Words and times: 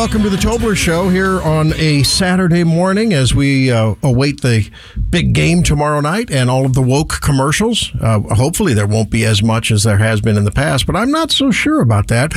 welcome 0.00 0.22
to 0.22 0.30
the 0.30 0.36
Tobler 0.38 0.74
Show 0.74 1.10
here 1.10 1.42
on 1.42 1.74
a 1.74 2.02
Saturday 2.04 2.64
morning 2.64 3.12
as 3.12 3.34
we 3.34 3.70
uh, 3.70 3.96
await 4.02 4.40
the 4.40 4.70
big 5.10 5.34
game 5.34 5.62
tomorrow 5.62 6.00
night 6.00 6.30
and 6.30 6.48
all 6.48 6.64
of 6.64 6.72
the 6.72 6.80
woke 6.80 7.20
commercials. 7.20 7.90
Uh, 8.00 8.20
hopefully, 8.34 8.72
there 8.72 8.86
won't 8.86 9.10
be 9.10 9.26
as 9.26 9.42
much 9.42 9.70
as 9.70 9.82
there 9.82 9.98
has 9.98 10.22
been 10.22 10.38
in 10.38 10.44
the 10.44 10.50
past, 10.50 10.86
but 10.86 10.96
I'm 10.96 11.10
not 11.10 11.30
so 11.30 11.50
sure 11.50 11.82
about 11.82 12.08
that. 12.08 12.32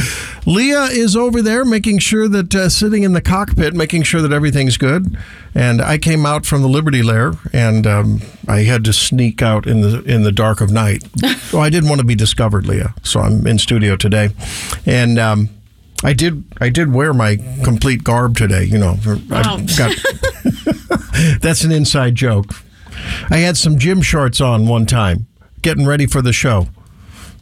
Leah 0.45 0.87
is 0.91 1.15
over 1.15 1.41
there 1.41 1.63
making 1.63 1.99
sure 1.99 2.27
that 2.27 2.53
uh, 2.53 2.67
sitting 2.67 3.03
in 3.03 3.13
the 3.13 3.21
cockpit, 3.21 3.73
making 3.73 4.03
sure 4.03 4.21
that 4.21 4.33
everything's 4.33 4.75
good. 4.75 5.17
And 5.55 5.81
I 5.81 5.97
came 5.97 6.25
out 6.25 6.45
from 6.45 6.63
the 6.63 6.67
Liberty 6.67 7.01
Lair 7.01 7.31
and 7.53 7.87
um, 7.87 8.21
I 8.45 8.63
had 8.63 8.83
to 8.83 8.91
sneak 8.91 9.41
out 9.41 9.67
in 9.67 9.79
the 9.79 10.03
in 10.03 10.23
the 10.23 10.33
dark 10.33 10.59
of 10.59 10.69
night. 10.69 11.07
so 11.43 11.59
I 11.61 11.69
didn't 11.69 11.87
want 11.87 12.01
to 12.01 12.07
be 12.07 12.15
discovered, 12.15 12.67
Leah. 12.67 12.93
So 13.03 13.21
I'm 13.21 13.47
in 13.47 13.57
studio 13.57 13.95
today, 13.95 14.31
and. 14.85 15.17
Um, 15.17 15.49
I 16.03 16.13
did. 16.13 16.43
I 16.59 16.69
did 16.69 16.93
wear 16.93 17.13
my 17.13 17.37
complete 17.63 18.03
garb 18.03 18.37
today. 18.37 18.65
You 18.65 18.77
know, 18.77 18.97
I've 19.31 19.77
got. 19.77 19.95
that's 21.41 21.63
an 21.63 21.71
inside 21.71 22.15
joke. 22.15 22.47
I 23.29 23.37
had 23.37 23.57
some 23.57 23.77
gym 23.77 24.01
shorts 24.01 24.41
on 24.41 24.67
one 24.67 24.85
time, 24.85 25.27
getting 25.61 25.85
ready 25.85 26.05
for 26.05 26.21
the 26.21 26.33
show, 26.33 26.67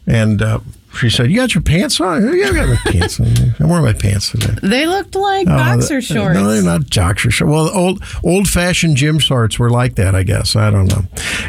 and 0.06 0.40
uh, 0.40 0.60
she 0.98 1.10
said, 1.10 1.30
"You 1.30 1.36
got 1.36 1.54
your 1.54 1.62
pants 1.62 2.00
on? 2.00 2.22
Yeah, 2.36 2.46
I 2.48 2.52
got 2.52 2.68
my 2.68 2.92
pants 2.92 3.20
on. 3.20 3.26
I'm 3.60 3.68
wearing 3.68 3.84
my 3.84 3.92
pants 3.92 4.30
today." 4.30 4.54
They 4.62 4.86
looked 4.86 5.14
like 5.14 5.46
Oh, 5.48 5.56
boxer 5.56 6.00
shorts. 6.00 6.34
No, 6.38 6.48
they're 6.50 6.62
not 6.62 6.88
boxer 6.94 7.30
shorts. 7.30 7.50
Well, 7.50 7.70
old 7.76 8.02
old 8.22 8.48
fashioned 8.48 8.96
gym 8.96 9.18
shorts 9.18 9.58
were 9.58 9.70
like 9.70 9.96
that, 9.96 10.14
I 10.14 10.22
guess. 10.22 10.54
I 10.56 10.70
don't 10.70 10.86
know. 10.86 11.04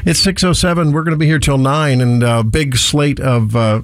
It's 0.05 0.19
six 0.19 0.43
oh 0.43 0.53
seven. 0.53 0.91
We're 0.91 1.03
going 1.03 1.15
to 1.15 1.19
be 1.19 1.27
here 1.27 1.39
till 1.39 1.57
nine, 1.57 2.01
and 2.01 2.23
uh, 2.23 2.43
big 2.43 2.75
slate 2.77 3.19
of. 3.19 3.55
Uh, 3.55 3.81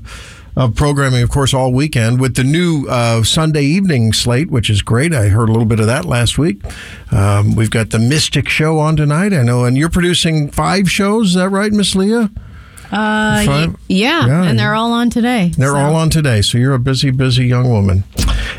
of 0.55 0.75
programming, 0.75 1.21
of 1.23 1.29
course, 1.29 1.53
all 1.53 1.71
weekend 1.71 2.19
with 2.19 2.35
the 2.35 2.43
new 2.43 2.85
uh, 2.87 3.23
Sunday 3.23 3.63
evening 3.63 4.13
slate, 4.13 4.49
which 4.49 4.69
is 4.69 4.81
great. 4.81 5.13
I 5.13 5.29
heard 5.29 5.49
a 5.49 5.51
little 5.51 5.67
bit 5.67 5.79
of 5.79 5.85
that 5.85 6.05
last 6.05 6.37
week. 6.37 6.61
Um, 7.11 7.55
we've 7.55 7.71
got 7.71 7.91
the 7.91 7.99
Mystic 7.99 8.49
Show 8.49 8.79
on 8.79 8.95
tonight, 8.95 9.33
I 9.33 9.43
know, 9.43 9.65
and 9.65 9.77
you're 9.77 9.89
producing 9.89 10.49
five 10.49 10.89
shows. 10.89 11.29
Is 11.29 11.33
that 11.35 11.49
right, 11.49 11.71
Miss 11.71 11.95
Leah? 11.95 12.31
Uh, 12.91 13.43
y- 13.47 13.67
yeah, 13.87 14.25
Yeah. 14.27 14.43
and 14.43 14.57
they're 14.59 14.73
all 14.75 14.91
on 14.93 15.09
today. 15.09 15.51
They're 15.57 15.71
so. 15.71 15.77
all 15.77 15.95
on 15.95 16.09
today, 16.09 16.41
so 16.41 16.57
you're 16.57 16.73
a 16.73 16.79
busy, 16.79 17.11
busy 17.11 17.45
young 17.45 17.69
woman. 17.69 18.03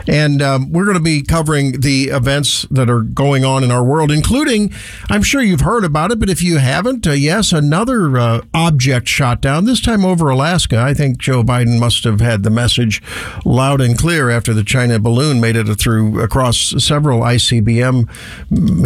And 0.08 0.40
um, 0.40 0.72
we're 0.72 0.84
going 0.84 0.96
to 0.96 1.02
be 1.02 1.22
covering 1.22 1.80
the 1.80 2.04
events 2.04 2.62
that 2.70 2.88
are 2.88 3.00
going 3.02 3.44
on 3.44 3.62
in 3.62 3.70
our 3.70 3.84
world, 3.84 4.10
including, 4.10 4.72
I'm 5.10 5.22
sure 5.22 5.42
you've 5.42 5.60
heard 5.60 5.84
about 5.84 6.10
it, 6.10 6.18
but 6.18 6.30
if 6.30 6.42
you 6.42 6.58
haven't, 6.58 7.06
uh, 7.06 7.12
yes, 7.12 7.52
another 7.52 8.16
uh, 8.16 8.40
object 8.54 9.08
shot 9.08 9.40
down, 9.40 9.66
this 9.66 9.80
time 9.80 10.04
over 10.04 10.28
Alaska. 10.30 10.78
I 10.78 10.94
think 10.94 11.18
Joe 11.18 11.42
Biden 11.42 11.78
must 11.78 12.04
have 12.04 12.20
had 12.20 12.44
the 12.44 12.50
message 12.50 13.02
loud 13.44 13.80
and 13.80 13.98
clear 13.98 14.30
after 14.30 14.54
the 14.54 14.64
China 14.64 14.98
balloon 14.98 15.40
made 15.40 15.56
it 15.56 15.66
through 15.78 16.20
across 16.22 16.74
several 16.82 17.20
ICBM 17.20 18.08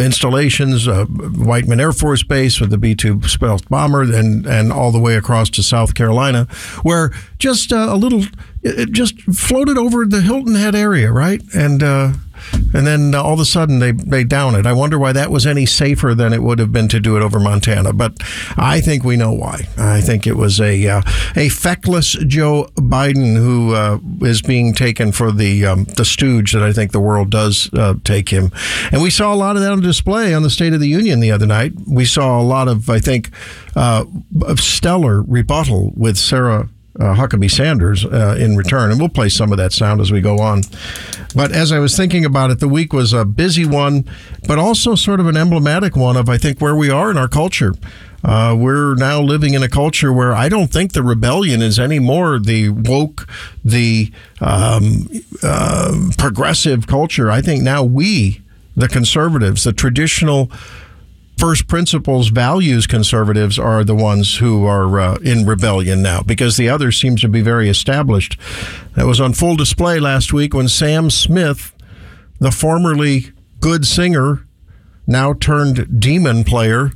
installations, 0.01 0.87
uh, 0.87 1.05
Whiteman 1.05 1.79
Air 1.79 1.93
Force 1.93 2.23
Base 2.23 2.59
with 2.59 2.69
the 2.71 2.77
B 2.77 2.93
2 2.95 3.21
stealth 3.23 3.67
bomber, 3.69 4.01
and, 4.01 4.45
and 4.45 4.71
all 4.71 4.91
the 4.91 4.99
way 4.99 5.15
across 5.15 5.34
to 5.43 5.63
South 5.63 5.93
Carolina, 5.93 6.47
where 6.83 7.11
just 7.37 7.71
uh, 7.71 7.87
a 7.89 7.95
little, 7.95 8.23
it 8.63 8.91
just 8.91 9.19
floated 9.33 9.77
over 9.77 10.05
the 10.05 10.21
Hilton 10.21 10.55
Head 10.55 10.75
area, 10.75 11.11
right? 11.11 11.41
And, 11.53 11.83
uh, 11.83 12.13
and 12.73 12.85
then 12.85 13.15
all 13.15 13.33
of 13.33 13.39
a 13.39 13.45
sudden 13.45 13.79
they, 13.79 13.91
they 13.91 14.23
down 14.23 14.55
it. 14.55 14.65
I 14.65 14.73
wonder 14.73 14.99
why 14.99 15.11
that 15.13 15.31
was 15.31 15.45
any 15.45 15.65
safer 15.65 16.13
than 16.13 16.33
it 16.33 16.43
would 16.43 16.59
have 16.59 16.71
been 16.71 16.87
to 16.89 16.99
do 16.99 17.17
it 17.17 17.23
over 17.23 17.39
Montana. 17.39 17.93
But 17.93 18.17
I 18.57 18.81
think 18.81 19.03
we 19.03 19.15
know 19.15 19.31
why. 19.31 19.67
I 19.77 20.01
think 20.01 20.27
it 20.27 20.35
was 20.35 20.59
a 20.59 20.87
uh, 20.87 21.01
a 21.35 21.49
feckless 21.49 22.13
Joe 22.27 22.69
Biden 22.75 23.35
who 23.35 23.73
uh, 23.73 23.99
is 24.21 24.41
being 24.41 24.73
taken 24.73 25.11
for 25.11 25.31
the 25.31 25.65
um, 25.65 25.85
the 25.85 26.05
stooge 26.05 26.53
that 26.53 26.63
I 26.63 26.73
think 26.73 26.91
the 26.91 26.99
world 26.99 27.29
does 27.29 27.69
uh, 27.73 27.95
take 28.03 28.29
him. 28.29 28.51
And 28.91 29.01
we 29.01 29.09
saw 29.09 29.33
a 29.33 29.35
lot 29.35 29.55
of 29.55 29.61
that 29.61 29.71
on 29.71 29.81
display 29.81 30.33
on 30.33 30.43
the 30.43 30.49
State 30.49 30.73
of 30.73 30.79
the 30.79 30.89
Union 30.89 31.19
the 31.19 31.31
other 31.31 31.45
night. 31.45 31.73
We 31.87 32.05
saw 32.05 32.39
a 32.39 32.43
lot 32.43 32.67
of 32.67 32.89
I 32.89 32.99
think 32.99 33.29
uh, 33.75 34.05
stellar 34.55 35.21
rebuttal 35.21 35.93
with 35.95 36.17
Sarah 36.17 36.55
uh, 36.55 36.67
Huckabee 36.99 37.51
Sanders 37.51 38.05
uh, 38.05 38.35
in 38.39 38.55
return. 38.55 38.91
And 38.91 38.99
we'll 38.99 39.09
play 39.09 39.29
some 39.29 39.51
of 39.51 39.57
that 39.57 39.73
sound 39.73 40.01
as 40.01 40.11
we 40.11 40.21
go 40.21 40.39
on. 40.39 40.61
But 41.35 41.51
as 41.51 41.71
I 41.71 41.79
was 41.79 41.97
thinking 41.97 42.25
about 42.25 42.51
it, 42.51 42.59
the 42.59 42.67
week 42.67 42.93
was 42.93 43.13
a 43.13 43.25
busy 43.25 43.65
one, 43.65 44.05
but 44.47 44.57
also 44.57 44.95
sort 44.95 45.19
of 45.19 45.27
an 45.27 45.35
emblematic 45.35 45.95
one 45.95 46.15
of, 46.17 46.29
I 46.29 46.37
think, 46.37 46.61
where 46.61 46.75
we 46.75 46.89
are 46.89 47.11
in 47.11 47.17
our 47.17 47.27
culture. 47.27 47.73
Uh, 48.23 48.55
we're 48.57 48.95
now 48.95 49.21
living 49.21 49.53
in 49.53 49.61
a 49.61 49.69
culture 49.69 50.11
where 50.11 50.33
I 50.33 50.49
don't 50.49 50.71
think 50.71 50.93
the 50.93 51.03
rebellion 51.03 51.61
is 51.61 51.77
anymore 51.77 52.39
the 52.39 52.69
woke, 52.69 53.27
the 53.63 54.11
um, 54.41 55.07
uh, 55.43 56.09
progressive 56.17 56.87
culture. 56.87 57.29
I 57.29 57.41
think 57.41 57.61
now 57.61 57.83
we, 57.83 58.41
the 58.75 58.87
conservatives, 58.87 59.63
the 59.63 59.73
traditional 59.73 60.49
first 61.37 61.67
principles 61.67 62.29
values 62.29 62.87
conservatives 62.87 63.59
are 63.59 63.83
the 63.83 63.95
ones 63.95 64.37
who 64.37 64.65
are 64.65 64.99
uh, 64.99 65.15
in 65.17 65.45
rebellion 65.45 66.01
now 66.01 66.21
because 66.21 66.57
the 66.57 66.69
others 66.69 66.99
seems 66.99 67.21
to 67.21 67.27
be 67.27 67.41
very 67.41 67.69
established. 67.69 68.37
That 68.95 69.05
was 69.05 69.19
on 69.19 69.33
full 69.33 69.55
display 69.55 69.99
last 69.99 70.33
week 70.33 70.53
when 70.53 70.67
Sam 70.67 71.09
Smith, 71.09 71.73
the 72.39 72.51
formerly 72.51 73.31
good 73.59 73.85
singer, 73.85 74.47
now 75.07 75.33
turned 75.33 75.99
demon 75.99 76.43
player, 76.43 76.91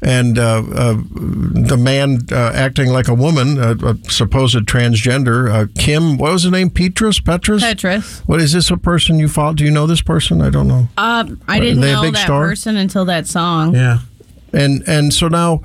and 0.00 0.38
uh, 0.38 0.62
uh, 0.74 0.94
the 0.94 1.76
man 1.78 2.20
uh, 2.30 2.52
acting 2.54 2.90
like 2.90 3.08
a 3.08 3.14
woman, 3.14 3.58
a, 3.58 3.96
supposed 4.10 4.56
transgender, 4.66 5.50
uh, 5.50 5.66
Kim, 5.76 6.18
what 6.18 6.32
was 6.32 6.44
the 6.44 6.50
name? 6.50 6.70
Petrus? 6.70 7.20
Petrus? 7.20 7.62
Petrus. 7.62 8.20
What 8.20 8.40
is 8.40 8.52
this 8.52 8.70
a 8.70 8.76
person 8.76 9.18
you 9.18 9.28
follow? 9.28 9.54
Do 9.54 9.64
you 9.64 9.70
know 9.70 9.86
this 9.86 10.02
person? 10.02 10.40
I 10.40 10.50
don't 10.50 10.68
know. 10.68 10.88
Um, 10.96 11.40
I 11.48 11.58
didn't 11.58 11.80
know 11.80 12.10
that 12.10 12.16
star? 12.16 12.46
person 12.46 12.76
until 12.76 13.04
that 13.06 13.26
song. 13.26 13.74
Yeah, 13.74 13.98
and 14.52 14.82
and 14.86 15.12
so 15.12 15.28
now 15.28 15.62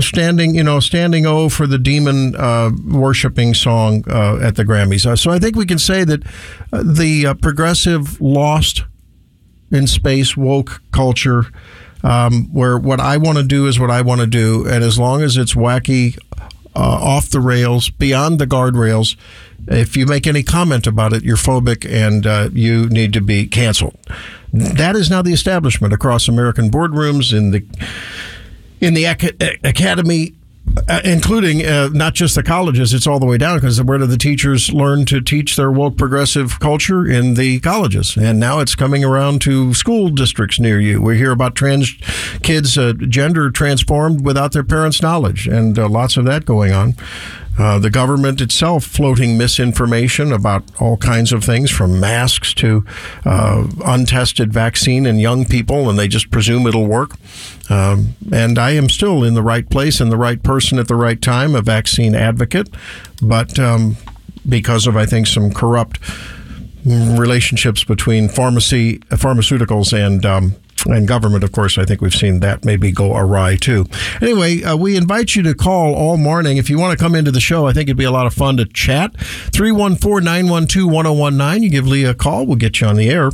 standing, 0.00 0.54
you 0.54 0.62
know, 0.62 0.80
standing 0.80 1.26
O 1.26 1.48
for 1.48 1.66
the 1.66 1.78
demon 1.78 2.36
uh, 2.36 2.70
worshiping 2.86 3.54
song 3.54 4.04
uh, 4.08 4.38
at 4.40 4.56
the 4.56 4.64
Grammys. 4.64 5.06
Uh, 5.06 5.16
so 5.16 5.30
I 5.30 5.38
think 5.38 5.56
we 5.56 5.66
can 5.66 5.78
say 5.78 6.04
that 6.04 6.22
uh, 6.72 6.82
the 6.84 7.26
uh, 7.26 7.34
progressive 7.34 8.20
lost 8.20 8.84
in 9.70 9.86
space 9.86 10.36
woke 10.36 10.82
culture. 10.92 11.46
Um, 12.04 12.48
where 12.52 12.78
what 12.78 13.00
I 13.00 13.16
want 13.16 13.38
to 13.38 13.44
do 13.44 13.66
is 13.66 13.80
what 13.80 13.90
I 13.90 14.02
want 14.02 14.20
to 14.20 14.26
do, 14.26 14.66
and 14.66 14.84
as 14.84 14.98
long 14.98 15.20
as 15.22 15.36
it's 15.36 15.54
wacky, 15.54 16.16
uh, 16.76 16.80
off 16.80 17.28
the 17.30 17.40
rails, 17.40 17.90
beyond 17.90 18.38
the 18.38 18.46
guardrails, 18.46 19.16
if 19.66 19.96
you 19.96 20.06
make 20.06 20.26
any 20.26 20.42
comment 20.42 20.86
about 20.86 21.12
it, 21.12 21.24
you're 21.24 21.36
phobic 21.36 21.84
and 21.90 22.26
uh, 22.26 22.50
you 22.52 22.88
need 22.88 23.12
to 23.14 23.20
be 23.20 23.46
canceled. 23.46 23.96
That 24.52 24.96
is 24.96 25.10
now 25.10 25.22
the 25.22 25.32
establishment 25.32 25.92
across 25.92 26.28
American 26.28 26.70
boardrooms 26.70 27.36
in 27.36 27.50
the 27.50 27.64
in 28.80 28.94
the 28.94 29.06
ac- 29.06 29.32
academy, 29.64 30.34
uh, 30.88 31.00
including 31.04 31.64
uh, 31.64 31.88
not 31.92 32.14
just 32.14 32.34
the 32.34 32.42
colleges, 32.42 32.92
it's 32.92 33.06
all 33.06 33.18
the 33.18 33.26
way 33.26 33.38
down 33.38 33.58
because 33.58 33.82
where 33.82 33.98
do 33.98 34.06
the 34.06 34.16
teachers 34.16 34.72
learn 34.72 35.04
to 35.06 35.20
teach 35.20 35.56
their 35.56 35.70
woke 35.70 35.96
progressive 35.96 36.60
culture 36.60 37.06
in 37.06 37.34
the 37.34 37.60
colleges? 37.60 38.16
And 38.16 38.38
now 38.38 38.60
it's 38.60 38.74
coming 38.74 39.04
around 39.04 39.40
to 39.42 39.74
school 39.74 40.10
districts 40.10 40.60
near 40.60 40.80
you. 40.80 41.00
We 41.00 41.18
hear 41.18 41.32
about 41.32 41.54
trans 41.54 41.92
kids, 42.42 42.76
uh, 42.76 42.92
gender 42.92 43.50
transformed 43.50 44.24
without 44.24 44.52
their 44.52 44.64
parents' 44.64 45.02
knowledge, 45.02 45.46
and 45.46 45.78
uh, 45.78 45.88
lots 45.88 46.16
of 46.16 46.24
that 46.26 46.44
going 46.44 46.72
on. 46.72 46.94
Uh, 47.58 47.78
the 47.78 47.90
government 47.90 48.40
itself 48.40 48.84
floating 48.84 49.36
misinformation 49.36 50.32
about 50.32 50.62
all 50.80 50.96
kinds 50.96 51.32
of 51.32 51.42
things, 51.42 51.70
from 51.70 51.98
masks 51.98 52.54
to 52.54 52.84
uh, 53.24 53.66
untested 53.84 54.52
vaccine 54.52 55.06
in 55.06 55.18
young 55.18 55.44
people, 55.44 55.90
and 55.90 55.98
they 55.98 56.08
just 56.08 56.30
presume 56.30 56.66
it'll 56.66 56.86
work. 56.86 57.16
Um, 57.68 58.14
and 58.32 58.58
I 58.58 58.70
am 58.70 58.88
still 58.88 59.24
in 59.24 59.34
the 59.34 59.42
right 59.42 59.68
place 59.68 60.00
and 60.00 60.10
the 60.10 60.16
right 60.16 60.42
person 60.42 60.78
at 60.78 60.88
the 60.88 60.94
right 60.94 61.20
time, 61.20 61.54
a 61.54 61.60
vaccine 61.60 62.14
advocate, 62.14 62.68
but 63.20 63.58
um, 63.58 63.96
because 64.48 64.86
of 64.86 64.96
I 64.96 65.04
think 65.04 65.26
some 65.26 65.52
corrupt 65.52 65.98
relationships 66.84 67.84
between 67.84 68.28
pharmacy, 68.28 68.98
pharmaceuticals, 69.10 69.92
and 69.92 70.24
um, 70.24 70.54
and 70.86 71.06
government, 71.06 71.44
of 71.44 71.52
course, 71.52 71.78
I 71.78 71.84
think 71.84 72.00
we've 72.00 72.14
seen 72.14 72.40
that 72.40 72.64
maybe 72.64 72.92
go 72.92 73.16
awry 73.16 73.56
too. 73.56 73.86
Anyway, 74.20 74.62
uh, 74.62 74.76
we 74.76 74.96
invite 74.96 75.34
you 75.34 75.42
to 75.42 75.54
call 75.54 75.94
all 75.94 76.16
morning. 76.16 76.56
If 76.56 76.70
you 76.70 76.78
want 76.78 76.96
to 76.96 77.02
come 77.02 77.14
into 77.14 77.30
the 77.30 77.40
show, 77.40 77.66
I 77.66 77.72
think 77.72 77.88
it'd 77.88 77.96
be 77.96 78.04
a 78.04 78.10
lot 78.10 78.26
of 78.26 78.34
fun 78.34 78.56
to 78.58 78.64
chat. 78.64 79.16
314 79.18 80.24
912 80.24 80.90
1019. 80.90 81.62
You 81.62 81.70
give 81.70 81.86
Leah 81.86 82.10
a 82.10 82.14
call, 82.14 82.46
we'll 82.46 82.56
get 82.56 82.80
you 82.80 82.86
on 82.86 82.96
the 82.96 83.10
air. 83.10 83.30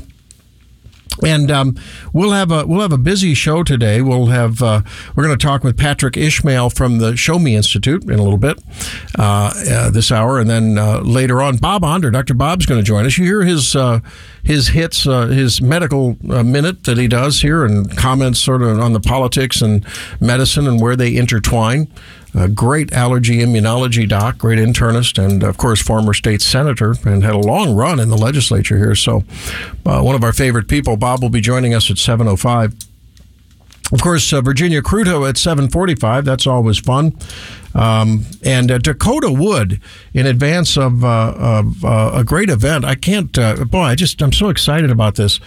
And 1.23 1.51
um, 1.51 1.77
we'll 2.13 2.33
have 2.33 2.51
a 2.51 2.67
we'll 2.67 2.81
have 2.81 2.93
a 2.93 2.99
busy 2.99 3.35
show 3.35 3.63
today. 3.63 4.03
We'll 4.03 4.27
have 4.27 4.63
uh, 4.63 4.83
we're 5.15 5.25
going 5.25 5.37
to 5.37 5.47
talk 5.47 5.63
with 5.63 5.77
Patrick 5.77 6.17
Ishmael 6.17 6.71
from 6.71 6.99
the 6.99 7.17
Show 7.17 7.39
Me 7.39 7.55
Institute 7.55 8.05
in 8.05 8.19
a 8.19 8.23
little 8.23 8.39
bit 8.39 8.63
uh, 9.19 9.53
uh, 9.71 9.91
this 9.91 10.11
hour, 10.11 10.39
and 10.39 10.51
then 10.51 10.79
uh, 10.79 11.01
later 11.01 11.41
on, 11.41 11.57
Bob 11.59 11.85
Onder, 11.85 12.11
Dr. 12.11 12.35
Bob's 12.35 12.67
going 12.67 12.81
to 12.81 12.85
join 12.85 13.07
us. 13.07 13.17
You 13.17 13.25
hear 13.25 13.43
his 13.43 13.77
uh, 13.77 14.01
his 14.43 14.69
hits, 14.69 15.07
uh, 15.07 15.27
his 15.27 15.63
medical 15.63 16.17
minute 16.23 16.85
that 16.85 16.99
he 16.99 17.09
does 17.09 17.41
here, 17.43 17.65
and 17.65 17.97
comments 17.97 18.41
sort 18.41 18.63
of 18.63 18.79
on 18.81 18.93
the 18.93 19.01
politics 19.01 19.63
and 19.63 19.87
medicine 20.21 20.67
and 20.67 20.81
where 20.81 20.97
they 20.97 21.17
intertwine 21.17 21.89
a 22.35 22.49
great 22.49 22.93
allergy 22.93 23.39
immunology 23.39 24.09
doc, 24.09 24.39
great 24.39 24.59
internist, 24.59 25.23
and 25.25 25.43
of 25.43 25.57
course, 25.57 25.81
former 25.81 26.15
state 26.15 26.43
senator, 26.43 26.95
and 27.05 27.23
had 27.23 27.35
a 27.35 27.39
long 27.39 27.75
run 27.75 28.01
in 28.01 28.09
the 28.11 28.17
legislature 28.17 28.77
here. 28.77 28.95
So, 28.95 29.25
uh, 29.87 30.03
one 30.03 30.15
of 30.15 30.25
our 30.25 30.33
favorite 30.33 30.69
people. 30.69 30.97
Bob 30.97 31.23
will 31.23 31.31
be 31.31 31.41
joining 31.41 31.75
us 31.75 31.91
at 31.91 31.97
7.05. 31.97 32.75
Of 33.93 34.01
course, 34.03 34.33
uh, 34.33 34.41
Virginia 34.41 34.83
Kruta 34.83 35.29
at 35.29 35.37
7:45. 35.37 36.25
That's 36.25 36.47
always 36.47 36.79
fun. 36.79 37.17
Um, 37.75 38.25
and 38.43 38.71
uh, 38.71 38.79
Dakota 38.79 39.31
Wood 39.31 39.81
in 40.13 40.27
advance 40.27 40.77
of, 40.77 41.05
uh, 41.05 41.35
of 41.37 41.85
uh, 41.85 42.13
a 42.15 42.25
great 42.25 42.49
event. 42.49 42.85
I 42.85 42.95
can't. 42.95 43.37
Uh, 43.37 43.65
boy, 43.65 43.83
I 43.83 43.95
just 43.95 44.23
I'm 44.23 44.33
so 44.33 44.49
excited 44.49 44.91
about 44.91 45.17
this. 45.17 45.39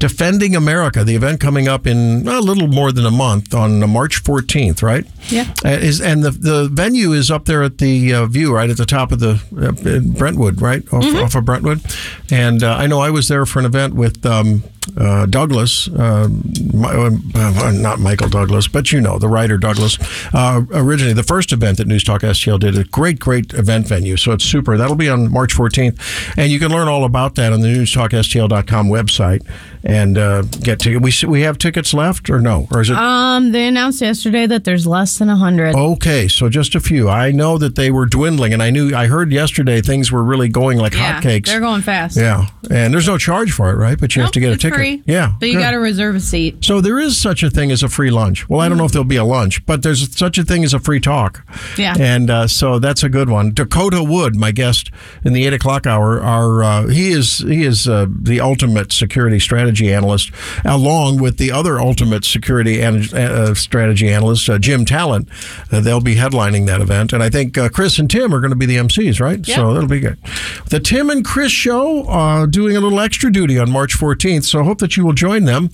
Defending 0.00 0.56
America, 0.56 1.04
the 1.04 1.14
event 1.14 1.40
coming 1.40 1.68
up 1.68 1.86
in 1.86 2.26
a 2.26 2.40
little 2.40 2.68
more 2.68 2.90
than 2.90 3.04
a 3.04 3.10
month 3.10 3.54
on 3.54 3.82
uh, 3.82 3.86
March 3.86 4.24
14th, 4.24 4.82
right? 4.82 5.06
Yeah. 5.28 5.52
Uh, 5.64 5.68
is 5.68 6.00
and 6.00 6.22
the 6.24 6.30
the 6.30 6.68
venue 6.72 7.12
is 7.12 7.30
up 7.30 7.44
there 7.44 7.62
at 7.62 7.78
the 7.78 8.14
uh, 8.14 8.24
view, 8.26 8.54
right 8.54 8.70
at 8.70 8.78
the 8.78 8.86
top 8.86 9.12
of 9.12 9.20
the 9.20 9.42
uh, 9.56 10.18
Brentwood, 10.18 10.62
right 10.62 10.82
off, 10.92 11.04
off 11.16 11.34
of 11.34 11.44
Brentwood. 11.44 11.82
And 12.30 12.62
uh, 12.62 12.76
I 12.76 12.86
know 12.86 13.00
I 13.00 13.10
was 13.10 13.28
there 13.28 13.44
for 13.44 13.58
an 13.58 13.66
event 13.66 13.94
with 13.94 14.24
um, 14.24 14.64
uh, 14.96 15.26
Douglas, 15.26 15.88
uh, 15.88 16.28
my, 16.72 16.92
uh, 16.94 17.70
not 17.72 17.98
Michael 18.00 18.28
Douglas, 18.28 18.68
but 18.68 18.92
you 18.92 19.00
know 19.00 19.18
the 19.18 19.28
writer 19.28 19.58
Douglas. 19.58 19.98
Uh, 20.32 20.62
originally, 20.72 21.12
the 21.12 21.22
first 21.22 21.52
event 21.52 21.78
that 21.78 21.86
News 21.86 22.04
Talk 22.04 22.22
STL 22.22 22.58
did, 22.58 22.76
a 22.76 22.84
great, 22.84 23.18
great 23.18 23.52
event 23.52 23.86
venue. 23.86 24.16
So 24.16 24.32
it's 24.32 24.44
super. 24.44 24.76
That'll 24.76 24.96
be 24.96 25.08
on 25.08 25.30
March 25.30 25.54
14th, 25.54 25.98
and 26.36 26.50
you 26.50 26.58
can 26.58 26.70
learn 26.70 26.88
all 26.88 27.04
about 27.04 27.34
that 27.34 27.52
on 27.52 27.60
the 27.60 27.68
NewsTalkSTL.com 27.68 28.88
website 28.88 29.46
and 29.90 30.16
uh, 30.16 30.42
get 30.42 30.78
to. 30.80 30.98
We 30.98 31.12
we 31.26 31.40
have 31.42 31.58
tickets 31.58 31.92
left 31.92 32.30
or 32.30 32.40
no, 32.40 32.68
or 32.72 32.80
is 32.80 32.90
it? 32.90 32.96
Um, 32.96 33.52
they 33.52 33.66
announced 33.66 34.00
yesterday 34.00 34.46
that 34.46 34.64
there's 34.64 34.86
less 34.86 35.18
than 35.18 35.28
a 35.28 35.36
hundred. 35.36 35.74
Okay, 35.74 36.28
so 36.28 36.48
just 36.48 36.74
a 36.74 36.80
few. 36.80 37.08
I 37.08 37.32
know 37.32 37.58
that 37.58 37.74
they 37.74 37.90
were 37.90 38.06
dwindling, 38.06 38.52
and 38.52 38.62
I 38.62 38.70
knew 38.70 38.94
I 38.94 39.06
heard 39.06 39.32
yesterday 39.32 39.80
things 39.80 40.12
were 40.12 40.22
really 40.22 40.48
going 40.48 40.78
like 40.78 40.94
yeah, 40.94 41.20
hotcakes. 41.20 41.46
they're 41.46 41.60
going 41.60 41.82
fast. 41.82 42.16
Yeah, 42.16 42.46
and 42.70 42.94
there's 42.94 43.08
no 43.08 43.18
charge 43.18 43.52
for 43.52 43.70
it, 43.70 43.76
right? 43.76 43.98
But 43.98 44.14
you 44.14 44.22
have 44.22 44.30
to 44.32 44.40
get 44.40 44.52
a 44.52 44.56
ticket. 44.56 44.76
free. 44.76 45.02
Yeah, 45.06 45.32
but 45.40 45.48
you 45.48 45.58
got 45.58 45.72
to 45.72 45.78
reserve 45.78 46.14
a 46.14 46.20
seat. 46.20 46.64
So 46.64 46.80
there 46.80 46.98
is 46.98 47.16
such 47.16 47.42
a 47.42 47.50
thing 47.50 47.70
as 47.72 47.82
a 47.82 47.88
free 47.88 48.10
lunch. 48.10 48.48
Well, 48.48 48.60
I 48.60 48.68
don't 48.68 48.78
know 48.78 48.84
if 48.84 48.92
there'll 48.92 49.04
be 49.04 49.16
a 49.16 49.24
lunch, 49.24 49.66
but 49.66 49.82
there's 49.82 50.16
such 50.16 50.38
a 50.38 50.44
thing 50.44 50.64
as 50.64 50.72
a 50.72 50.78
free 50.78 51.00
talk. 51.00 51.44
Yeah. 51.76 51.96
and 51.98 52.30
uh, 52.30 52.46
so 52.46 52.78
that's 52.78 53.02
a 53.02 53.08
good 53.08 53.28
one. 53.28 53.52
Dakota 53.52 54.02
Wood, 54.02 54.36
my 54.36 54.52
guest 54.52 54.90
in 55.24 55.32
the 55.32 55.46
eight 55.46 55.52
o'clock 55.52 55.86
hour, 55.86 56.20
are 56.20 56.62
uh, 56.62 56.86
he 56.86 57.10
is 57.10 57.38
he 57.38 57.64
is 57.64 57.88
uh, 57.88 58.06
the 58.08 58.40
ultimate 58.40 58.92
security 58.92 59.38
strategy 59.80 59.94
analyst, 59.94 60.30
along 60.64 61.20
with 61.20 61.38
the 61.38 61.50
other 61.50 61.80
ultimate 61.80 62.24
security 62.24 62.80
and 62.80 63.12
uh, 63.14 63.54
strategy 63.54 64.08
analyst, 64.08 64.48
uh, 64.48 64.58
Jim 64.58 64.84
Talent. 64.84 65.28
Uh, 65.72 65.80
they'll 65.80 66.00
be 66.00 66.16
headlining 66.16 66.66
that 66.66 66.80
event, 66.80 67.12
and 67.12 67.22
I 67.22 67.30
think 67.30 67.56
uh, 67.56 67.68
Chris 67.68 67.98
and 67.98 68.10
Tim 68.10 68.34
are 68.34 68.40
going 68.40 68.50
to 68.50 68.56
be 68.56 68.66
the 68.66 68.76
MCs, 68.76 69.20
right? 69.20 69.46
Yeah. 69.46 69.56
So 69.56 69.74
that'll 69.74 69.88
be 69.88 70.00
good. 70.00 70.18
The 70.68 70.80
Tim 70.80 71.10
and 71.10 71.24
Chris 71.24 71.52
show 71.52 72.04
uh, 72.04 72.46
doing 72.46 72.76
a 72.76 72.80
little 72.80 73.00
extra 73.00 73.32
duty 73.32 73.58
on 73.58 73.70
March 73.70 73.96
14th, 73.96 74.44
so 74.44 74.60
I 74.60 74.64
hope 74.64 74.78
that 74.78 74.96
you 74.96 75.04
will 75.04 75.12
join 75.12 75.44
them 75.44 75.70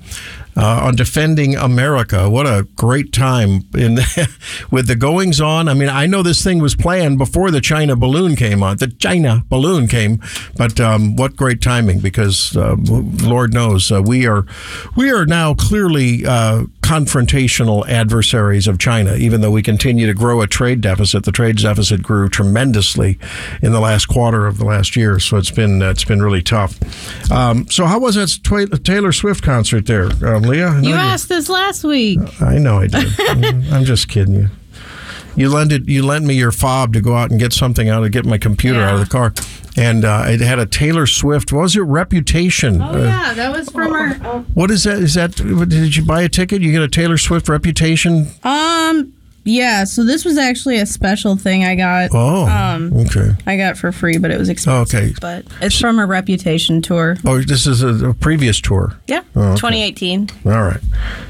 uh, 0.57 0.81
on 0.85 0.97
defending 0.97 1.57
America. 1.57 2.31
What 2.31 2.47
a 2.47 2.67
great 2.77 3.13
time 3.13 3.63
in 3.75 3.99
with 4.71 4.87
the 4.87 4.97
goings 4.97 5.41
on. 5.41 5.69
I 5.69 5.75
mean, 5.75 5.89
I 5.89 6.07
know 6.07 6.23
this 6.23 6.43
thing 6.43 6.61
was 6.61 6.75
planned 6.75 7.19
before 7.19 7.51
the 7.51 7.61
China 7.61 7.97
balloon 7.97 8.37
came 8.37 8.63
on. 8.63 8.79
The 8.79 8.89
China 8.89 9.45
balloon 9.49 9.87
came, 9.87 10.21
but 10.57 10.81
um, 10.81 11.17
what 11.17 11.37
great 11.37 11.61
timing 11.61 12.01
because 12.01 12.57
uh, 12.57 12.77
Lord 12.79 13.53
knows 13.53 13.93
uh, 13.93 14.03
we 14.03 14.27
are 14.27 14.47
we 14.97 15.11
are 15.11 15.27
now 15.27 15.55
clearly 15.55 16.25
uh, 16.27 16.65
confrontational 16.81 17.87
adversaries 17.89 18.67
of 18.67 18.79
China. 18.79 19.15
Even 19.15 19.41
though 19.41 19.51
we 19.51 19.63
continue 19.63 20.07
to 20.07 20.15
grow 20.15 20.41
a 20.41 20.47
trade 20.47 20.81
deficit, 20.81 21.25
the 21.25 21.33
trade 21.33 21.57
deficit 21.57 22.03
grew 22.03 22.29
tremendously 22.29 23.19
in 23.61 23.73
the 23.73 23.81
last 23.81 24.07
quarter 24.07 24.47
of 24.47 24.59
the 24.59 24.65
last 24.65 24.97
year. 24.97 25.19
So 25.19 25.37
it's 25.37 25.51
been 25.51 25.83
it's 25.83 26.05
been 26.05 26.23
really 26.23 26.43
tough. 26.43 26.79
Um, 27.31 27.69
so 27.69 27.87
how 27.87 27.99
was 27.99 28.15
that 28.15 28.81
Taylor 28.85 29.13
Swift 29.13 29.43
concert 29.43 29.87
there, 29.87 30.11
um, 30.25 30.46
Leah? 30.47 30.67
I 30.69 30.81
know 30.81 30.89
You 30.89 30.95
asked 30.95 31.29
this 31.29 31.49
last 31.49 31.85
week. 31.85 32.19
I 32.41 32.59
know 32.59 32.79
I 32.79 32.87
did. 32.87 33.07
I'm 33.73 33.85
just 33.85 34.09
kidding 34.09 34.35
you. 34.35 34.49
You 35.37 35.51
lended 35.51 35.87
you 35.87 36.03
lent 36.03 36.25
me 36.25 36.35
your 36.35 36.51
fob 36.53 36.95
to 36.95 37.01
go 37.03 37.15
out 37.15 37.31
and 37.31 37.39
get 37.39 37.53
something 37.53 37.91
out 37.91 38.03
of 38.03 38.11
get 38.11 38.25
my 38.25 38.39
computer 38.39 38.81
out 38.81 38.95
of 38.95 39.01
the 39.01 39.07
car, 39.07 39.35
and 39.77 40.03
uh, 40.03 40.25
it 40.29 40.41
had 40.41 40.59
a 40.59 40.65
Taylor 40.65 41.07
Swift. 41.07 41.53
What 41.53 41.61
was 41.61 41.77
it? 41.77 41.81
Reputation. 41.81 42.81
Oh 42.81 42.95
Uh, 42.95 42.99
yeah, 43.05 43.35
that 43.35 43.53
was 43.53 43.69
from 43.69 43.93
her. 43.93 44.15
what 44.55 44.71
is 44.71 44.85
that? 44.85 44.97
Is 44.99 45.13
that? 45.13 45.33
Did 45.37 45.95
you 45.95 46.05
buy 46.07 46.23
a 46.23 46.31
ticket? 46.31 46.63
You 46.63 46.73
get 46.73 46.81
a 46.81 46.89
Taylor 46.89 47.19
Swift 47.19 47.51
Reputation? 47.51 48.29
Um, 48.45 49.13
yeah. 49.47 49.85
So 49.85 50.05
this 50.05 50.25
was 50.25 50.37
actually 50.37 50.77
a 50.79 50.85
special 50.87 51.37
thing 51.37 51.65
I 51.65 51.75
got. 51.75 52.11
Oh, 52.13 52.47
Um, 52.47 52.93
okay. 53.07 53.31
I 53.47 53.57
got 53.57 53.79
for 53.79 53.93
free, 53.93 54.19
but 54.19 54.31
it 54.31 54.39
was 54.39 54.49
expensive. 54.51 54.95
Okay. 54.99 55.15
But 55.21 55.47
it's 55.63 55.79
from 55.81 55.99
a 55.99 56.05
Reputation 56.07 56.83
tour. 56.83 57.17
Oh, 57.25 57.41
this 57.41 57.67
is 57.67 57.83
a, 57.83 58.11
a 58.11 58.15
previous 58.15 58.61
tour. 58.61 58.99
Yeah, 59.07 59.23
Oh, 59.35 59.53
okay. 59.53 59.57
2018. 59.61 60.29
All 60.45 60.63
right. 60.63 60.81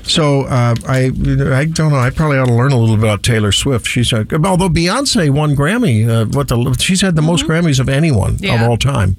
So 0.03 0.43
uh, 0.43 0.75
I 0.89 1.07
I 1.55 1.65
don't 1.67 1.93
know. 1.93 1.99
I 1.99 2.11
probably 2.11 2.39
ought 2.39 2.47
to 2.47 2.55
learn 2.55 2.73
a 2.73 2.79
little 2.79 2.97
bit 2.97 3.05
about 3.05 3.23
Taylor 3.23 3.53
Swift. 3.53 3.87
She's 3.87 4.13
uh, 4.13 4.25
although 4.45 4.69
Beyonce 4.69 5.31
won 5.31 5.55
Grammy. 5.55 6.09
Uh, 6.09 6.25
what 6.27 6.49
the 6.49 6.77
she's 6.81 7.01
had 7.03 7.15
the 7.17 7.23
most 7.23 7.45
Grammys 7.47 7.79
of 7.81 7.89
anyone 7.89 8.35
of 8.35 8.41
Mm-hmm. 8.41 8.65
All 8.71 8.77
time, 8.79 9.17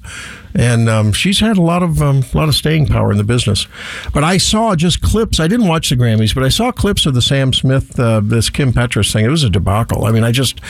and 0.54 0.88
um, 0.88 1.12
she's 1.12 1.40
had 1.40 1.56
a 1.56 1.62
lot 1.62 1.82
of 1.82 2.00
um, 2.02 2.22
a 2.32 2.36
lot 2.36 2.48
of 2.48 2.54
staying 2.54 2.86
power 2.86 3.10
in 3.10 3.18
the 3.18 3.24
business. 3.24 3.66
But 4.12 4.24
I 4.24 4.38
saw 4.38 4.74
just 4.74 5.00
clips. 5.02 5.40
I 5.40 5.48
didn't 5.48 5.68
watch 5.68 5.90
the 5.90 5.96
Grammys, 5.96 6.34
but 6.34 6.44
I 6.44 6.48
saw 6.48 6.72
clips 6.72 7.06
of 7.06 7.14
the 7.14 7.22
Sam 7.22 7.52
Smith 7.52 7.98
uh, 7.98 8.20
this 8.22 8.50
Kim 8.50 8.72
Petras 8.72 9.12
thing. 9.12 9.24
It 9.24 9.28
was 9.28 9.44
a 9.44 9.50
debacle. 9.50 10.04
I 10.04 10.12
mean, 10.12 10.24
I 10.24 10.32
just 10.32 10.60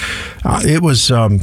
uh, 0.45 0.61
it 0.65 0.83
was. 0.83 1.11
Um, 1.11 1.41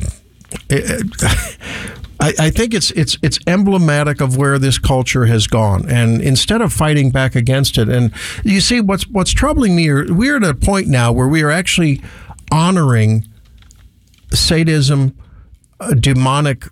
it, 0.70 1.06
I, 2.18 2.34
I 2.40 2.50
think 2.50 2.74
it's 2.74 2.92
it's 2.92 3.18
it's 3.22 3.40
emblematic 3.46 4.22
of 4.22 4.38
where 4.38 4.58
this 4.58 4.78
culture 4.78 5.26
has 5.26 5.48
gone, 5.48 5.90
and 5.90 6.22
instead 6.22 6.62
of 6.62 6.72
fighting 6.72 7.12
back 7.12 7.36
against 7.36 7.78
it, 7.78 7.90
and 7.90 8.14
you 8.44 8.62
see 8.62 8.80
what's 8.80 9.06
what's 9.08 9.32
troubling 9.32 9.76
me, 9.76 9.92
we're 9.92 10.38
at 10.38 10.44
a 10.44 10.54
point 10.54 10.88
now 10.88 11.12
where 11.12 11.28
we 11.28 11.44
are 11.44 11.52
actually 11.52 12.02
honoring 12.52 13.28
sadism, 14.32 15.18
uh, 15.80 15.94
demonic 15.94 16.66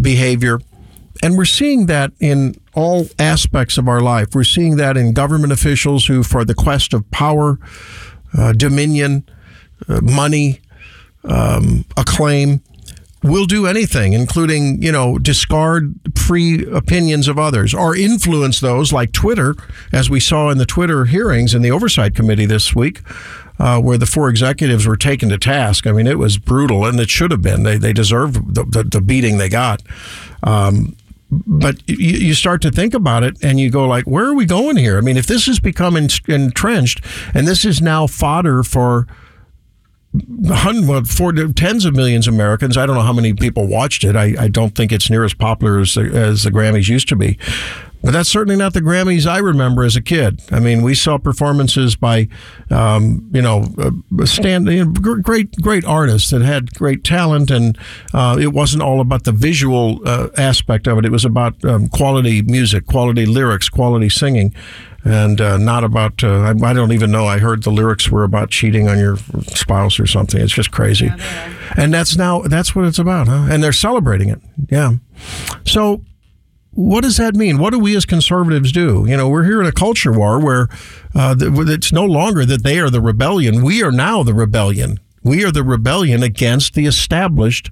behavior, 0.00 0.60
and 1.22 1.36
we're 1.36 1.44
seeing 1.44 1.86
that 1.86 2.12
in 2.20 2.56
all 2.74 3.06
aspects 3.18 3.78
of 3.78 3.88
our 3.88 4.00
life. 4.00 4.34
We're 4.34 4.44
seeing 4.44 4.76
that 4.76 4.96
in 4.96 5.12
government 5.12 5.52
officials 5.52 6.06
who, 6.06 6.22
for 6.22 6.44
the 6.44 6.54
quest 6.54 6.92
of 6.92 7.08
power, 7.10 7.58
uh, 8.36 8.52
dominion, 8.52 9.28
uh, 9.88 10.00
money, 10.02 10.60
um, 11.24 11.84
acclaim, 11.96 12.62
will 13.24 13.46
do 13.46 13.66
anything, 13.66 14.12
including, 14.12 14.82
you 14.82 14.92
know, 14.92 15.18
discard 15.18 15.94
free 16.14 16.64
opinions 16.66 17.26
of 17.26 17.38
others 17.38 17.72
or 17.72 17.96
influence 17.96 18.60
those 18.60 18.92
like 18.92 19.12
Twitter, 19.12 19.54
as 19.92 20.10
we 20.10 20.20
saw 20.20 20.50
in 20.50 20.58
the 20.58 20.66
Twitter 20.66 21.06
hearings 21.06 21.54
in 21.54 21.62
the 21.62 21.70
Oversight 21.70 22.14
Committee 22.14 22.46
this 22.46 22.74
week. 22.74 23.00
Uh, 23.56 23.80
where 23.80 23.96
the 23.96 24.04
four 24.04 24.28
executives 24.28 24.84
were 24.84 24.96
taken 24.96 25.28
to 25.28 25.38
task. 25.38 25.86
I 25.86 25.92
mean, 25.92 26.08
it 26.08 26.18
was 26.18 26.38
brutal, 26.38 26.84
and 26.84 26.98
it 26.98 27.08
should 27.08 27.30
have 27.30 27.40
been. 27.40 27.62
They, 27.62 27.78
they 27.78 27.92
deserved 27.92 28.56
the, 28.56 28.64
the, 28.64 28.82
the 28.82 29.00
beating 29.00 29.38
they 29.38 29.48
got. 29.48 29.80
Um, 30.42 30.96
but 31.30 31.76
you 31.88 32.34
start 32.34 32.62
to 32.62 32.70
think 32.72 32.94
about 32.94 33.22
it 33.22 33.36
and 33.42 33.60
you 33.60 33.70
go 33.70 33.86
like 33.86 34.04
where 34.04 34.26
are 34.26 34.34
we 34.34 34.44
going 34.44 34.76
here 34.76 34.98
i 34.98 35.00
mean 35.00 35.16
if 35.16 35.26
this 35.26 35.46
has 35.46 35.58
become 35.58 35.96
entrenched 35.96 37.00
and 37.32 37.48
this 37.48 37.64
is 37.64 37.80
now 37.80 38.06
fodder 38.06 38.62
for 38.62 39.06
hun- 40.48 40.86
well, 40.86 41.04
for 41.04 41.32
tens 41.32 41.84
of 41.84 41.94
millions 41.94 42.28
of 42.28 42.34
Americans. 42.34 42.76
I 42.76 42.86
don't 42.86 42.96
know 42.96 43.02
how 43.02 43.12
many 43.12 43.34
people 43.34 43.66
watched 43.66 44.04
it. 44.04 44.16
I, 44.16 44.34
I 44.38 44.48
don't 44.48 44.74
think 44.74 44.92
it's 44.92 45.10
near 45.10 45.24
as 45.24 45.34
popular 45.34 45.80
as 45.80 45.94
the, 45.94 46.02
as 46.02 46.44
the 46.44 46.50
Grammys 46.50 46.88
used 46.88 47.08
to 47.08 47.16
be. 47.16 47.38
But 48.04 48.12
that's 48.12 48.28
certainly 48.28 48.56
not 48.56 48.74
the 48.74 48.82
Grammys 48.82 49.26
I 49.26 49.38
remember 49.38 49.82
as 49.82 49.96
a 49.96 50.02
kid. 50.02 50.42
I 50.50 50.60
mean, 50.60 50.82
we 50.82 50.94
saw 50.94 51.16
performances 51.16 51.96
by, 51.96 52.28
um, 52.70 53.30
you 53.32 53.40
know, 53.40 53.72
uh, 53.78 54.26
stand 54.26 54.68
you 54.68 54.84
know, 54.84 54.90
great 54.92 55.52
great 55.62 55.86
artists 55.86 56.28
that 56.28 56.42
had 56.42 56.74
great 56.74 57.02
talent, 57.02 57.50
and 57.50 57.78
uh, 58.12 58.36
it 58.38 58.48
wasn't 58.48 58.82
all 58.82 59.00
about 59.00 59.24
the 59.24 59.32
visual 59.32 60.06
uh, 60.06 60.28
aspect 60.36 60.86
of 60.86 60.98
it. 60.98 61.06
It 61.06 61.12
was 61.12 61.24
about 61.24 61.64
um, 61.64 61.88
quality 61.88 62.42
music, 62.42 62.86
quality 62.86 63.24
lyrics, 63.24 63.70
quality 63.70 64.10
singing, 64.10 64.54
and 65.04 65.40
uh, 65.40 65.56
not 65.58 65.84
about. 65.84 66.24
Uh, 66.24 66.40
I, 66.40 66.50
I 66.50 66.72
don't 66.72 66.92
even 66.92 67.10
know. 67.10 67.26
I 67.26 67.38
heard 67.38 67.62
the 67.62 67.70
lyrics 67.70 68.10
were 68.10 68.24
about 68.24 68.50
cheating 68.50 68.88
on 68.88 68.98
your 68.98 69.16
spouse 69.42 70.00
or 70.00 70.06
something. 70.06 70.40
It's 70.40 70.52
just 70.52 70.70
crazy, 70.70 71.12
and 71.76 71.92
that's 71.92 72.16
now 72.16 72.42
that's 72.42 72.74
what 72.74 72.86
it's 72.86 72.98
about, 72.98 73.28
huh? 73.28 73.46
And 73.50 73.62
they're 73.62 73.72
celebrating 73.72 74.28
it. 74.28 74.40
Yeah. 74.70 74.94
So 75.64 76.02
what 76.74 77.02
does 77.02 77.16
that 77.18 77.34
mean? 77.34 77.58
What 77.58 77.70
do 77.70 77.78
we 77.78 77.96
as 77.96 78.04
conservatives 78.04 78.72
do? 78.72 79.04
You 79.06 79.16
know, 79.16 79.28
we're 79.28 79.44
here 79.44 79.60
in 79.60 79.66
a 79.66 79.72
culture 79.72 80.12
war 80.12 80.40
where 80.40 80.68
uh, 81.14 81.36
it's 81.38 81.92
no 81.92 82.04
longer 82.04 82.44
that 82.44 82.64
they 82.64 82.80
are 82.80 82.90
the 82.90 83.00
rebellion. 83.00 83.62
We 83.62 83.82
are 83.82 83.92
now 83.92 84.22
the 84.24 84.34
rebellion. 84.34 84.98
We 85.22 85.44
are 85.44 85.52
the 85.52 85.62
rebellion 85.62 86.22
against 86.22 86.74
the 86.74 86.86
established, 86.86 87.70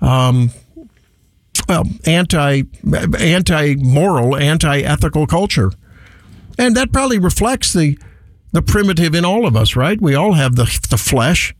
um, 0.00 0.50
well, 1.68 1.84
anti, 2.06 2.62
anti 3.18 3.74
moral, 3.74 4.36
anti 4.36 4.78
ethical 4.78 5.26
culture, 5.26 5.72
and 6.60 6.76
that 6.76 6.92
probably 6.92 7.18
reflects 7.18 7.72
the 7.72 7.98
the 8.52 8.62
primitive 8.62 9.14
in 9.14 9.24
all 9.24 9.46
of 9.46 9.56
us, 9.56 9.76
right? 9.76 10.00
We 10.00 10.14
all 10.14 10.34
have 10.34 10.56
the 10.56 10.64
the 10.90 10.98
flesh 10.98 11.54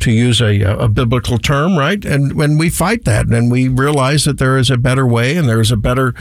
to 0.00 0.10
use 0.10 0.40
a, 0.40 0.60
a 0.60 0.88
biblical 0.88 1.38
term, 1.38 1.76
right? 1.76 2.04
And 2.04 2.34
when 2.34 2.58
we 2.58 2.68
fight 2.68 3.04
that 3.06 3.26
and 3.26 3.50
we 3.50 3.68
realize 3.68 4.24
that 4.24 4.38
there 4.38 4.58
is 4.58 4.70
a 4.70 4.76
better 4.76 5.06
way 5.06 5.36
and 5.36 5.48
there 5.48 5.60
is 5.60 5.72
a 5.72 5.76
better 5.76 6.14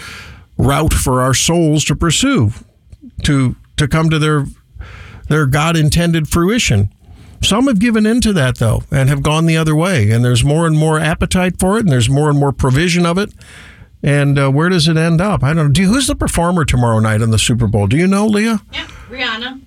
route 0.57 0.93
for 0.93 1.21
our 1.21 1.33
souls 1.33 1.83
to 1.85 1.95
pursue 1.95 2.51
to 3.23 3.55
to 3.77 3.87
come 3.87 4.09
to 4.09 4.17
their 4.17 4.45
their 5.27 5.45
God 5.45 5.77
intended 5.77 6.27
fruition. 6.27 6.89
Some 7.43 7.67
have 7.67 7.79
given 7.79 8.07
into 8.07 8.33
that 8.33 8.57
though 8.57 8.83
and 8.89 9.07
have 9.09 9.21
gone 9.21 9.45
the 9.45 9.57
other 9.57 9.75
way, 9.75 10.09
and 10.09 10.25
there's 10.25 10.43
more 10.43 10.65
and 10.65 10.77
more 10.77 10.99
appetite 10.99 11.59
for 11.59 11.77
it, 11.77 11.81
and 11.81 11.91
there's 11.91 12.09
more 12.09 12.29
and 12.29 12.39
more 12.39 12.51
provision 12.51 13.05
of 13.05 13.19
it. 13.19 13.31
And 14.05 14.37
uh, 14.37 14.51
where 14.51 14.69
does 14.69 14.87
it 14.87 14.97
end 14.97 15.19
up? 15.19 15.43
I 15.43 15.47
don't 15.53 15.65
know. 15.67 15.71
Do 15.71 15.81
you, 15.81 15.87
who's 15.87 16.05
the 16.05 16.15
performer 16.15 16.63
tomorrow 16.63 16.99
night 16.99 17.21
in 17.21 17.31
the 17.31 17.39
Super 17.39 17.65
Bowl? 17.65 17.87
Do 17.87 17.97
you 17.97 18.05
know, 18.05 18.27
Leah? 18.27 18.61
Yeah, 18.71 18.85
Rihanna. 19.09 19.59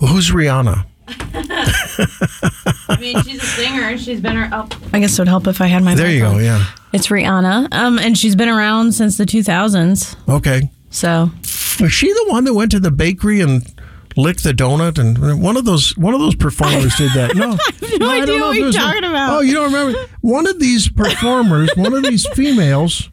Who's 0.00 0.30
Rihanna? 0.30 0.84
I 2.88 2.98
mean, 3.00 3.20
she's 3.22 3.42
a 3.42 3.46
singer. 3.46 3.96
She's 3.96 4.20
been 4.20 4.36
her. 4.36 4.48
Oh, 4.52 4.68
I 4.92 5.00
guess 5.00 5.14
it 5.18 5.22
would 5.22 5.28
help 5.28 5.46
if 5.46 5.60
I 5.62 5.66
had 5.68 5.82
my. 5.82 5.94
There 5.94 6.06
mic 6.06 6.14
you 6.16 6.20
go. 6.20 6.30
on. 6.32 6.44
Yeah. 6.44 6.64
It's 6.92 7.06
Rihanna, 7.08 7.72
um, 7.72 7.98
and 7.98 8.16
she's 8.16 8.36
been 8.36 8.48
around 8.48 8.92
since 8.92 9.16
the 9.16 9.24
2000s. 9.24 10.16
Okay. 10.28 10.70
So 10.90 11.30
Was 11.80 11.92
she 11.92 12.12
the 12.12 12.24
one 12.28 12.44
that 12.44 12.54
went 12.54 12.70
to 12.72 12.80
the 12.80 12.90
bakery 12.90 13.40
and 13.40 13.62
licked 14.16 14.42
the 14.44 14.52
donut? 14.52 14.98
And 14.98 15.42
one 15.42 15.56
of 15.56 15.64
those 15.64 15.96
one 15.96 16.14
of 16.14 16.20
those 16.20 16.34
performers 16.34 16.94
did 16.96 17.12
that. 17.12 17.34
No, 17.36 17.50
no, 17.98 18.10
I 18.10 18.20
idea 18.20 18.26
don't 18.26 18.40
what 18.40 18.56
you're 18.56 18.66
was 18.66 18.76
a- 18.76 18.78
talking 18.78 19.04
about. 19.04 19.36
Oh, 19.36 19.40
you 19.40 19.54
don't 19.54 19.72
remember? 19.72 19.98
One 20.20 20.46
of 20.46 20.58
these 20.58 20.88
performers, 20.90 21.70
one 21.76 21.94
of 21.94 22.02
these 22.02 22.26
females. 22.28 23.10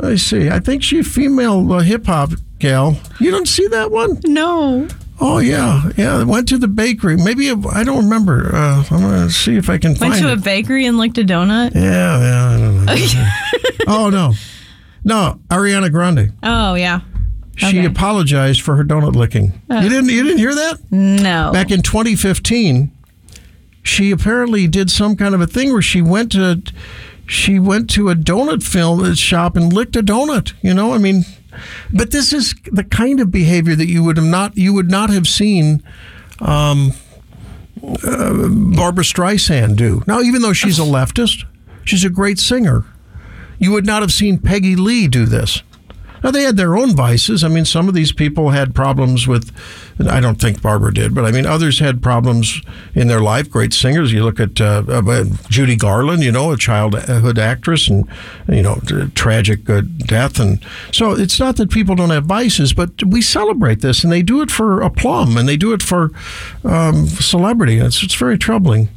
I 0.00 0.16
see. 0.16 0.50
I 0.50 0.58
think 0.60 0.82
she's 0.82 1.06
a 1.06 1.10
female 1.10 1.72
uh, 1.72 1.80
hip 1.80 2.06
hop 2.06 2.32
gal. 2.58 2.98
You 3.20 3.30
don't 3.30 3.48
see 3.48 3.66
that 3.68 3.90
one? 3.90 4.18
no, 4.24 4.88
Oh 5.20 5.38
yeah, 5.38 5.90
yeah. 5.96 6.24
Went 6.24 6.48
to 6.48 6.58
the 6.58 6.66
bakery. 6.66 7.16
Maybe 7.16 7.46
it, 7.48 7.58
I 7.72 7.84
don't 7.84 8.02
remember. 8.04 8.50
Uh, 8.54 8.84
I'm 8.90 9.00
gonna 9.00 9.30
see 9.30 9.56
if 9.56 9.70
I 9.70 9.78
can 9.78 9.94
find. 9.94 10.10
went 10.10 10.22
to 10.24 10.32
a 10.32 10.36
bakery 10.36 10.86
and 10.86 10.98
licked 10.98 11.18
a 11.18 11.22
donut. 11.24 11.74
yeah, 11.74 12.18
yeah. 12.18 12.54
I 12.54 12.58
don't 12.58 12.84
know. 13.14 13.28
oh 13.86 14.10
no, 14.10 14.32
no. 15.04 15.38
Ariana 15.48 15.90
Grande. 15.92 16.32
Oh 16.42 16.74
yeah, 16.74 17.00
She 17.56 17.66
Okay. 17.78 17.84
apologized 17.84 18.60
for 18.62 18.74
her 18.74 18.82
donut 18.84 19.14
licking. 19.14 19.52
You 19.70 19.88
didn't. 19.88 20.08
You 20.08 20.24
didn't 20.24 20.38
hear 20.38 20.54
that? 20.54 20.78
no. 20.90 21.50
Back 21.52 21.70
in 21.70 21.82
2015, 21.82 22.90
she 23.84 24.10
apparently 24.10 24.66
did 24.66 24.90
some 24.90 25.14
kind 25.14 25.34
of 25.36 25.40
a 25.40 25.46
thing 25.46 25.72
where 25.72 25.80
she 25.82 26.02
went 26.02 26.32
to 26.32 26.60
she 27.26 27.58
went 27.58 27.88
to 27.90 28.10
a 28.10 28.14
donut 28.14 28.62
film 28.62 29.14
shop 29.14 29.56
and 29.56 29.72
licked 29.72 29.96
a 29.96 30.02
donut. 30.02 30.52
You 30.62 30.74
know, 30.74 30.92
I 30.92 30.98
mean, 30.98 31.24
but 31.92 32.10
this 32.10 32.32
is 32.32 32.54
the 32.70 32.84
kind 32.84 33.20
of 33.20 33.30
behavior 33.30 33.74
that 33.74 33.86
you 33.86 34.02
would 34.04 34.16
have 34.16 34.26
not 34.26 34.56
you 34.56 34.72
would 34.72 34.90
not 34.90 35.10
have 35.10 35.26
seen. 35.26 35.82
Um, 36.40 36.92
uh, 37.82 38.48
Barbra 38.48 39.04
Streisand 39.04 39.76
do 39.76 40.02
now, 40.06 40.20
even 40.20 40.42
though 40.42 40.52
she's 40.52 40.78
a 40.78 40.82
leftist, 40.82 41.44
she's 41.84 42.04
a 42.04 42.10
great 42.10 42.38
singer. 42.38 42.84
You 43.58 43.72
would 43.72 43.86
not 43.86 44.02
have 44.02 44.12
seen 44.12 44.38
Peggy 44.38 44.74
Lee 44.74 45.06
do 45.06 45.26
this. 45.26 45.62
Now 46.24 46.30
they 46.30 46.44
had 46.44 46.56
their 46.56 46.74
own 46.74 46.96
vices. 46.96 47.44
I 47.44 47.48
mean, 47.48 47.66
some 47.66 47.86
of 47.86 47.92
these 47.92 48.10
people 48.10 48.48
had 48.48 48.74
problems 48.74 49.28
with. 49.28 49.52
I 50.08 50.20
don't 50.20 50.40
think 50.40 50.62
Barbara 50.62 50.92
did, 50.94 51.14
but 51.14 51.26
I 51.26 51.30
mean, 51.30 51.44
others 51.44 51.80
had 51.80 52.02
problems 52.02 52.62
in 52.94 53.08
their 53.08 53.20
life. 53.20 53.50
Great 53.50 53.74
singers. 53.74 54.10
You 54.10 54.24
look 54.24 54.40
at 54.40 54.58
uh, 54.58 54.82
uh, 54.88 55.24
Judy 55.50 55.76
Garland, 55.76 56.22
you 56.22 56.32
know, 56.32 56.50
a 56.50 56.56
childhood 56.56 57.38
actress, 57.38 57.88
and 57.88 58.08
you 58.48 58.62
know, 58.62 58.80
tragic 59.14 59.68
uh, 59.68 59.82
death, 59.98 60.40
and 60.40 60.64
so 60.90 61.12
it's 61.12 61.38
not 61.38 61.56
that 61.56 61.70
people 61.70 61.94
don't 61.94 62.10
have 62.10 62.24
vices, 62.24 62.72
but 62.72 62.90
we 63.04 63.20
celebrate 63.20 63.82
this, 63.82 64.02
and 64.02 64.10
they 64.10 64.22
do 64.22 64.40
it 64.40 64.50
for 64.50 64.80
aplomb, 64.80 65.36
and 65.36 65.46
they 65.46 65.58
do 65.58 65.74
it 65.74 65.82
for 65.82 66.10
um, 66.64 67.06
celebrity. 67.06 67.78
It's 67.78 68.02
it's 68.02 68.14
very 68.14 68.38
troubling 68.38 68.88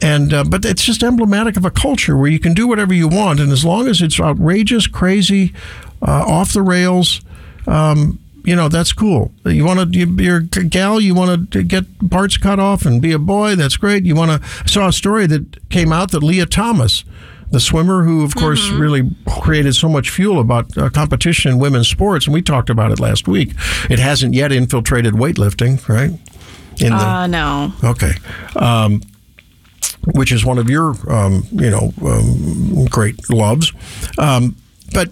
and 0.00 0.32
uh, 0.32 0.44
but 0.44 0.64
it's 0.64 0.84
just 0.84 1.02
emblematic 1.02 1.56
of 1.56 1.64
a 1.64 1.72
culture 1.72 2.16
where 2.16 2.30
you 2.30 2.38
can 2.38 2.54
do 2.54 2.68
whatever 2.68 2.94
you 2.94 3.08
want, 3.08 3.40
and 3.40 3.50
as 3.50 3.64
long 3.64 3.88
as 3.88 4.00
it's 4.00 4.20
outrageous, 4.20 4.86
crazy, 4.86 5.52
uh, 6.02 6.24
off 6.26 6.52
the 6.52 6.62
rails, 6.62 7.20
um, 7.66 8.18
you 8.44 8.56
know 8.56 8.68
that's 8.68 8.92
cool. 8.92 9.32
You 9.44 9.64
want 9.64 9.92
to, 9.92 9.98
you, 9.98 10.06
you're 10.18 10.38
a 10.56 10.64
gal, 10.64 11.00
you 11.00 11.14
want 11.14 11.50
to 11.52 11.62
get 11.62 11.84
parts 12.10 12.36
cut 12.36 12.58
off 12.58 12.86
and 12.86 13.02
be 13.02 13.12
a 13.12 13.18
boy. 13.18 13.56
That's 13.56 13.76
great. 13.76 14.04
You 14.04 14.14
want 14.14 14.30
to. 14.42 14.48
I 14.62 14.66
saw 14.66 14.88
a 14.88 14.92
story 14.92 15.26
that 15.26 15.68
came 15.70 15.92
out 15.92 16.10
that 16.12 16.22
Lia 16.22 16.46
Thomas. 16.46 17.04
The 17.50 17.60
swimmer, 17.60 18.04
who 18.04 18.24
of 18.24 18.34
course 18.34 18.68
really 18.68 19.10
created 19.26 19.74
so 19.74 19.88
much 19.88 20.10
fuel 20.10 20.38
about 20.38 20.76
uh, 20.76 20.90
competition 20.90 21.52
in 21.52 21.58
women's 21.58 21.88
sports, 21.88 22.26
and 22.26 22.34
we 22.34 22.42
talked 22.42 22.68
about 22.68 22.92
it 22.92 23.00
last 23.00 23.26
week. 23.26 23.52
It 23.88 23.98
hasn't 23.98 24.34
yet 24.34 24.52
infiltrated 24.52 25.14
weightlifting, 25.14 25.86
right? 25.88 26.10
In 26.78 26.90
the, 26.92 26.98
Uh, 26.98 27.26
no. 27.26 27.72
Okay. 27.82 28.12
Um, 28.54 29.00
which 30.12 30.30
is 30.30 30.44
one 30.44 30.58
of 30.58 30.68
your, 30.68 30.94
um, 31.10 31.42
you 31.52 31.70
know, 31.70 31.90
um, 32.04 32.84
great 32.90 33.30
loves. 33.30 33.72
Um, 34.18 34.54
but 34.92 35.08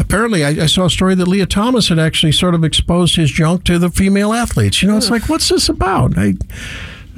apparently, 0.00 0.44
I, 0.44 0.50
I 0.64 0.66
saw 0.66 0.86
a 0.86 0.90
story 0.90 1.14
that 1.14 1.28
Lia 1.28 1.46
Thomas 1.46 1.88
had 1.88 1.98
actually 1.98 2.32
sort 2.32 2.54
of 2.54 2.64
exposed 2.64 3.16
his 3.16 3.30
junk 3.30 3.64
to 3.64 3.78
the 3.78 3.90
female 3.90 4.32
athletes. 4.32 4.82
You 4.82 4.88
know, 4.88 4.96
it's 4.96 5.10
like, 5.10 5.28
what's 5.28 5.48
this 5.48 5.68
about? 5.68 6.18
I, 6.18 6.34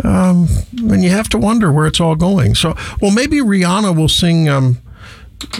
um, 0.04 0.48
and 0.76 1.02
you 1.02 1.10
have 1.10 1.28
to 1.30 1.38
wonder 1.38 1.72
where 1.72 1.86
it's 1.86 2.00
all 2.00 2.16
going. 2.16 2.54
So, 2.54 2.74
well, 3.00 3.10
maybe 3.12 3.38
Rihanna 3.38 3.96
will 3.96 4.08
sing. 4.08 4.48
Um, 4.48 4.78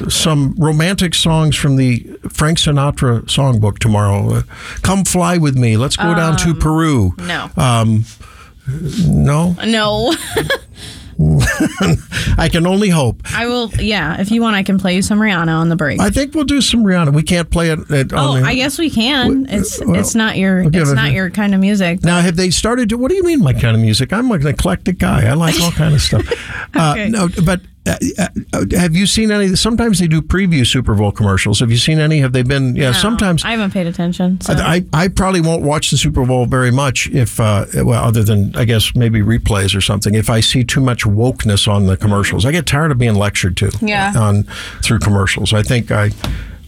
some 0.09 0.55
romantic 0.59 1.13
songs 1.13 1.57
from 1.57 1.75
the 1.75 2.05
Frank 2.31 2.59
Sinatra 2.59 3.23
songbook 3.23 3.81
tomorrow. 3.81 4.33
Uh, 4.37 4.43
Come 4.83 5.05
fly 5.05 5.39
with 5.39 5.57
me. 5.57 5.77
Let's 5.77 5.97
go 5.97 6.15
down 6.15 6.37
to 6.37 6.55
Peru. 6.55 7.15
No. 7.19 7.51
Um, 7.57 8.05
no, 9.05 9.57
No. 9.65 10.15
I 12.39 12.49
can 12.51 12.67
only 12.67 12.89
hope. 12.89 13.23
I 13.33 13.47
will. 13.47 13.71
Yeah. 13.79 14.21
If 14.21 14.31
you 14.31 14.41
want, 14.43 14.57
I 14.57 14.63
can 14.63 14.79
play 14.79 14.95
you 14.97 15.03
some 15.03 15.19
Rihanna 15.19 15.49
on 15.55 15.69
the 15.69 15.77
break. 15.77 16.01
I 16.01 16.11
think 16.11 16.35
we'll 16.35 16.45
do 16.45 16.61
some 16.61 16.85
Rihanna. 16.85 17.13
We 17.15 17.23
can't 17.23 17.51
play 17.51 17.71
it. 17.71 17.79
At, 17.91 18.13
oh, 18.13 18.39
the, 18.39 18.47
I 18.47 18.55
guess 18.55 18.79
we 18.79 18.91
can. 18.91 19.47
It's 19.49 19.81
well, 19.85 19.97
it's 19.97 20.15
not 20.15 20.37
your 20.37 20.61
it's 20.61 20.91
it- 20.91 20.95
not 20.95 21.13
your 21.13 21.31
kind 21.31 21.55
of 21.55 21.61
music. 21.61 22.03
Now, 22.03 22.21
have 22.21 22.37
they 22.37 22.51
started 22.51 22.89
to? 22.91 22.97
What 22.99 23.11
do 23.11 23.17
you 23.17 23.25
mean, 23.25 23.41
my 23.43 23.53
kind 23.53 23.75
of 23.77 23.81
music? 23.83 24.13
I'm 24.13 24.29
like 24.29 24.43
an 24.43 24.49
eclectic 24.49 24.99
guy. 24.99 25.27
I 25.27 25.35
like 25.35 25.61
all 25.61 25.73
kind 25.73 25.95
of 25.95 26.01
stuff. 26.01 26.23
Okay. 26.75 27.05
uh, 27.05 27.09
no, 27.09 27.29
but 27.45 27.61
uh, 27.61 27.65
uh, 27.65 27.72
have 27.87 28.95
you 28.95 29.07
seen 29.07 29.31
any? 29.31 29.57
Sometimes 29.57 29.99
they 29.99 30.07
do 30.07 30.23
preview 30.23 30.67
Super 30.67 30.95
Bowl 30.95 31.11
commercials. 31.11 31.61
Have 31.61 31.71
you 31.71 31.77
seen 31.77 31.99
any? 31.99 32.19
Have 32.19 32.33
they 32.33 32.43
been? 32.43 32.77
Yeah, 32.77 32.91
No, 32.91 32.93
sometimes. 32.93 33.45
I 33.45 33.51
haven't 33.53 33.73
paid 33.73 33.87
attention. 33.87 34.41
So. 34.41 34.55
I, 34.55 34.85
I 34.93 35.09
probably 35.09 35.41
won't 35.41 35.63
watch 35.63 35.91
the 35.91 35.97
Super 35.97 36.25
Bowl 36.25 36.47
very 36.47 36.71
much 36.71 37.09
if, 37.11 37.41
uh, 37.41 37.67
well, 37.75 38.05
other 38.05 38.23
than 38.23 38.55
I 38.55 38.65
guess 38.65 38.95
maybe 38.95 39.21
replays 39.21 39.77
or 39.77 39.81
something. 39.81 40.15
If 40.15 40.31
I 40.31 40.41
see 40.41 40.63
too 40.65 40.81
much 40.81 41.05
wokeness 41.05 41.67
on 41.67 41.87
the 41.87 41.97
commercials, 41.97 42.47
I 42.47 42.53
get 42.53 42.67
tired 42.67 42.93
of 42.93 42.99
being 42.99 43.15
lectured 43.17 43.57
to. 43.59 43.73
Yeah. 43.81 44.13
On 44.17 44.45
through 44.83 45.01
commercials, 45.01 45.53
I 45.53 45.63
think 45.63 45.91
I. 45.91 46.11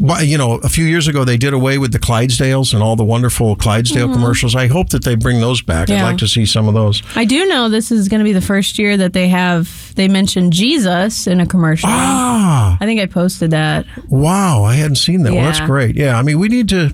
But, 0.00 0.26
you 0.26 0.36
know, 0.36 0.54
a 0.54 0.68
few 0.68 0.84
years 0.84 1.06
ago 1.08 1.24
they 1.24 1.36
did 1.36 1.54
away 1.54 1.78
with 1.78 1.92
the 1.92 1.98
Clydesdales 2.00 2.74
and 2.74 2.82
all 2.82 2.96
the 2.96 3.04
wonderful 3.04 3.54
Clydesdale 3.56 4.12
commercials. 4.12 4.56
I 4.56 4.66
hope 4.66 4.90
that 4.90 5.04
they 5.04 5.14
bring 5.14 5.40
those 5.40 5.62
back. 5.62 5.88
I'd 5.88 5.94
Mm-hmm. 5.94 6.04
Like 6.04 6.18
to 6.18 6.28
see 6.28 6.44
some 6.46 6.66
of 6.66 6.74
those. 6.74 7.02
I 7.14 7.24
do 7.24 7.46
know 7.46 7.68
this 7.68 7.92
is 7.92 8.08
going 8.08 8.18
to 8.18 8.24
be 8.24 8.32
the 8.32 8.40
first 8.40 8.78
year 8.78 8.96
that 8.96 9.12
they 9.12 9.28
have 9.28 9.94
they 9.94 10.08
mentioned 10.08 10.52
Jesus 10.52 11.26
in 11.28 11.38
a 11.40 11.46
commercial. 11.46 11.88
Ah, 11.90 12.76
I 12.80 12.84
think 12.86 13.00
I 13.00 13.06
posted 13.06 13.52
that. 13.52 13.86
wow! 14.08 14.64
I 14.64 14.74
hadn't 14.74 14.96
seen 14.96 15.22
that. 15.22 15.32
Well, 15.32 15.44
that's 15.44 15.60
great. 15.60 15.94
Yeah, 15.96 16.18
I 16.18 16.22
mean, 16.22 16.38
we 16.40 16.48
need 16.48 16.68
to, 16.70 16.90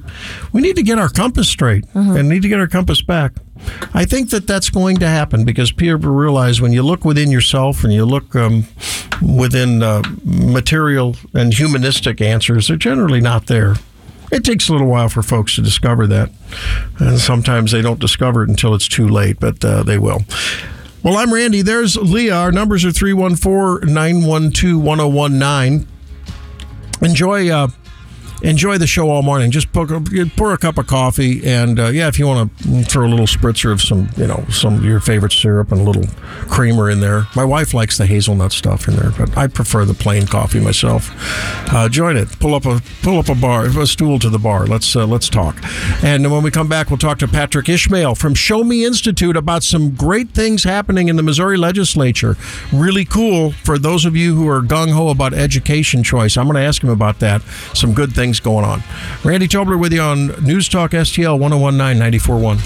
we 0.53 0.61
need 0.61 0.77
to 0.77 0.83
get 0.83 0.99
our 0.99 1.09
compass 1.09 1.49
straight 1.49 1.85
Uh-huh. 1.95 2.13
and 2.13 2.29
need 2.29 2.43
to 2.43 2.49
get 2.49 2.61
our 2.61 2.67
compass 2.69 3.01
back. 3.01 3.33
I 3.95 4.05
think 4.05 4.31
that 4.31 4.47
that's 4.47 4.71
going 4.71 4.99
to 4.99 5.07
happen 5.07 5.45
because 5.45 5.73
people 5.73 6.11
realize 6.11 6.61
when 6.61 6.73
you 6.73 6.83
look 6.83 7.05
within 7.05 7.31
yourself 7.31 7.85
and 7.85 7.93
you 7.93 8.05
look 8.05 8.35
um, 8.37 8.65
within 9.21 9.83
uh, 9.83 10.03
material 10.25 11.17
and 11.35 11.53
humanistic 11.53 12.21
answers, 12.21 12.69
they're 12.69 12.77
generally 12.77 13.21
not 13.21 13.47
there. 13.47 13.77
It 14.33 14.45
takes 14.45 14.69
a 14.69 14.73
little 14.73 14.87
while 14.87 15.09
for 15.09 15.23
folks 15.23 15.57
to 15.57 15.63
discover 15.63 16.07
that. 16.07 16.31
And 16.99 17.19
sometimes 17.19 17.73
they 17.73 17.83
don't 17.83 17.99
discover 17.99 18.45
it 18.45 18.49
until 18.49 18.75
it's 18.75 18.87
too 18.87 19.09
late, 19.09 19.41
but 19.41 19.65
uh, 19.65 19.83
they 19.83 19.99
will. 19.99 20.21
Well, 21.03 21.17
I'm 21.17 21.33
Randy. 21.33 21.63
There's 21.63 21.97
Leah. 21.97 22.37
Our 22.37 22.53
numbers 22.53 22.85
are 22.85 22.93
314 22.93 23.93
912 23.93 24.85
1019. 24.85 25.89
Enjoy. 27.03 27.51
Uh, 27.51 27.69
enjoy 28.43 28.79
the 28.79 28.87
show 28.87 29.11
all 29.11 29.23
morning. 29.23 29.51
Just 29.51 29.73
pour, 29.73 29.87
pour 30.37 30.53
a 30.53 30.59
cup 30.59 30.79
of 30.79 30.87
coffee, 30.87 31.47
and 31.47 31.79
uh, 31.79 31.87
yeah, 31.89 32.09
if 32.09 32.19
you 32.19 32.27
want 32.27 32.57
to 32.59 32.85
throw 32.85 33.07
a 33.07 33.09
little 33.09 33.27
spritzer 33.27 33.73
of 33.73 33.81
some, 33.81 34.09
you 34.17 34.27
know, 34.27 34.45
some 34.51 34.75
of 34.75 34.85
your 34.85 35.01
favorite 35.01 35.33
syrup 35.33 35.73
and 35.73 35.81
a 35.81 35.85
little 35.85 36.07
creamer 36.49 36.91
in 36.91 37.01
there. 37.01 37.27
My 37.35 37.45
wife 37.45 37.75
likes 37.75 37.99
the 37.99 38.07
hazelnut 38.07 38.53
stuff 38.53 38.89
in 38.89 38.97
there, 38.97 39.11
but 39.11 39.37
I 39.37 39.47
prefer 39.47 39.85
the 39.85 39.95
plain 39.95 40.27
coffee 40.27 40.61
myself. 40.61 41.11
Uh, 41.73 41.89
join 41.89 42.17
it. 42.17 42.39
Pull 42.39 42.55
up 42.55 42.67
a 42.67 42.83
pull 43.03 43.19
up 43.19 43.29
a 43.29 43.35
bar, 43.35 43.67
a 43.67 43.87
stool 43.87 44.19
to 44.19 44.29
the 44.29 44.39
bar. 44.39 44.67
Let's 44.67 44.95
uh, 44.95 45.07
let's 45.07 45.29
talk. 45.29 45.57
And 46.03 46.31
when 46.31 46.43
we 46.43 46.51
come 46.51 46.69
back, 46.69 46.91
we'll 46.91 46.99
talk 46.99 47.19
to 47.19 47.29
Patrick 47.29 47.69
Ishmael 47.69 48.15
from 48.15 48.35
Show 48.35 48.65
Me 48.65 48.85
Institute 48.85 49.37
about 49.37 49.63
some 49.63 49.95
great 49.95 50.31
things 50.31 50.65
happening 50.65 51.09
in 51.09 51.17
the 51.17 51.23
Missouri 51.23 51.57
legislature. 51.57 52.37
Really 52.73 53.05
cool 53.05 53.53
for 53.53 53.79
those 53.79 54.05
of 54.05 54.17
you 54.17 54.35
who 54.35 54.49
are 54.49 54.63
gung 54.63 54.93
ho 54.93 55.09
about 55.09 55.35
education 55.35 56.03
choice. 56.03 56.37
I'm 56.37 56.47
going 56.47 56.57
to 56.57 56.63
ask 56.63 56.83
him 56.83 56.91
about 56.91 57.19
that. 57.21 57.43
Some 57.75 57.95
good 57.95 58.13
things 58.13 58.30
going 58.39 58.65
on. 58.65 58.83
Randy 59.25 59.49
Tobler 59.49 59.81
with 59.81 59.93
you 59.93 60.03
on 60.03 60.29
News 60.45 60.69
Talk 60.69 60.93
STL 60.93 61.39
1019 61.39 61.99
941. 61.99 62.59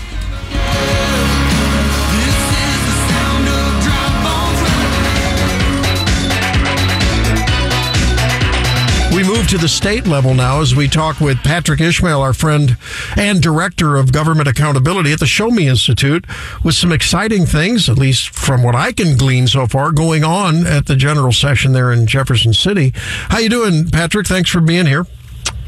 We 9.15 9.23
move 9.23 9.47
to 9.51 9.59
the 9.59 9.69
state 9.69 10.09
level 10.09 10.35
now 10.35 10.61
as 10.61 10.75
we 10.75 10.89
talk 10.89 11.21
with 11.21 11.39
Patrick 11.45 11.81
Ishmael, 11.81 12.21
our 12.21 12.35
friend 12.35 12.77
and 13.17 13.41
director 13.41 13.95
of 13.95 14.11
government 14.11 14.49
accountability 14.49 15.13
at 15.13 15.21
the 15.21 15.27
Show 15.27 15.53
Me 15.53 15.69
Institute, 15.69 16.27
with 16.65 16.75
some 16.75 16.91
exciting 16.91 17.47
things, 17.47 17.89
at 17.89 17.97
least 17.97 18.31
from 18.31 18.65
what 18.65 18.75
I 18.75 18.91
can 18.91 19.17
glean 19.17 19.47
so 19.47 19.69
far, 19.69 19.93
going 19.93 20.25
on 20.25 20.67
at 20.67 20.87
the 20.87 20.97
general 20.97 21.31
session 21.31 21.73
there 21.73 21.93
in 21.93 22.09
Jefferson 22.09 22.53
City. 22.53 22.93
How 23.29 23.39
you 23.39 23.49
doing, 23.49 23.89
Patrick? 23.89 24.27
Thanks 24.27 24.51
for 24.51 24.61
being 24.61 24.87
here. 24.87 25.07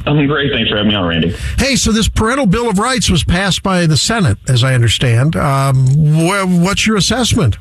I'm 0.06 0.26
great. 0.26 0.52
Thanks 0.52 0.70
for 0.70 0.76
having 0.76 0.90
me 0.90 0.94
on, 0.96 1.06
Randy. 1.08 1.34
Hey, 1.58 1.74
so 1.76 1.90
this 1.92 2.08
parental 2.08 2.46
bill 2.46 2.68
of 2.70 2.78
rights 2.78 3.10
was 3.10 3.24
passed 3.24 3.62
by 3.62 3.86
the 3.86 3.96
Senate, 3.96 4.38
as 4.48 4.62
I 4.62 4.74
understand. 4.74 5.34
Um, 5.36 5.86
wh- 5.88 6.62
what's 6.62 6.86
your 6.86 6.96
assessment? 6.96 7.58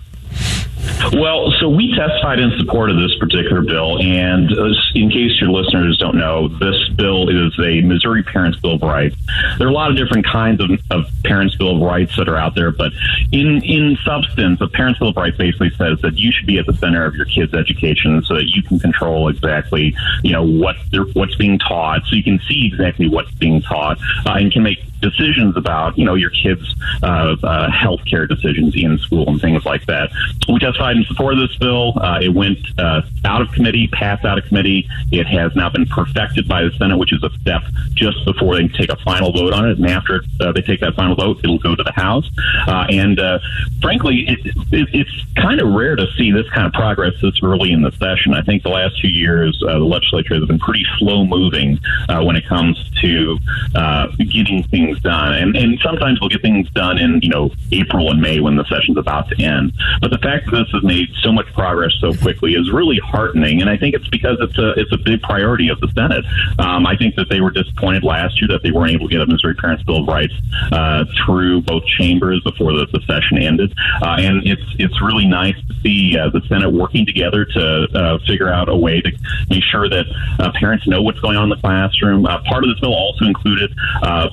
Well, 1.13 1.51
so 1.59 1.69
we 1.69 1.93
testified 1.95 2.39
in 2.39 2.57
support 2.57 2.89
of 2.89 2.97
this 2.97 3.15
particular 3.19 3.61
bill, 3.61 4.01
and 4.01 4.51
uh, 4.51 4.69
in 4.95 5.09
case 5.09 5.39
your 5.39 5.49
listeners 5.49 5.97
don't 5.97 6.15
know, 6.15 6.47
this 6.47 6.89
bill 6.95 7.29
is 7.29 7.53
a 7.59 7.81
Missouri 7.81 8.23
Parents 8.23 8.59
Bill 8.59 8.73
of 8.73 8.81
Rights. 8.81 9.15
There 9.57 9.67
are 9.67 9.69
a 9.69 9.73
lot 9.73 9.91
of 9.91 9.97
different 9.97 10.25
kinds 10.25 10.61
of, 10.61 10.71
of 10.89 11.05
Parents 11.23 11.55
Bill 11.55 11.75
of 11.75 11.81
Rights 11.81 12.15
that 12.17 12.27
are 12.27 12.37
out 12.37 12.55
there, 12.55 12.71
but 12.71 12.91
in 13.31 13.61
in 13.63 13.97
substance, 14.03 14.59
a 14.61 14.67
Parents 14.67 14.99
Bill 14.99 15.09
of 15.09 15.15
Rights 15.17 15.37
basically 15.37 15.69
says 15.77 15.99
that 16.01 16.17
you 16.17 16.31
should 16.31 16.47
be 16.47 16.57
at 16.57 16.65
the 16.65 16.73
center 16.73 17.05
of 17.05 17.15
your 17.15 17.25
kid's 17.25 17.53
education, 17.53 18.23
so 18.23 18.35
that 18.35 18.49
you 18.55 18.63
can 18.63 18.79
control 18.79 19.29
exactly, 19.29 19.95
you 20.23 20.31
know, 20.31 20.45
what 20.45 20.75
what's 21.13 21.35
being 21.35 21.59
taught, 21.59 22.01
so 22.07 22.15
you 22.15 22.23
can 22.23 22.39
see 22.47 22.65
exactly 22.65 23.07
what's 23.07 23.31
being 23.35 23.61
taught, 23.61 23.97
uh, 24.25 24.31
and 24.31 24.51
can 24.51 24.63
make 24.63 24.79
decisions 25.09 25.55
about, 25.55 25.97
you 25.97 26.05
know, 26.05 26.15
your 26.15 26.31
kids' 26.31 26.73
uh, 27.03 27.35
uh, 27.43 27.71
health 27.71 28.01
care 28.05 28.25
decisions 28.25 28.75
in 28.75 28.97
school 28.97 29.27
and 29.29 29.39
things 29.39 29.65
like 29.65 29.85
that. 29.85 30.09
We 30.47 30.59
testified 30.59 30.97
in 30.97 31.03
support 31.05 31.33
of 31.35 31.39
this 31.47 31.55
bill. 31.57 31.93
Uh, 31.99 32.19
it 32.21 32.33
went 32.33 32.59
uh, 32.79 33.01
out 33.23 33.41
of 33.41 33.51
committee, 33.51 33.87
passed 33.87 34.25
out 34.25 34.37
of 34.37 34.45
committee. 34.45 34.87
It 35.11 35.27
has 35.27 35.55
now 35.55 35.69
been 35.69 35.85
perfected 35.85 36.47
by 36.47 36.63
the 36.63 36.71
Senate, 36.77 36.97
which 36.97 37.13
is 37.13 37.23
a 37.23 37.29
step 37.41 37.61
just 37.93 38.23
before 38.25 38.55
they 38.55 38.67
take 38.67 38.89
a 38.89 38.97
final 38.97 39.31
vote 39.31 39.53
on 39.53 39.69
it. 39.69 39.77
And 39.77 39.87
after 39.87 40.23
uh, 40.39 40.51
they 40.51 40.61
take 40.61 40.79
that 40.81 40.95
final 40.95 41.15
vote, 41.15 41.39
it'll 41.43 41.59
go 41.59 41.75
to 41.75 41.83
the 41.83 41.93
House. 41.93 42.29
Uh, 42.67 42.85
and 42.89 43.19
uh, 43.19 43.39
frankly, 43.81 44.25
it, 44.27 44.39
it, 44.71 44.89
it's 44.93 45.25
kind 45.35 45.61
of 45.61 45.71
rare 45.73 45.95
to 45.95 46.07
see 46.17 46.31
this 46.31 46.49
kind 46.49 46.65
of 46.67 46.73
progress 46.73 47.13
this 47.21 47.39
early 47.43 47.71
in 47.71 47.81
the 47.81 47.91
session. 47.91 48.33
I 48.33 48.41
think 48.41 48.63
the 48.63 48.69
last 48.69 48.99
few 48.99 49.09
years, 49.09 49.61
uh, 49.67 49.79
the 49.79 49.85
legislature 49.85 50.35
has 50.35 50.45
been 50.45 50.59
pretty 50.59 50.85
slow 50.97 51.25
moving 51.25 51.79
uh, 52.09 52.21
when 52.23 52.35
it 52.35 52.45
comes 52.45 52.77
to 53.01 53.37
uh, 53.75 54.07
getting 54.17 54.63
things 54.63 54.94
done. 54.99 55.33
And, 55.33 55.55
and 55.55 55.79
sometimes 55.83 56.19
we'll 56.19 56.29
get 56.29 56.41
things 56.41 56.69
done 56.71 56.97
in, 56.97 57.19
you 57.21 57.29
know, 57.29 57.51
April 57.71 58.11
and 58.11 58.21
May 58.21 58.39
when 58.39 58.55
the 58.55 58.65
session's 58.65 58.97
about 58.97 59.29
to 59.29 59.43
end. 59.43 59.73
But 60.01 60.11
the 60.11 60.17
fact 60.17 60.45
that 60.45 60.51
this 60.51 60.69
has 60.71 60.83
made 60.83 61.09
so 61.21 61.31
much 61.31 61.47
progress 61.53 61.93
so 61.99 62.13
quickly 62.13 62.53
is 62.53 62.71
really 62.71 62.99
heartening. 62.99 63.61
And 63.61 63.69
I 63.69 63.77
think 63.77 63.95
it's 63.95 64.07
because 64.07 64.37
it's 64.41 64.57
a, 64.57 64.71
it's 64.79 64.91
a 64.91 64.97
big 64.97 65.21
priority 65.21 65.69
of 65.69 65.79
the 65.79 65.87
Senate. 65.95 66.25
Um, 66.59 66.85
I 66.85 66.95
think 66.95 67.15
that 67.15 67.29
they 67.29 67.41
were 67.41 67.51
disappointed 67.51 68.03
last 68.03 68.39
year 68.41 68.47
that 68.49 68.63
they 68.63 68.71
weren't 68.71 68.91
able 68.91 69.07
to 69.07 69.11
get 69.11 69.21
a 69.21 69.25
Missouri 69.25 69.55
Parents 69.55 69.83
Bill 69.83 70.01
of 70.01 70.07
Rights 70.07 70.33
uh, 70.71 71.05
through 71.25 71.61
both 71.61 71.85
chambers 71.85 72.41
before 72.43 72.73
the, 72.73 72.87
the 72.91 73.01
session 73.07 73.37
ended. 73.37 73.73
Uh, 74.01 74.17
and 74.19 74.45
it's, 74.45 74.63
it's 74.79 75.01
really 75.01 75.27
nice 75.27 75.55
to 75.67 75.73
see 75.81 76.17
uh, 76.17 76.29
the 76.29 76.41
Senate 76.47 76.71
working 76.71 77.05
together 77.05 77.45
to 77.45 77.87
uh, 77.93 78.17
figure 78.27 78.49
out 78.49 78.69
a 78.69 78.75
way 78.75 79.01
to 79.01 79.11
make 79.49 79.63
sure 79.63 79.89
that 79.89 80.05
uh, 80.39 80.51
parents 80.59 80.87
know 80.87 81.01
what's 81.01 81.19
going 81.19 81.37
on 81.37 81.43
in 81.43 81.49
the 81.49 81.61
classroom. 81.61 82.25
Uh, 82.25 82.41
part 82.43 82.63
of 82.63 82.69
this 82.69 82.79
bill 82.79 82.93
also 82.93 83.25
included 83.25 83.73
uh, 84.01 84.29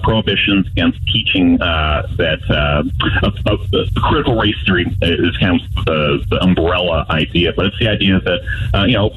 against 0.59 0.99
teaching 1.07 1.61
uh, 1.61 2.07
that 2.17 2.41
uh, 2.51 2.83
of, 3.27 3.35
of 3.47 3.95
critical 3.97 4.37
race 4.37 4.57
theory 4.65 4.87
is 5.03 5.37
kind 5.39 5.61
of 5.61 5.85
the, 5.85 6.25
the 6.31 6.43
umbrella 6.43 7.07
idea, 7.11 7.53
but 7.55 7.67
it's 7.67 7.79
the 7.79 7.89
idea 7.89 8.21
that 8.21 8.41
uh, 8.75 8.85
you 8.85 8.95
know 8.95 9.11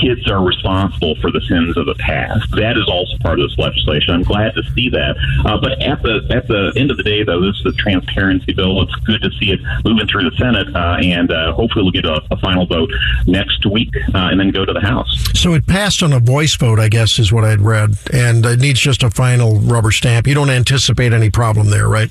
kids 0.00 0.30
are 0.30 0.42
responsible 0.42 1.14
for 1.16 1.30
the 1.30 1.40
sins 1.42 1.76
of 1.76 1.86
the 1.86 1.94
past. 1.96 2.50
That 2.52 2.76
is 2.76 2.88
also 2.88 3.16
part 3.18 3.40
of 3.40 3.48
this 3.48 3.58
legislation. 3.58 4.14
I'm 4.14 4.22
glad 4.22 4.54
to 4.54 4.62
see 4.74 4.88
that. 4.90 5.16
Uh, 5.44 5.58
but 5.60 5.80
at 5.82 6.02
the 6.02 6.26
at 6.30 6.46
the 6.48 6.72
end 6.76 6.90
of 6.90 6.96
the 6.96 7.02
day, 7.02 7.22
though, 7.22 7.40
this 7.40 7.56
is 7.60 7.66
a 7.66 7.72
transparency 7.72 8.52
bill. 8.52 8.82
It's 8.82 8.94
good 9.06 9.22
to 9.22 9.30
see 9.38 9.50
it 9.50 9.60
moving 9.84 10.06
through 10.06 10.28
the 10.28 10.36
Senate, 10.36 10.74
uh, 10.74 10.96
and 11.02 11.30
uh, 11.30 11.52
hopefully 11.52 11.82
we'll 11.82 11.92
get 11.92 12.04
a, 12.04 12.22
a 12.30 12.36
final 12.38 12.66
vote 12.66 12.90
next 13.26 13.66
week, 13.66 13.94
uh, 14.14 14.28
and 14.30 14.40
then 14.40 14.50
go 14.50 14.64
to 14.64 14.72
the 14.72 14.80
House. 14.80 15.08
So 15.34 15.54
it 15.54 15.66
passed 15.66 16.02
on 16.02 16.12
a 16.12 16.20
voice 16.20 16.54
vote, 16.56 16.78
I 16.78 16.88
guess, 16.88 17.18
is 17.18 17.32
what 17.32 17.44
I'd 17.44 17.60
read, 17.60 17.94
and 18.12 18.44
it 18.44 18.60
needs 18.60 18.80
just 18.80 19.02
a 19.02 19.10
final 19.10 19.60
rubber 19.60 19.90
stamp. 19.90 20.26
You 20.26 20.34
don't 20.34 20.50
anticipate 20.50 21.12
any 21.12 21.30
problem 21.30 21.70
there, 21.70 21.88
right? 21.88 22.10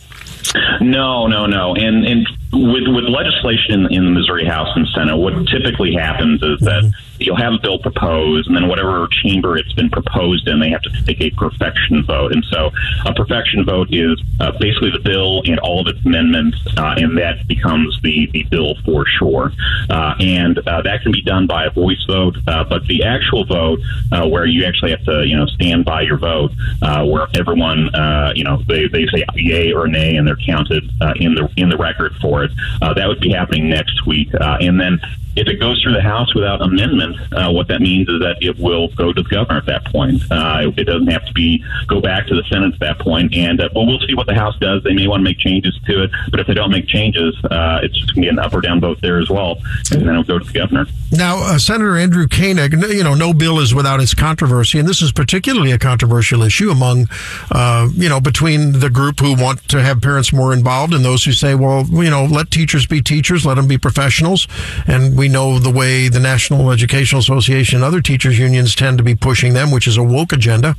No, 0.81 1.27
no, 1.27 1.45
no. 1.45 1.75
And 1.75 2.05
and 2.05 2.27
with 2.53 2.87
with 2.87 3.05
legislation 3.05 3.87
in 3.91 4.05
the 4.05 4.11
Missouri 4.11 4.45
House 4.45 4.69
and 4.75 4.87
Senate, 4.95 5.17
what 5.17 5.47
typically 5.47 5.93
happens 5.93 6.41
is 6.41 6.59
that 6.61 6.91
you'll 7.19 7.37
have 7.37 7.53
a 7.53 7.59
bill 7.59 7.79
proposed, 7.79 8.47
and 8.47 8.55
then 8.55 8.67
whatever 8.67 9.07
chamber 9.23 9.57
it's 9.57 9.73
been 9.73 9.89
proposed 9.89 10.47
in, 10.47 10.59
they 10.59 10.69
have 10.69 10.81
to 10.81 10.89
take 11.05 11.21
a 11.21 11.29
perfection 11.31 12.03
vote. 12.05 12.31
And 12.31 12.43
so, 12.45 12.71
a 13.05 13.13
perfection 13.13 13.65
vote 13.65 13.89
is 13.91 14.21
uh, 14.39 14.51
basically 14.59 14.91
the 14.91 14.99
bill 14.99 15.41
and 15.45 15.59
all 15.59 15.81
of 15.81 15.87
its 15.87 16.05
amendments, 16.05 16.57
uh, 16.77 16.95
and 16.97 17.17
that 17.17 17.47
becomes 17.47 17.99
the 18.01 18.29
the 18.31 18.43
bill 18.43 18.75
for 18.85 19.05
sure. 19.05 19.51
Uh, 19.89 20.15
and 20.19 20.59
uh, 20.67 20.81
that 20.81 21.01
can 21.01 21.11
be 21.11 21.21
done 21.21 21.47
by 21.47 21.65
a 21.65 21.69
voice 21.71 22.03
vote, 22.07 22.37
uh, 22.47 22.63
but 22.63 22.85
the 22.87 23.03
actual 23.03 23.45
vote, 23.45 23.79
uh, 24.11 24.27
where 24.27 24.45
you 24.45 24.65
actually 24.65 24.91
have 24.91 25.03
to 25.05 25.25
you 25.25 25.35
know 25.35 25.45
stand 25.47 25.85
by 25.85 26.01
your 26.01 26.17
vote, 26.17 26.51
where 26.81 27.27
everyone 27.35 27.89
you 28.35 28.43
know 28.43 28.61
they, 28.67 28.87
they 28.87 29.05
say 29.07 29.25
yay 29.35 29.71
or 29.71 29.87
nay, 29.87 30.15
and 30.15 30.27
they're 30.27 30.37
counted 30.45 30.83
in 31.17 31.35
the 31.35 31.49
in 31.57 31.69
the 31.69 31.77
record 31.77 32.15
for 32.21 32.43
it. 32.43 32.51
That 32.79 33.07
would 33.07 33.19
be 33.19 33.31
happening 33.31 33.69
next 33.69 34.05
week, 34.05 34.29
and 34.39 34.79
then 34.79 34.99
if 35.39 35.47
it 35.47 35.59
goes 35.59 35.81
through 35.81 35.93
the 35.93 36.01
House 36.01 36.33
without 36.35 36.61
amendment, 36.61 37.17
uh, 37.33 37.49
what 37.51 37.67
that 37.69 37.81
means 37.81 38.09
is 38.09 38.19
that 38.19 38.37
it 38.41 38.59
will 38.59 38.89
go 38.89 39.13
to 39.13 39.23
the 39.23 39.29
governor 39.29 39.57
at 39.57 39.65
that 39.65 39.85
point. 39.85 40.21
Uh, 40.29 40.71
it 40.75 40.83
doesn't 40.83 41.07
have 41.07 41.25
to 41.25 41.33
be 41.33 41.63
go 41.87 42.01
back 42.01 42.27
to 42.27 42.35
the 42.35 42.43
Senate 42.49 42.73
at 42.73 42.79
that 42.79 42.99
point. 42.99 43.33
And 43.33 43.61
uh, 43.61 43.69
well, 43.73 43.85
we'll 43.85 43.99
see 44.01 44.15
what 44.15 44.27
the 44.27 44.35
House 44.35 44.57
does. 44.59 44.83
They 44.83 44.93
may 44.93 45.07
want 45.07 45.21
to 45.21 45.23
make 45.23 45.39
changes 45.39 45.79
to 45.87 46.03
it, 46.03 46.11
but 46.29 46.39
if 46.39 46.47
they 46.47 46.53
don't 46.53 46.71
make 46.71 46.87
changes, 46.87 47.35
uh, 47.45 47.79
it's 47.81 47.97
just 47.97 48.13
going 48.13 48.23
to 48.23 48.27
be 48.27 48.29
an 48.29 48.39
up 48.39 48.53
or 48.53 48.61
down 48.61 48.81
vote 48.81 48.99
there 49.01 49.19
as 49.19 49.29
well, 49.29 49.61
and 49.91 50.01
then 50.01 50.09
it'll 50.09 50.23
go 50.23 50.39
to 50.39 50.45
the 50.45 50.53
governor. 50.53 50.85
Now, 51.11 51.37
uh, 51.37 51.57
Senator 51.57 51.97
Andrew 51.97 52.27
Koenig, 52.27 52.73
you 52.73 53.03
know, 53.03 53.15
no 53.15 53.33
bill 53.33 53.59
is 53.59 53.73
without 53.73 54.01
its 54.01 54.13
controversy, 54.13 54.77
and 54.77 54.87
this 54.87 55.01
is 55.01 55.11
particularly 55.11 55.71
a 55.71 55.79
controversial 55.79 56.43
issue 56.43 56.69
among, 56.69 57.07
uh, 57.51 57.87
you 57.93 58.09
know, 58.09 58.19
between 58.19 58.79
the 58.79 58.89
group 58.89 59.19
who 59.19 59.33
want 59.35 59.67
to 59.69 59.81
have 59.81 60.01
parents 60.01 60.33
more 60.33 60.53
involved 60.53 60.93
and 60.93 61.03
those 61.03 61.23
who 61.23 61.31
say, 61.31 61.55
well, 61.55 61.85
you 61.85 62.09
know, 62.09 62.25
let 62.25 62.51
teachers 62.51 62.85
be 62.85 63.01
teachers, 63.01 63.45
let 63.45 63.55
them 63.55 63.67
be 63.67 63.77
professionals, 63.77 64.47
and 64.87 65.17
we 65.17 65.28
know 65.29 65.59
the 65.59 65.71
way 65.71 66.09
the 66.09 66.19
National 66.19 66.71
Educational 66.71 67.19
Association 67.19 67.77
and 67.77 67.85
other 67.85 68.01
teachers 68.01 68.37
unions 68.37 68.75
tend 68.75 68.97
to 68.97 69.03
be 69.03 69.15
pushing 69.15 69.53
them, 69.53 69.71
which 69.71 69.87
is 69.87 69.97
a 69.97 70.03
woke 70.03 70.33
agenda, 70.33 70.75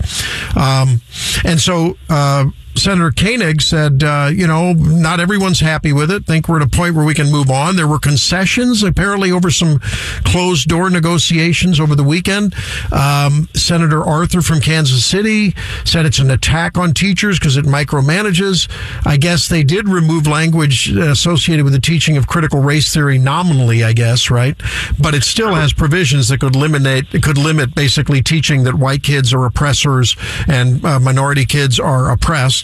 um, 0.56 1.00
and 1.44 1.60
so. 1.60 1.96
Uh, 2.08 2.46
Senator 2.76 3.11
Koenig 3.11 3.61
said, 3.61 4.02
uh, 4.02 4.30
you 4.33 4.46
know, 4.46 4.72
not 4.72 5.20
everyone's 5.20 5.61
happy 5.61 5.92
with 5.92 6.11
it. 6.11 6.24
Think 6.24 6.48
we're 6.48 6.61
at 6.61 6.66
a 6.66 6.68
point 6.68 6.94
where 6.94 7.04
we 7.04 7.14
can 7.14 7.30
move 7.30 7.50
on. 7.50 7.76
There 7.76 7.88
were 7.88 7.98
concessions 7.98 8.83
apparently 8.83 9.33
over 9.33 9.50
some 9.50 9.80
closed 10.24 10.68
door 10.68 10.88
negotiations 10.88 11.78
over 11.80 11.94
the 11.94 12.04
weekend. 12.04 12.54
Um, 12.92 13.48
Senator 13.54 14.02
Arthur 14.02 14.40
from 14.40 14.61
Kansas 14.61 15.04
City 15.04 15.54
said 15.85 16.06
it's 16.06 16.18
an 16.18 16.30
attack 16.30 16.78
on 16.78 16.94
teachers 16.94 17.38
because 17.38 17.56
it 17.56 17.64
micromanages. 17.64 18.68
I 19.06 19.16
guess 19.16 19.48
they 19.48 19.62
did 19.62 19.88
remove 19.88 20.26
language 20.26 20.90
associated 20.90 21.64
with 21.64 21.72
the 21.72 21.80
teaching 21.80 22.16
of 22.16 22.26
critical 22.26 22.61
race 22.61 22.92
theory 22.92 23.18
nominally, 23.18 23.85
I 23.85 23.92
guess, 23.92 24.30
right? 24.30 24.56
But 24.98 25.14
it 25.14 25.24
still 25.24 25.54
has 25.54 25.72
provisions 25.72 26.28
that 26.28 26.40
could 26.40 26.56
eliminate, 26.56 27.11
could 27.22 27.38
limit 27.38 27.74
basically 27.74 28.22
teaching 28.22 28.64
that 28.64 28.74
white 28.74 29.02
kids 29.02 29.35
are 29.35 29.44
oppressors 29.44 30.16
and 30.48 30.85
uh, 30.85 31.00
minority 31.00 31.44
kids 31.44 31.78
are 31.80 32.11
oppressed. 32.11 32.60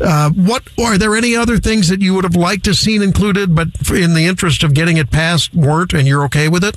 Uh, 0.00 0.30
what 0.30 0.62
are 0.78 0.98
there 0.98 1.14
any 1.16 1.36
other 1.36 1.58
things 1.58 1.88
that 1.88 2.00
you 2.00 2.14
would 2.14 2.24
have 2.24 2.36
liked 2.36 2.64
to 2.64 2.74
seen 2.74 3.02
included, 3.02 3.54
but 3.54 3.68
in 3.90 4.14
the 4.14 4.26
interest 4.26 4.62
of 4.62 4.74
getting 4.74 4.96
it 4.96 5.10
passed, 5.10 5.54
weren't, 5.54 5.92
and 5.92 6.06
you're 6.06 6.24
okay 6.24 6.48
with 6.48 6.64
it? 6.64 6.76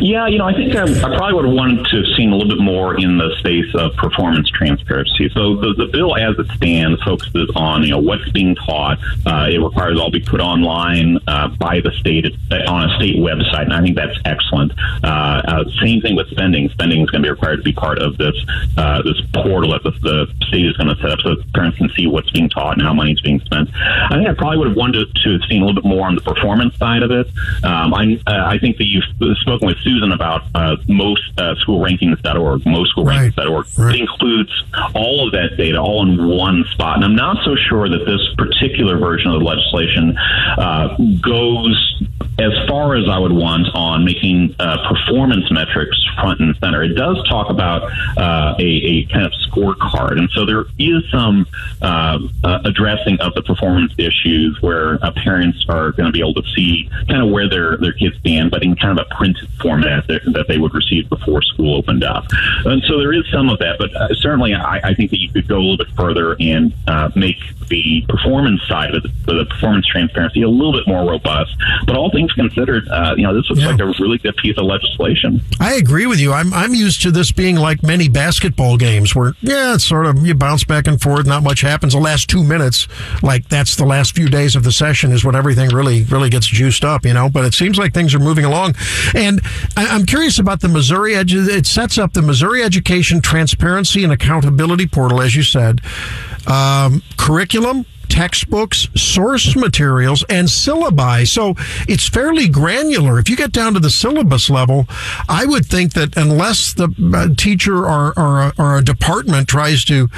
Yeah, 0.00 0.28
you 0.28 0.38
know, 0.38 0.46
I 0.46 0.54
think 0.54 0.74
I, 0.76 0.84
I 0.84 1.16
probably 1.16 1.34
would 1.34 1.44
have 1.46 1.54
wanted 1.54 1.84
to 1.86 1.96
have 1.96 2.06
seen 2.16 2.30
a 2.30 2.36
little 2.36 2.48
bit 2.48 2.62
more 2.62 2.98
in 2.98 3.18
the 3.18 3.34
space 3.38 3.74
of 3.74 3.94
performance 3.96 4.48
transparency. 4.50 5.28
So 5.34 5.56
the, 5.56 5.74
the 5.76 5.86
bill 5.86 6.16
as 6.16 6.38
it 6.38 6.46
stands 6.52 7.02
focuses 7.02 7.50
on, 7.56 7.82
you 7.82 7.90
know, 7.90 7.98
what's 7.98 8.28
being 8.30 8.54
taught. 8.54 8.98
Uh, 9.26 9.48
it 9.50 9.58
requires 9.58 9.98
all 9.98 10.10
be 10.10 10.20
put 10.20 10.40
online 10.40 11.18
uh, 11.26 11.48
by 11.58 11.80
the 11.80 11.90
state 11.98 12.26
uh, 12.50 12.70
on 12.70 12.88
a 12.88 12.96
state 12.96 13.16
website, 13.16 13.64
and 13.64 13.72
I 13.72 13.82
think 13.82 13.96
that's 13.96 14.16
excellent. 14.24 14.72
Uh, 15.02 15.42
uh, 15.44 15.64
same 15.82 16.00
thing 16.00 16.14
with 16.14 16.28
spending. 16.30 16.68
Spending 16.70 17.02
is 17.02 17.10
going 17.10 17.22
to 17.22 17.26
be 17.26 17.30
required 17.30 17.56
to 17.56 17.62
be 17.62 17.72
part 17.72 17.98
of 17.98 18.16
this 18.18 18.36
uh, 18.76 19.02
this 19.02 19.20
portal 19.34 19.70
that 19.70 19.82
the, 19.82 19.90
the 20.02 20.46
state 20.46 20.66
is 20.66 20.76
going 20.76 20.88
to 20.88 20.96
set 21.02 21.10
up 21.10 21.20
so 21.20 21.36
parents 21.54 21.78
can 21.78 21.90
see 21.90 22.06
what's 22.06 22.30
being 22.30 22.48
taught 22.48 22.74
and 22.74 22.82
how 22.82 22.94
money 22.94 23.12
is 23.12 23.20
being 23.20 23.40
spent. 23.40 23.68
I 23.74 24.14
think 24.14 24.28
I 24.28 24.34
probably 24.34 24.58
would 24.58 24.68
have 24.68 24.76
wanted 24.76 25.08
to 25.12 25.32
have 25.32 25.42
seen 25.48 25.62
a 25.62 25.66
little 25.66 25.80
bit 25.80 25.88
more 25.88 26.06
on 26.06 26.14
the 26.14 26.20
performance 26.20 26.76
side 26.76 27.02
of 27.02 27.10
it. 27.10 27.26
Um, 27.64 27.92
I, 27.94 28.18
I 28.26 28.58
think 28.58 28.76
that 28.78 28.86
you've 28.86 29.04
spoken 29.40 29.66
with 29.66 29.78
Susan 29.78 30.12
about 30.12 30.42
uh, 30.54 30.76
most 30.88 31.22
uh, 31.38 31.54
schoolrankings.org, 31.66 32.66
most 32.66 32.94
schoolrankings.org. 32.96 33.66
Right. 33.76 33.94
It 33.94 34.00
includes 34.00 34.50
all 34.94 35.26
of 35.26 35.32
that 35.32 35.56
data 35.56 35.78
all 35.78 36.06
in 36.06 36.28
one 36.28 36.64
spot. 36.72 36.96
And 36.96 37.04
I'm 37.04 37.16
not 37.16 37.44
so 37.44 37.56
sure 37.68 37.88
that 37.88 38.04
this 38.04 38.20
particular 38.36 38.98
version 38.98 39.30
of 39.30 39.40
the 39.40 39.44
legislation 39.44 40.16
uh, 40.16 40.96
goes 41.20 42.02
as 42.38 42.52
far 42.68 42.94
as 42.94 43.08
I 43.08 43.18
would 43.18 43.32
want 43.32 43.66
on 43.74 44.04
making 44.04 44.54
uh, 44.60 44.88
performance 44.88 45.50
metrics 45.50 45.96
front 46.20 46.40
and 46.40 46.54
center. 46.58 46.82
It 46.84 46.94
does 46.94 47.16
talk 47.28 47.50
about 47.50 47.90
uh, 48.16 48.54
a, 48.58 48.62
a 48.62 49.04
kind 49.06 49.26
of 49.26 49.32
scorecard, 49.48 50.18
and 50.18 50.30
so 50.30 50.46
there 50.46 50.66
is 50.78 51.02
some 51.10 51.46
uh, 51.82 52.18
uh, 52.44 52.60
addressing 52.64 53.20
of 53.20 53.34
the 53.34 53.42
performance 53.42 53.92
issues 53.98 54.56
where 54.60 55.04
uh, 55.04 55.10
parents 55.12 55.64
are 55.68 55.90
going 55.92 56.06
to 56.06 56.12
be 56.12 56.20
able 56.20 56.34
to 56.34 56.48
see 56.54 56.88
kind 57.08 57.22
of 57.22 57.30
where 57.30 57.48
their 57.48 57.76
their 57.78 57.92
kids 57.92 58.16
stand, 58.20 58.50
but 58.50 58.62
in 58.62 58.76
kind 58.76 58.98
of 58.98 59.06
a 59.10 59.14
printed 59.14 59.48
format 59.60 60.06
that, 60.06 60.22
that 60.32 60.46
they 60.46 60.58
would 60.58 60.74
receive 60.74 61.08
before 61.08 61.42
school 61.42 61.76
opened 61.76 62.04
up. 62.04 62.24
And 62.64 62.82
so 62.84 62.98
there 62.98 63.12
is 63.12 63.24
some 63.32 63.48
of 63.48 63.58
that, 63.58 63.76
but 63.78 63.94
uh, 63.96 64.14
certainly 64.14 64.54
I, 64.54 64.80
I 64.84 64.94
think 64.94 65.10
that 65.10 65.20
you 65.20 65.30
could 65.30 65.48
go 65.48 65.56
a 65.56 65.62
little 65.62 65.76
bit 65.76 65.90
further 65.96 66.36
and 66.38 66.72
make 67.16 67.38
the 67.68 68.04
performance 68.08 68.60
side 68.68 68.94
of 68.94 69.04
it, 69.04 69.10
the 69.26 69.44
performance 69.44 69.86
transparency, 69.86 70.42
a 70.42 70.48
little 70.48 70.72
bit 70.72 70.86
more 70.86 71.08
robust. 71.08 71.54
But 71.86 71.96
all 72.08 72.18
things 72.18 72.32
considered, 72.32 72.88
uh, 72.88 73.14
you 73.16 73.22
know, 73.24 73.34
this 73.34 73.48
looks 73.48 73.60
Yeah. 73.62 73.68
like 73.68 73.80
a 73.80 73.86
really 74.00 74.18
good 74.18 74.36
piece 74.36 74.56
of 74.58 74.64
legislation. 74.64 75.42
I 75.60 75.74
agree 75.74 76.06
with 76.06 76.20
you. 76.20 76.32
I'm 76.32 76.52
I'm 76.54 76.74
used 76.74 77.02
to 77.02 77.10
this 77.10 77.32
being 77.32 77.56
like 77.56 77.82
many 77.82 78.08
basketball 78.08 78.76
games 78.76 79.14
where 79.14 79.34
yeah, 79.40 79.74
it's 79.74 79.84
sort 79.84 80.06
of 80.06 80.24
you 80.26 80.34
bounce 80.34 80.64
back 80.64 80.86
and 80.86 81.00
forth, 81.00 81.26
not 81.26 81.42
much 81.42 81.60
happens. 81.60 81.92
The 81.92 81.98
last 82.00 82.28
two 82.28 82.42
minutes, 82.44 82.88
like 83.22 83.48
that's 83.48 83.76
the 83.76 83.84
last 83.84 84.14
few 84.14 84.28
days 84.28 84.56
of 84.56 84.64
the 84.64 84.72
session, 84.72 85.12
is 85.12 85.24
when 85.24 85.34
everything 85.34 85.70
really 85.70 86.04
really 86.04 86.30
gets 86.30 86.46
juiced 86.46 86.84
up, 86.84 87.04
you 87.04 87.12
know. 87.14 87.28
But 87.28 87.44
it 87.44 87.54
seems 87.54 87.78
like 87.78 87.92
things 87.94 88.14
are 88.14 88.18
moving 88.18 88.44
along, 88.44 88.74
and 89.14 89.40
I, 89.76 89.86
I'm 89.86 90.06
curious 90.06 90.38
about 90.38 90.60
the 90.60 90.68
Missouri 90.68 91.12
Edu- 91.12 91.48
It 91.48 91.66
sets 91.66 91.98
up 91.98 92.12
the 92.12 92.22
Missouri 92.22 92.62
Education 92.62 93.20
Transparency 93.20 94.04
and 94.04 94.12
Accountability 94.12 94.86
Portal, 94.86 95.20
as 95.20 95.34
you 95.36 95.42
said, 95.42 95.80
um, 96.46 97.02
curriculum 97.16 97.84
textbooks, 98.08 98.88
source 98.94 99.56
materials, 99.56 100.24
and 100.28 100.48
syllabi. 100.48 101.26
So 101.26 101.54
it's 101.88 102.08
fairly 102.08 102.48
granular. 102.48 103.18
If 103.18 103.28
you 103.28 103.36
get 103.36 103.52
down 103.52 103.74
to 103.74 103.80
the 103.80 103.90
syllabus 103.90 104.50
level, 104.50 104.86
I 105.28 105.44
would 105.46 105.66
think 105.66 105.92
that 105.94 106.16
unless 106.16 106.72
the 106.72 106.88
uh, 107.14 107.34
teacher 107.36 107.86
or, 107.86 108.18
or, 108.18 108.40
a, 108.40 108.52
or 108.58 108.78
a 108.78 108.84
department 108.84 109.48
tries 109.48 109.84
to, 109.86 110.08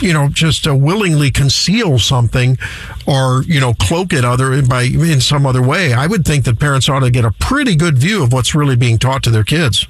you 0.00 0.12
know, 0.12 0.28
just 0.28 0.66
uh, 0.66 0.74
willingly 0.74 1.30
conceal 1.30 1.98
something 1.98 2.58
or, 3.06 3.42
you 3.44 3.60
know, 3.60 3.74
cloak 3.74 4.12
it 4.12 4.24
other 4.24 4.62
by 4.62 4.82
in 4.82 5.20
some 5.20 5.46
other 5.46 5.62
way, 5.62 5.92
I 5.92 6.06
would 6.06 6.24
think 6.24 6.44
that 6.44 6.58
parents 6.58 6.88
ought 6.88 7.00
to 7.00 7.10
get 7.10 7.24
a 7.24 7.30
pretty 7.32 7.76
good 7.76 7.98
view 7.98 8.22
of 8.22 8.32
what's 8.32 8.54
really 8.54 8.76
being 8.76 8.98
taught 8.98 9.22
to 9.24 9.30
their 9.30 9.44
kids. 9.44 9.86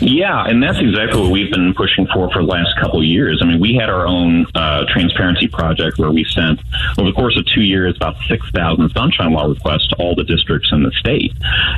Yeah, 0.00 0.44
and 0.44 0.62
that's 0.62 0.78
exactly 0.78 1.20
what 1.20 1.30
we've 1.30 1.50
been 1.50 1.72
pushing 1.74 2.06
for 2.12 2.30
for 2.30 2.42
the 2.42 2.48
last 2.48 2.76
couple 2.78 2.98
of 2.98 3.06
years. 3.06 3.40
I 3.42 3.46
mean, 3.46 3.60
we 3.60 3.74
had 3.74 3.88
our 3.88 4.06
own 4.06 4.46
uh, 4.54 4.84
transparency 4.88 5.48
project 5.48 5.98
where 5.98 6.10
we 6.10 6.24
sent, 6.24 6.60
over 6.98 7.08
the 7.08 7.14
course 7.14 7.36
of 7.38 7.46
two 7.46 7.62
years, 7.62 7.96
about 7.96 8.16
6,000 8.28 8.90
Sunshine 8.90 9.32
Law 9.32 9.46
requests 9.46 9.88
to 9.88 9.96
all 9.96 10.14
the 10.14 10.24
districts 10.24 10.68
in 10.72 10.82
the 10.82 10.90
state. 10.92 11.32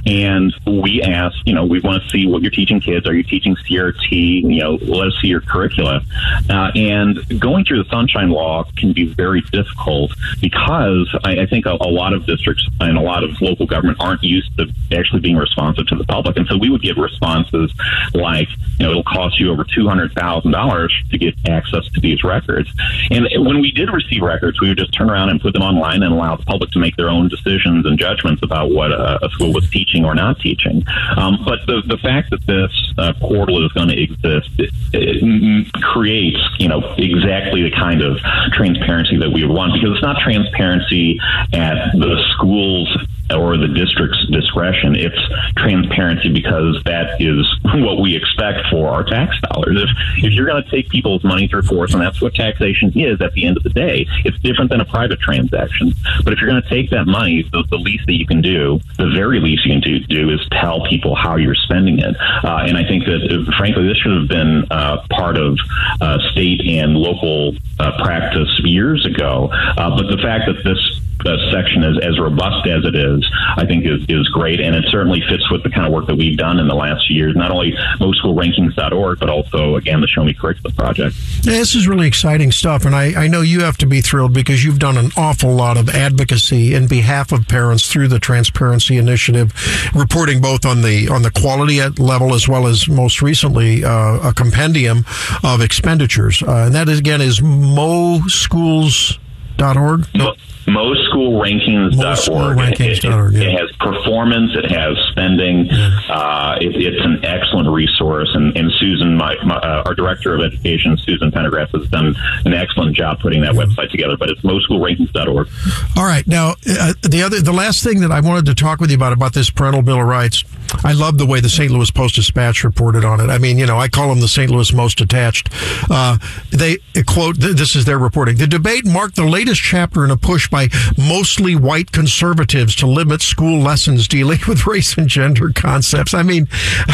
And 0.07 0.52
we 0.66 1.00
asked, 1.02 1.42
you 1.46 1.54
know, 1.54 1.64
we 1.64 1.81
want 1.81 2.02
to 2.02 2.09
see 2.09 2.26
what 2.26 2.42
you're 2.42 2.50
teaching 2.50 2.81
kids. 2.81 3.07
Are 3.07 3.14
you 3.14 3.22
teaching 3.22 3.54
CRT? 3.54 4.11
You 4.11 4.62
know, 4.62 4.72
let 4.83 5.09
us 5.09 5.14
see 5.22 5.28
your 5.28 5.40
curricula. 5.40 6.02
Uh, 6.50 6.70
and 6.74 7.40
going 7.40 7.64
through 7.64 7.85
the 7.85 7.88
Sunshine 7.88 8.31
Law 8.31 8.64
can 8.76 8.92
be 8.92 9.07
very 9.07 9.42
difficult 9.52 10.12
because 10.40 11.14
I, 11.24 11.42
I 11.42 11.46
think 11.46 11.66
a, 11.66 11.76
a 11.81 11.90
lot 11.90 12.12
of 12.12 12.26
districts 12.26 12.66
and 12.81 12.98
a 12.98 13.00
lot 13.00 13.22
of 13.22 13.40
local 13.40 13.66
government 13.66 13.98
aren't 14.00 14.24
used 14.24 14.57
to 14.59 14.66
actually 14.92 15.20
being 15.20 15.37
responsive 15.37 15.87
to 15.87 15.94
the 15.94 16.04
public. 16.04 16.37
And 16.37 16.46
so 16.48 16.57
we 16.59 16.68
would 16.68 16.83
get 16.83 16.96
responses 16.96 17.72
like, 18.14 18.49
you 18.79 18.87
know, 18.87 18.90
it'll 18.90 19.05
cost 19.05 19.38
you 19.40 19.51
over 19.51 19.64
$200,000 19.64 21.11
to 21.11 21.18
get 21.18 21.35
access 21.49 21.85
to 21.94 22.01
these 22.01 22.23
records. 22.25 22.71
And 23.11 23.29
when 23.44 23.61
we 23.61 23.73
did 23.73 23.90
receive 23.90 24.23
records, 24.23 24.61
we 24.61 24.68
would 24.68 24.79
just 24.79 24.92
turn 24.92 25.11
around 25.11 25.31
and 25.31 25.40
put 25.40 25.53
them 25.53 25.62
online 25.62 26.03
and 26.03 26.12
allow 26.12 26.37
the 26.37 26.44
public 26.44 26.71
to 26.73 26.79
make 26.79 26.97
their 26.97 27.09
own 27.09 27.29
decisions 27.29 27.87
and 27.87 27.99
judgments 27.99 28.42
about 28.42 28.71
what 28.71 28.92
a, 28.92 29.25
a 29.25 29.31
school 29.31 29.53
was 29.53 29.68
teaching 29.71 30.05
or 30.05 30.14
not 30.14 30.38
teaching. 30.40 30.85
Um, 31.16 31.38
but 31.44 31.61
the, 31.66 31.83
the 31.87 31.99
fact 31.99 32.31
that 32.31 32.47
this 32.47 32.73
uh, 32.99 33.12
portal 33.21 33.64
is 33.64 33.73
going 33.73 33.88
to 33.88 34.01
exist 34.01 34.51
it, 34.59 34.71
it 34.92 35.73
creates, 35.83 36.38
you 36.59 36.68
know, 36.68 36.94
exactly 36.97 37.62
the 37.62 37.71
kind 37.71 38.03
of 38.03 38.18
transparency 38.53 39.16
that 39.18 39.31
we 39.31 39.44
want 39.44 39.75
because 39.75 39.94
it's 39.94 40.03
not 40.03 40.21
transparency 40.21 41.18
at 41.53 41.92
the 41.92 42.23
schools 42.35 42.88
or 43.31 43.57
the 43.57 43.68
district's 43.68 44.27
discretion. 44.31 44.97
It's 44.97 45.21
transparency 45.57 46.33
because 46.33 46.83
that 46.85 47.21
is 47.21 47.47
what 47.64 47.97
we 48.00 48.16
expect 48.16 48.66
for 48.70 48.88
our 48.88 49.04
tax 49.04 49.37
dollars. 49.40 49.82
If, 49.82 50.24
if 50.24 50.32
you're 50.32 50.46
going 50.46 50.62
to 50.62 50.70
take 50.70 50.88
people's 50.88 51.24
money 51.24 51.48
through 51.48 51.62
force, 51.62 51.92
and 51.92 52.02
that's 52.02 52.20
what 52.20 52.34
taxation 52.34 52.92
is 52.94 53.20
at 53.20 53.32
the 53.32 53.46
end 53.46 53.56
of 53.56 53.62
the 53.62 53.70
day, 53.70 54.06
it's 54.24 54.38
different 54.40 54.70
than 54.70 54.80
a 54.80 54.84
private 54.84 55.20
transaction. 55.20 55.92
But 56.24 56.32
if 56.32 56.40
you're 56.40 56.50
going 56.50 56.62
to 56.62 56.68
take 56.68 56.90
that 56.90 57.06
money, 57.06 57.42
the, 57.52 57.64
the 57.70 57.76
least 57.76 58.06
that 58.06 58.14
you 58.14 58.26
can 58.26 58.40
do, 58.40 58.80
the 58.96 59.11
very 59.11 59.40
least 59.40 59.64
you 59.66 59.72
can 59.72 59.80
do, 59.80 60.00
do 60.00 60.30
is 60.30 60.40
tell 60.52 60.84
people 60.87 61.14
how 61.14 61.37
you're 61.37 61.54
spending 61.54 61.98
it. 61.98 62.16
Uh, 62.44 62.64
and 62.66 62.76
I 62.76 62.87
think 62.87 63.04
that, 63.04 63.22
uh, 63.30 63.56
frankly, 63.56 63.87
this 63.87 63.96
should 63.98 64.16
have 64.16 64.28
been 64.28 64.64
uh, 64.70 65.06
part 65.11 65.37
of 65.37 65.58
uh, 66.00 66.18
state 66.32 66.61
and 66.66 66.94
local 66.94 67.54
uh, 67.78 68.02
practice 68.02 68.48
years 68.64 69.06
ago. 69.06 69.48
Uh, 69.52 69.96
but 69.96 70.08
the 70.08 70.18
fact 70.22 70.44
that 70.46 70.62
this 70.64 70.97
uh, 71.24 71.37
section 71.52 71.83
is 71.83 71.98
as 72.02 72.18
robust 72.18 72.66
as 72.66 72.85
it 72.85 72.94
is, 72.94 73.28
I 73.57 73.66
think 73.66 73.85
is, 73.87 74.04
is 74.09 74.28
great. 74.28 74.61
And 74.61 74.74
it 74.74 74.85
certainly 74.88 75.22
fits 75.28 75.50
with 75.50 75.62
the 75.62 75.70
kind 75.70 75.87
of 75.87 75.92
work 75.92 76.07
that 76.07 76.16
we've 76.16 76.37
done 76.37 76.59
in 76.59 76.68
the 76.68 76.74
last 76.74 77.07
few 77.07 77.16
years, 77.16 77.37
not 77.37 77.50
only 77.50 77.72
moschoolrankings.org, 78.00 79.18
but 79.18 79.28
also, 79.28 79.76
again, 79.76 80.00
the 80.00 80.07
Show 80.07 80.24
Me 80.24 80.35
Curriculum 80.35 80.74
Project. 80.74 81.16
Yeah, 81.42 81.52
this 81.52 81.74
is 81.74 81.88
really 81.88 82.07
exciting 82.07 82.52
stuff, 82.52 82.85
and 82.85 82.94
I, 82.94 83.24
I 83.24 83.28
know 83.28 83.40
you 83.40 83.61
have 83.61 83.76
to 83.78 83.87
be 83.87 84.00
thrilled 84.00 84.33
because 84.33 84.64
you've 84.64 84.78
done 84.78 84.96
an 84.96 85.11
awful 85.16 85.52
lot 85.54 85.76
of 85.76 85.88
advocacy 85.88 86.74
in 86.74 86.87
behalf 86.87 87.33
of 87.33 87.48
parents 87.48 87.90
through 87.90 88.09
the 88.09 88.18
Transparency 88.18 88.96
Initiative, 88.96 89.52
reporting 89.94 90.40
both 90.40 90.64
on 90.64 90.83
the 90.83 91.09
on 91.09 91.22
the 91.22 91.31
quality 91.31 91.81
at 91.81 91.98
level 91.98 92.35
as 92.35 92.48
well 92.48 92.66
as 92.66 92.88
most 92.88 93.22
recently 93.22 93.85
uh, 93.85 94.28
a 94.28 94.33
compendium 94.35 95.04
of 95.42 95.61
expenditures, 95.61 96.42
uh, 96.42 96.64
and 96.66 96.74
that 96.74 96.88
is, 96.88 96.98
again 96.98 97.20
is 97.20 97.40
Mo 97.42 98.20
Schools 98.28 99.18
moschoolrankings.org? 99.59 100.07
Mo- 100.14 100.35
MoSchoolRankings.org. 100.68 101.98
MoSchoolRankings.org, 101.98 103.35
It, 103.35 103.38
it, 103.38 103.42
yeah. 103.42 103.48
it 103.48 103.59
has 103.61 103.70
performance. 103.76 104.52
It 104.54 104.70
has 104.70 104.96
spending. 105.11 105.70
Uh, 105.70 106.57
it, 106.61 106.76
it's 106.76 107.04
an 107.04 107.24
excellent 107.24 107.68
resource. 107.68 108.31
And, 108.35 108.57
and 108.57 108.70
Susan, 108.78 109.16
my, 109.16 109.37
my 109.44 109.57
uh, 109.57 109.83
our 109.87 109.94
director 109.94 110.35
of 110.35 110.40
education, 110.42 110.96
Susan 110.98 111.31
Pendergrass, 111.31 111.70
has 111.78 111.88
done 111.90 112.14
an 112.44 112.54
excellent 112.54 112.96
job 112.96 113.20
putting 113.20 113.40
that 113.42 113.54
website 113.54 113.90
together. 113.90 114.16
But 114.16 114.31
it's 114.31 114.40
MoSchoolRankings.org. 114.42 115.48
All 115.96 116.04
right. 116.04 116.26
Now, 116.26 116.54
uh, 116.68 116.92
the 117.02 117.22
other, 117.24 117.40
the 117.40 117.52
last 117.52 117.83
thing 117.83 118.00
that 118.00 118.12
I 118.12 118.20
wanted 118.20 118.46
to 118.46 118.54
talk 118.54 118.81
with 118.81 118.90
you 118.90 118.96
about 118.96 119.12
about 119.12 119.35
this 119.35 119.50
parental 119.50 119.83
bill 119.83 120.00
of 120.00 120.07
rights, 120.07 120.44
I 120.85 120.92
love 120.92 121.18
the 121.18 121.26
way 121.26 121.40
the 121.40 121.48
St. 121.48 121.70
Louis 121.70 121.90
Post 121.90 122.16
Dispatch 122.16 122.62
reported 122.64 123.04
on 123.04 123.20
it. 123.20 123.31
I 123.31 123.38
mean, 123.38 123.59
you 123.59 123.66
know, 123.66 123.78
I 123.78 123.88
call 123.88 124.09
them 124.09 124.20
the 124.20 124.28
St. 124.28 124.50
Louis 124.50 124.72
most 124.72 125.00
attached. 125.00 125.50
Uh, 125.90 126.18
they 126.50 126.78
quote, 127.07 127.38
this 127.38 127.74
is 127.74 127.85
their 127.85 127.98
reporting. 127.98 128.37
The 128.37 128.46
debate 128.46 128.87
marked 128.87 129.16
the 129.16 129.24
latest 129.24 129.61
chapter 129.62 130.04
in 130.04 130.11
a 130.11 130.16
push 130.16 130.48
by 130.48 130.58
mostly 130.97 131.55
white 131.55 131.92
conservatives 131.92 132.75
to 132.77 132.87
limit 132.87 133.23
school 133.23 133.61
lessons 133.61 134.09
dealing 134.09 134.38
with 134.49 134.66
race 134.66 134.97
and 134.97 135.09
gender 135.09 135.51
concepts. 135.55 136.14
I 136.14 136.23
mean, 136.23 136.49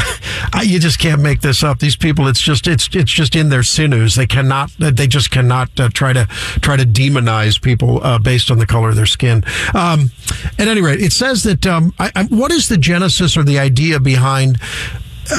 you 0.63 0.79
just 0.79 0.99
can't 0.99 1.21
make 1.21 1.41
this 1.41 1.63
up. 1.63 1.79
These 1.79 1.97
people, 1.97 2.29
it's 2.29 2.41
just, 2.41 2.67
it's, 2.67 2.89
it's 2.95 3.11
just 3.11 3.35
in 3.35 3.49
their 3.49 3.63
sinews. 3.63 4.15
They 4.15 4.27
cannot, 4.27 4.71
they 4.79 5.07
just 5.07 5.31
cannot 5.31 5.79
uh, 5.79 5.89
try 5.91 6.13
to, 6.13 6.27
try 6.61 6.77
to 6.77 6.85
demonize 6.85 7.61
people 7.61 8.03
uh, 8.05 8.19
based 8.19 8.51
on 8.51 8.59
the 8.59 8.67
color 8.67 8.91
of 8.91 8.97
their 8.97 9.07
skin. 9.07 9.45
Um, 9.75 10.11
at 10.59 10.69
any 10.69 10.81
rate, 10.81 11.01
it 11.01 11.13
says 11.13 11.43
that, 11.45 11.67
um, 11.67 11.95
I, 11.99 12.11
I, 12.15 12.25
what 12.25 12.53
is 12.53 12.69
the 12.69 12.77
genesis 12.77 13.37
or 13.37 13.45
the 13.45 13.59
idea 13.59 14.01
behind 14.01 14.59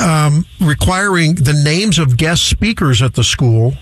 um, 0.01 0.45
requiring 0.59 1.35
the 1.35 1.53
names 1.53 1.99
of 1.99 2.17
guest 2.17 2.49
speakers 2.49 3.01
at 3.01 3.13
the 3.13 3.23
school 3.23 3.75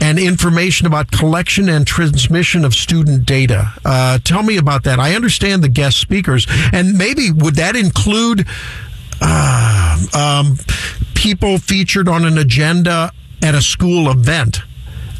and 0.00 0.18
information 0.18 0.86
about 0.86 1.10
collection 1.10 1.68
and 1.68 1.86
transmission 1.86 2.64
of 2.64 2.74
student 2.74 3.26
data. 3.26 3.72
Uh, 3.84 4.18
tell 4.24 4.42
me 4.42 4.56
about 4.56 4.84
that. 4.84 4.98
I 4.98 5.14
understand 5.14 5.62
the 5.62 5.68
guest 5.68 5.98
speakers, 5.98 6.46
and 6.72 6.96
maybe 6.96 7.30
would 7.30 7.56
that 7.56 7.76
include 7.76 8.46
uh, 9.20 9.98
um, 10.14 10.58
people 11.14 11.58
featured 11.58 12.08
on 12.08 12.24
an 12.24 12.38
agenda 12.38 13.12
at 13.42 13.54
a 13.54 13.62
school 13.62 14.10
event? 14.10 14.62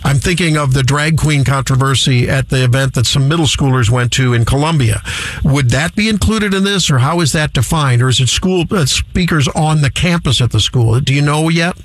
I'm 0.04 0.18
thinking 0.18 0.56
of 0.56 0.74
the 0.74 0.82
drag 0.82 1.16
queen 1.16 1.44
controversy 1.44 2.28
at 2.28 2.48
the 2.48 2.64
event 2.64 2.94
that 2.94 3.06
some 3.06 3.28
middle 3.28 3.46
schoolers 3.46 3.90
went 3.90 4.12
to 4.12 4.34
in 4.34 4.44
Columbia. 4.44 5.02
Would 5.44 5.70
that 5.70 5.94
be 5.94 6.08
included 6.08 6.54
in 6.54 6.64
this, 6.64 6.90
or 6.90 6.98
how 6.98 7.20
is 7.20 7.32
that 7.32 7.52
defined? 7.52 8.02
Or 8.02 8.08
is 8.08 8.20
it 8.20 8.28
school 8.28 8.64
uh, 8.70 8.86
speakers 8.86 9.48
on 9.48 9.80
the 9.80 9.90
campus 9.90 10.40
at 10.40 10.50
the 10.50 10.60
school? 10.60 10.98
Do 11.00 11.14
you 11.14 11.22
know 11.22 11.48
yet? 11.48 11.76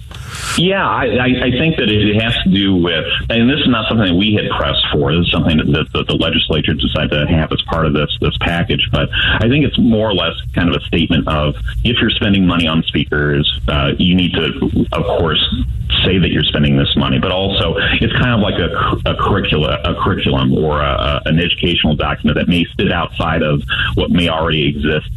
Yeah, 0.58 0.88
I, 0.88 1.06
I, 1.46 1.52
think 1.52 1.78
that 1.78 1.90
it 1.90 2.22
has 2.22 2.34
to 2.44 2.50
do 2.50 2.76
with, 2.76 3.06
and 3.30 3.50
this 3.50 3.60
is 3.60 3.68
not 3.68 3.88
something 3.88 4.08
that 4.08 4.16
we 4.16 4.34
had 4.34 4.50
pressed 4.58 4.86
for. 4.92 5.16
This 5.16 5.26
is 5.26 5.32
something 5.32 5.58
that 5.58 5.88
the 5.94 6.16
legislature 6.16 6.74
decided 6.74 7.12
to 7.12 7.28
have 7.28 7.52
as 7.52 7.62
part 7.64 7.86
of 7.86 7.94
this 7.94 8.10
this 8.20 8.36
package. 8.42 8.88
But 8.92 9.10
I 9.14 9.48
think 9.48 9.66
it's 9.66 9.78
more 9.78 10.10
or 10.10 10.14
less 10.14 10.36
kind 10.54 10.70
of 10.70 10.76
a 10.76 10.86
statement 10.86 11.28
of 11.28 11.56
if 11.84 11.98
you're 12.02 12.10
spending 12.10 12.46
money 12.46 12.68
on 12.68 12.84
speakers, 12.84 13.60
uh, 13.68 13.94
you 13.98 14.16
need 14.16 14.34
to, 14.34 14.86
of 14.92 15.04
course, 15.06 15.42
say 16.04 16.18
that 16.18 16.32
you're 16.32 16.44
spending 16.44 16.78
this 16.78 16.94
money, 16.96 17.20
but 17.20 17.32
also 17.32 17.78
it's 18.08 18.18
kind 18.20 18.34
of 18.34 18.40
like 18.40 18.56
a, 18.60 19.12
a 19.12 19.16
curricula, 19.16 19.80
a 19.84 19.94
curriculum, 19.96 20.54
or 20.54 20.82
a, 20.82 21.22
an 21.26 21.40
educational 21.40 21.96
document 21.96 22.38
that 22.38 22.48
may 22.48 22.66
sit 22.78 22.92
outside 22.92 23.42
of 23.42 23.62
what 23.96 24.10
may 24.12 24.30
already 24.30 24.68
exist 24.68 25.10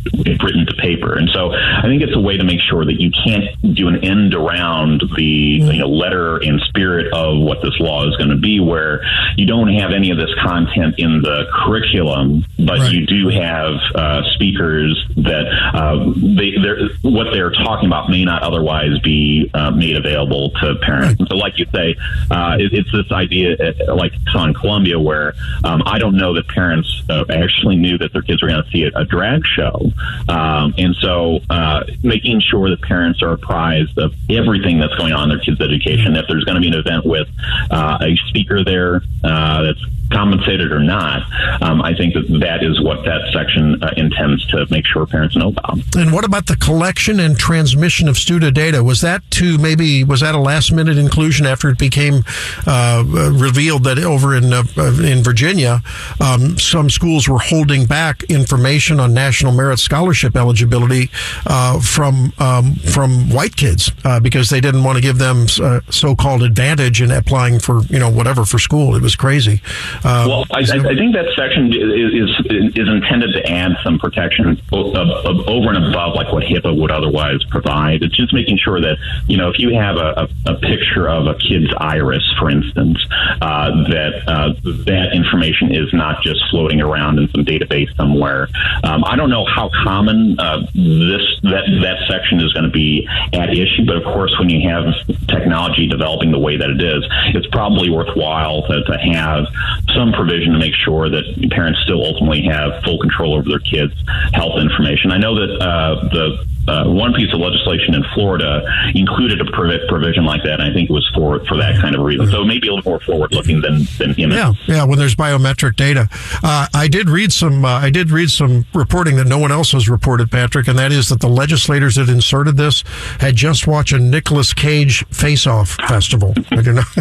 written 0.42 0.66
to 0.66 0.74
paper. 0.74 1.16
And 1.16 1.28
so 1.30 1.52
I 1.52 1.82
think 1.82 2.02
it's 2.02 2.16
a 2.16 2.20
way 2.20 2.36
to 2.36 2.44
make 2.44 2.60
sure 2.68 2.84
that 2.84 3.00
you 3.00 3.10
can't 3.24 3.74
do 3.74 3.88
an 3.88 4.04
end 4.04 4.34
around 4.34 5.02
the 5.16 5.22
you 5.22 5.78
know, 5.78 5.88
letter 5.88 6.38
and 6.38 6.60
spirit 6.68 7.12
of 7.12 7.38
what 7.38 7.62
this 7.62 7.78
law 7.78 8.08
is 8.08 8.16
going 8.16 8.30
to 8.30 8.36
be, 8.36 8.60
where 8.60 9.02
you 9.36 9.46
don't 9.46 9.68
have 9.74 9.92
any 9.92 10.10
of 10.10 10.16
this 10.16 10.30
content 10.42 10.94
in 10.98 11.22
the 11.22 11.44
curriculum, 11.52 12.44
but 12.58 12.78
Right. 12.80 12.92
you 12.92 13.06
do 13.06 13.28
have 13.28 13.74
uh, 13.94 14.22
speakers 14.34 14.96
that 15.16 15.44
uh, 15.74 16.12
they, 16.16 16.52
they're, 16.62 16.88
what 17.02 17.28
they're 17.32 17.50
talking 17.50 17.86
about 17.86 18.08
may 18.08 18.24
not 18.24 18.42
otherwise 18.42 18.98
be 19.00 19.50
uh, 19.54 19.70
made 19.70 19.96
available 19.96 20.50
to 20.62 20.74
parents. 20.76 21.18
And 21.20 21.28
so, 21.28 21.36
like 21.36 21.58
you 21.58 21.66
say, 21.74 21.96
uh, 22.30 22.56
it, 22.58 22.72
it's 22.80 22.92
this 22.92 23.10
idea, 23.12 23.56
uh, 23.58 23.94
like 23.94 24.12
on 24.34 24.54
Columbia, 24.54 24.98
where 24.98 25.34
um, 25.64 25.82
I 25.86 25.98
don't 25.98 26.16
know 26.16 26.34
that 26.34 26.48
parents 26.48 27.02
uh, 27.08 27.24
actually 27.30 27.76
knew 27.76 27.98
that 27.98 28.12
their 28.12 28.22
kids 28.22 28.42
were 28.42 28.48
going 28.48 28.62
to 28.62 28.70
see 28.70 28.84
a, 28.84 28.90
a 28.98 29.04
drag 29.04 29.42
show, 29.46 29.92
um, 30.28 30.74
and 30.78 30.94
so 30.96 31.40
uh, 31.50 31.84
making 32.02 32.40
sure 32.40 32.70
that 32.70 32.82
parents 32.82 33.22
are 33.22 33.32
apprised 33.32 33.98
of 33.98 34.14
everything 34.28 34.78
that's 34.78 34.94
going 34.96 35.12
on 35.12 35.30
in 35.30 35.36
their 35.36 35.44
kids' 35.44 35.60
education. 35.60 36.16
If 36.16 36.26
there's 36.28 36.44
going 36.44 36.56
to 36.56 36.60
be 36.60 36.68
an 36.68 36.74
event 36.74 37.04
with 37.04 37.28
uh, 37.70 37.98
a 38.00 38.16
speaker 38.28 38.64
there 38.64 39.02
uh, 39.24 39.62
that's 39.62 39.84
compensated 40.10 40.72
or 40.72 40.80
not, 40.80 41.22
um, 41.62 41.82
I 41.82 41.94
think 41.94 42.14
that 42.14 42.26
that 42.40 42.62
is 42.62 42.80
what 42.80 43.04
that 43.04 43.30
section 43.32 43.82
uh, 43.82 43.92
intends 43.96 44.46
to 44.48 44.66
make 44.70 44.86
sure 44.86 45.06
parents 45.06 45.36
know 45.36 45.48
about. 45.48 45.78
And 45.96 46.12
what 46.12 46.24
about 46.24 46.46
the 46.46 46.56
collection 46.56 47.20
and 47.20 47.38
transmission 47.38 48.08
of 48.08 48.16
student 48.18 48.54
data? 48.54 48.82
Was 48.82 49.00
that 49.00 49.22
to 49.32 49.58
maybe 49.58 50.04
was 50.04 50.20
that 50.20 50.34
a 50.34 50.40
last 50.40 50.72
minute 50.72 50.98
inclusion 50.98 51.46
after 51.46 51.68
it 51.68 51.78
became 51.78 52.24
uh, 52.66 53.04
revealed 53.06 53.84
that 53.84 53.98
over 53.98 54.34
in 54.34 54.52
uh, 54.52 54.64
in 54.76 55.22
Virginia, 55.22 55.82
um, 56.20 56.58
some 56.58 56.90
schools 56.90 57.28
were 57.28 57.38
holding 57.38 57.86
back 57.86 58.22
information 58.24 59.00
on 59.00 59.14
national 59.14 59.52
merit 59.52 59.78
scholarship 59.78 60.36
eligibility 60.36 61.10
uh, 61.46 61.80
from 61.80 62.32
um, 62.38 62.74
from 62.76 63.30
white 63.30 63.56
kids 63.56 63.92
uh, 64.04 64.20
because 64.20 64.50
they 64.50 64.60
didn't 64.60 64.84
want 64.84 64.96
to 64.96 65.02
give 65.02 65.18
them 65.18 65.46
uh, 65.62 65.80
so-called 65.90 66.42
advantage 66.42 67.00
in 67.00 67.10
applying 67.10 67.58
for 67.58 67.82
you 67.84 67.98
know 67.98 68.10
whatever 68.10 68.44
for 68.44 68.58
school. 68.58 68.94
It 68.94 69.02
was 69.02 69.16
crazy. 69.16 69.60
Um, 70.04 70.28
Well, 70.28 70.44
I, 70.52 70.60
I 70.60 70.76
I 70.90 70.94
think 70.96 71.14
that 71.14 71.26
section 71.36 71.72
is, 71.72 72.12
is 72.14 72.72
is 72.76 72.88
intended 72.88 73.32
to 73.34 73.50
add 73.50 73.72
some 73.84 73.98
protection 73.98 74.60
o- 74.72 74.90
of, 74.92 75.08
of 75.26 75.48
over 75.48 75.72
and 75.72 75.84
above 75.88 76.14
like 76.14 76.32
what 76.32 76.42
HIPAA 76.44 76.74
would 76.78 76.90
otherwise 76.90 77.42
provide. 77.44 78.02
It's 78.02 78.16
just 78.16 78.32
making 78.32 78.58
sure 78.58 78.80
that 78.80 78.96
you 79.26 79.36
know 79.36 79.48
if 79.50 79.58
you 79.58 79.74
have 79.74 79.96
a, 79.96 80.28
a, 80.46 80.52
a 80.52 80.54
picture 80.58 81.08
of 81.08 81.26
a 81.26 81.34
kid's 81.34 81.72
iris, 81.78 82.24
for 82.38 82.50
instance, 82.50 82.98
uh, 83.42 83.70
that 83.90 84.22
uh, 84.26 84.52
that 84.86 85.10
information 85.14 85.74
is 85.74 85.92
not 85.92 86.22
just 86.22 86.40
floating 86.50 86.80
around 86.80 87.18
in 87.18 87.28
some 87.30 87.44
database 87.44 87.94
somewhere. 87.96 88.48
Um, 88.84 89.04
I 89.04 89.16
don't 89.16 89.30
know 89.30 89.44
how 89.44 89.70
common 89.84 90.38
uh, 90.38 90.60
this 90.74 91.24
that 91.42 91.64
that 91.82 91.98
section 92.08 92.40
is 92.40 92.52
going 92.52 92.64
to 92.64 92.70
be 92.70 93.06
at 93.32 93.50
issue, 93.50 93.84
but 93.86 93.96
of 93.96 94.04
course, 94.04 94.34
when 94.38 94.48
you 94.48 94.68
have 94.68 94.84
technology 95.28 95.86
developing 95.86 96.30
the 96.30 96.38
way 96.38 96.56
that 96.56 96.70
it 96.70 96.82
is, 96.82 97.04
it's 97.34 97.46
probably 97.48 97.90
worthwhile 97.90 98.62
to, 98.68 98.82
to 98.84 98.96
have 98.98 99.44
some 99.94 100.12
provision 100.12 100.52
to 100.52 100.58
make 100.58 100.74
sure 100.74 101.08
that 101.08 101.24
parents 101.50 101.80
still 101.84 102.04
ultimately 102.04 102.42
have 102.42 102.82
full 102.84 102.98
control 102.98 103.34
over 103.34 103.48
their 103.48 103.60
kids' 103.60 103.94
health 104.32 104.58
information. 104.60 105.12
I 105.12 105.18
know 105.18 105.34
that 105.34 105.60
uh, 105.60 106.08
the 106.12 106.46
uh, 106.70 106.84
one 106.88 107.12
piece 107.14 107.32
of 107.34 107.40
legislation 107.40 107.94
in 107.94 108.04
Florida 108.14 108.62
included 108.94 109.40
a 109.40 109.44
provi- 109.50 109.80
provision 109.88 110.24
like 110.24 110.42
that, 110.44 110.60
and 110.60 110.62
I 110.62 110.72
think 110.72 110.88
it 110.90 110.92
was 110.92 111.08
for 111.14 111.44
for 111.46 111.56
that 111.56 111.80
kind 111.80 111.94
of 111.96 112.02
reason. 112.04 112.26
So 112.28 112.44
maybe 112.44 112.68
a 112.68 112.74
little 112.74 112.88
more 112.90 113.00
forward 113.00 113.32
looking 113.32 113.60
than 113.60 113.84
than 113.98 114.14
imminent. 114.18 114.56
Yeah, 114.68 114.74
yeah. 114.76 114.84
When 114.84 114.98
there's 114.98 115.14
biometric 115.16 115.76
data, 115.76 116.08
uh, 116.42 116.66
I 116.74 116.88
did 116.88 117.08
read 117.10 117.32
some. 117.32 117.64
Uh, 117.64 117.80
I 117.80 117.90
did 117.90 118.10
read 118.10 118.30
some 118.30 118.64
reporting 118.74 119.16
that 119.16 119.26
no 119.26 119.38
one 119.38 119.50
else 119.52 119.72
has 119.72 119.88
reported, 119.88 120.30
Patrick, 120.30 120.68
and 120.68 120.78
that 120.78 120.92
is 120.92 121.08
that 121.08 121.20
the 121.20 121.28
legislators 121.28 121.96
that 121.96 122.08
inserted 122.08 122.56
this 122.56 122.82
had 123.18 123.34
just 123.36 123.66
watched 123.66 123.92
a 123.92 123.98
Nicolas 123.98 124.52
Cage 124.54 125.04
face-off 125.08 125.70
festival. 125.88 126.34
I 126.52 126.62
do 126.62 126.72
not. 126.72 126.86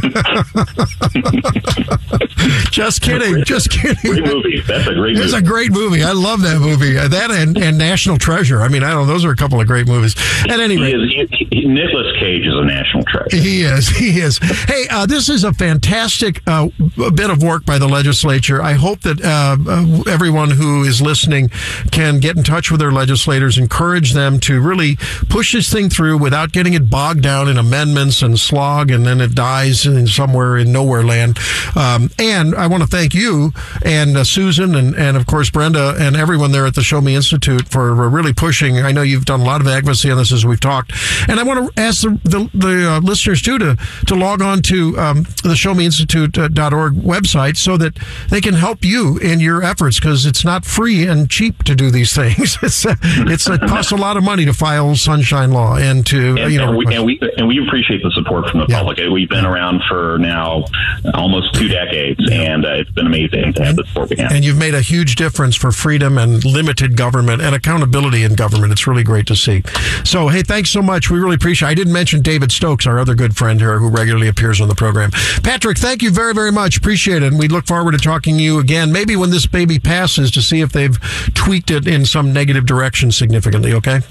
just 2.72 3.02
kidding. 3.02 3.44
Just 3.44 3.70
Great 3.70 3.98
kidding. 4.02 4.24
movie. 4.24 4.62
That's 4.62 4.88
a 4.88 4.94
great 4.94 5.18
It's 5.18 5.32
movie. 5.34 5.46
a 5.46 5.48
great 5.48 5.72
movie. 5.72 6.04
I 6.04 6.12
love 6.14 6.42
that 6.42 6.60
movie. 6.60 6.94
That 6.94 7.32
and, 7.32 7.58
and 7.58 7.78
National 7.78 8.18
Treasure. 8.18 8.62
I 8.62 8.68
mean, 8.68 8.84
I 8.84 8.92
don't. 8.92 9.08
know. 9.08 9.14
Those 9.14 9.26
are 9.26 9.32
a 9.32 9.36
couple 9.36 9.59
of 9.60 9.68
great 9.68 9.88
movies. 9.88 10.16
At 10.46 10.60
any 10.60 10.76
He 10.76 10.82
rate, 10.84 10.96
is, 10.96 11.30
he, 11.32 11.48
he, 11.52 11.66
Nicolas 11.68 12.16
Cage 12.20 12.46
is 12.46 12.54
a 12.54 12.64
national 12.66 13.04
treasure. 13.06 13.38
he 13.38 13.62
is. 13.64 13.90
He 13.90 14.20
is. 14.20 14.38
Hey, 14.38 14.86
uh, 14.90 15.06
this 15.06 15.30
is 15.30 15.44
a 15.44 15.54
fantastic 15.54 16.42
uh, 16.48 16.70
bit 17.16 17.30
of 17.30 17.44
work 17.44 17.66
by 17.66 17.78
the 17.78 17.88
legislature. 17.88 18.62
I 18.62 18.74
hope 18.74 19.02
that 19.02 19.22
uh, 19.24 19.58
uh, 19.68 20.12
everyone 20.12 20.52
who 20.52 20.84
is 20.84 21.02
listening 21.02 21.50
can 21.92 22.20
get 22.20 22.38
in 22.38 22.44
touch 22.44 22.72
with 22.72 22.80
their 22.80 22.92
legislators, 22.92 23.58
encourage 23.58 24.14
them 24.14 24.40
to 24.42 24.62
really 24.62 24.96
push 25.30 25.54
this 25.54 25.72
thing 25.72 25.90
through 25.90 26.18
without 26.18 26.52
getting 26.52 26.74
it 26.74 26.90
bogged 26.90 27.22
down 27.22 27.48
in 27.48 27.58
amendments 27.58 28.22
and 28.22 28.40
slog, 28.40 28.90
and 28.92 29.06
then 29.06 29.20
it 29.22 29.36
dies 29.36 29.86
in 29.86 30.08
somewhere 30.08 30.58
in 30.58 30.72
nowhere 30.72 31.04
land. 31.04 31.38
Um, 31.76 32.10
and 32.20 32.56
I 32.56 32.68
want 32.68 32.84
to 32.84 32.88
thank 32.88 33.14
you 33.14 33.52
and 33.84 34.18
uh, 34.18 34.24
Susan 34.24 34.76
and, 34.76 34.96
and 34.96 35.18
of 35.18 35.26
course 35.26 35.50
Brenda 35.50 35.96
and 36.00 36.16
everyone 36.16 36.52
there 36.52 36.66
at 36.66 36.76
the 36.76 36.84
Show 36.84 37.02
Me 37.02 37.16
Institute 37.16 37.68
for 37.68 37.94
really 38.10 38.34
pushing. 38.34 38.80
I 38.80 38.92
know 38.92 39.02
you've 39.02 39.26
done 39.26 39.39
a 39.40 39.44
lot 39.46 39.62
of 39.62 39.68
advocacy 39.68 40.12
on 40.12 40.18
this 40.18 40.32
as 40.32 40.46
we've 40.46 40.60
talked, 40.60 40.92
and 41.28 41.40
I 41.40 41.44
want 41.44 41.74
to 41.76 41.82
ask 41.82 42.02
the 42.02 42.20
the, 42.24 42.50
the 42.54 42.92
uh, 42.92 43.00
listeners 43.00 43.42
too 43.42 43.58
to 43.60 43.78
to 44.08 44.16
log 44.16 44.42
on 44.42 44.62
to 44.64 44.98
um, 45.00 45.24
the 45.44 45.56
ShowMeInstitute.org 45.56 46.94
website 46.96 47.58
so 47.58 47.78
that 47.78 47.96
they 48.30 48.42
can 48.42 48.54
help 48.54 48.84
you 48.84 49.18
in 49.18 49.40
your 49.40 49.64
efforts 49.64 50.00
because 50.00 50.26
it's 50.26 50.44
not 50.46 50.66
free 50.66 51.06
and 51.08 51.30
cheap 51.30 51.64
to 51.64 51.76
do 51.76 51.92
these 51.92 52.14
things. 52.20 52.58
It's 52.62 52.86
uh, 52.86 52.96
it's 53.04 53.48
it 53.50 53.62
costs 53.62 53.92
a 53.92 53.96
lot 53.96 54.18
of 54.18 54.24
money 54.24 54.46
to 54.46 54.54
file 54.54 54.96
Sunshine 54.96 55.52
Law 55.52 55.76
and 55.78 56.06
to 56.08 56.38
And, 56.38 56.52
you 56.54 56.60
know 56.60 56.70
and, 56.70 56.78
we, 56.78 56.96
and 56.96 57.06
we 57.06 57.20
and 57.38 57.48
we 57.48 57.66
appreciate 57.66 58.02
the 58.04 58.12
support 58.12 58.50
from 58.50 58.62
the 58.62 58.66
Yeah. 58.70 58.80
public. 58.80 59.00
We've 59.12 59.30
been 59.30 59.46
around 59.46 59.82
for 59.88 60.18
now 60.20 60.66
almost 61.14 61.54
two 61.56 61.68
decades, 61.68 62.20
and 62.32 62.66
uh, 62.66 62.70
it's 62.74 62.92
been 62.92 63.08
amazing 63.08 63.54
to 63.54 63.66
have 63.66 63.76
the 63.76 63.86
support 63.88 64.10
we 64.10 64.18
have. 64.18 64.32
And 64.32 64.44
you've 64.44 64.58
made 64.58 64.76
a 64.76 64.82
huge 64.82 65.16
difference 65.16 65.56
for 65.56 65.72
freedom 65.72 66.18
and 66.18 66.44
limited 66.46 66.96
government 66.98 67.42
and 67.42 67.56
accountability 67.56 68.24
in 68.24 68.36
government. 68.36 68.72
It's 68.72 68.86
really 68.88 69.04
great 69.04 69.26
to 69.30 69.36
see. 69.36 69.64
So, 70.04 70.28
hey, 70.28 70.44
thanks 70.44 70.70
so 70.70 70.82
much. 70.82 71.10
We 71.10 71.20
really 71.20 71.36
appreciate 71.36 71.70
it. 71.70 71.72
I 71.72 71.74
didn't 71.76 71.94
mention 71.94 72.22
David 72.22 72.52
Stokes, 72.52 72.86
our 72.86 73.00
other 73.00 73.16
good 73.16 73.36
friend 73.36 73.60
here 73.60 73.80
who 73.80 73.90
regularly 73.90 74.28
appears 74.28 74.60
on 74.60 74.68
the 74.68 74.76
program. 74.76 75.12
Patrick, 75.44 75.78
thank 75.78 76.02
you 76.02 76.12
very, 76.12 76.34
very 76.34 76.52
much. 76.52 76.78
Appreciate 76.78 77.24
it. 77.24 77.28
And 77.28 77.40
we 77.40 77.48
look 77.48 77.66
forward 77.66 77.94
to 77.94 77.98
talking 77.98 78.38
to 78.38 78.44
you 78.44 78.60
again, 78.60 78.92
maybe 78.92 79.16
when 79.16 79.30
this 79.30 79.46
baby 79.46 79.80
passes, 79.80 80.32
to 80.32 80.42
see 80.42 80.62
if 80.62 80.72
they've 80.72 81.00
tweaked 81.34 81.72
it 81.72 81.88
in 81.88 82.06
some 82.06 82.34
negative 82.34 82.66
direction 82.66 83.12
significantly, 83.12 83.74
okay? 83.74 84.02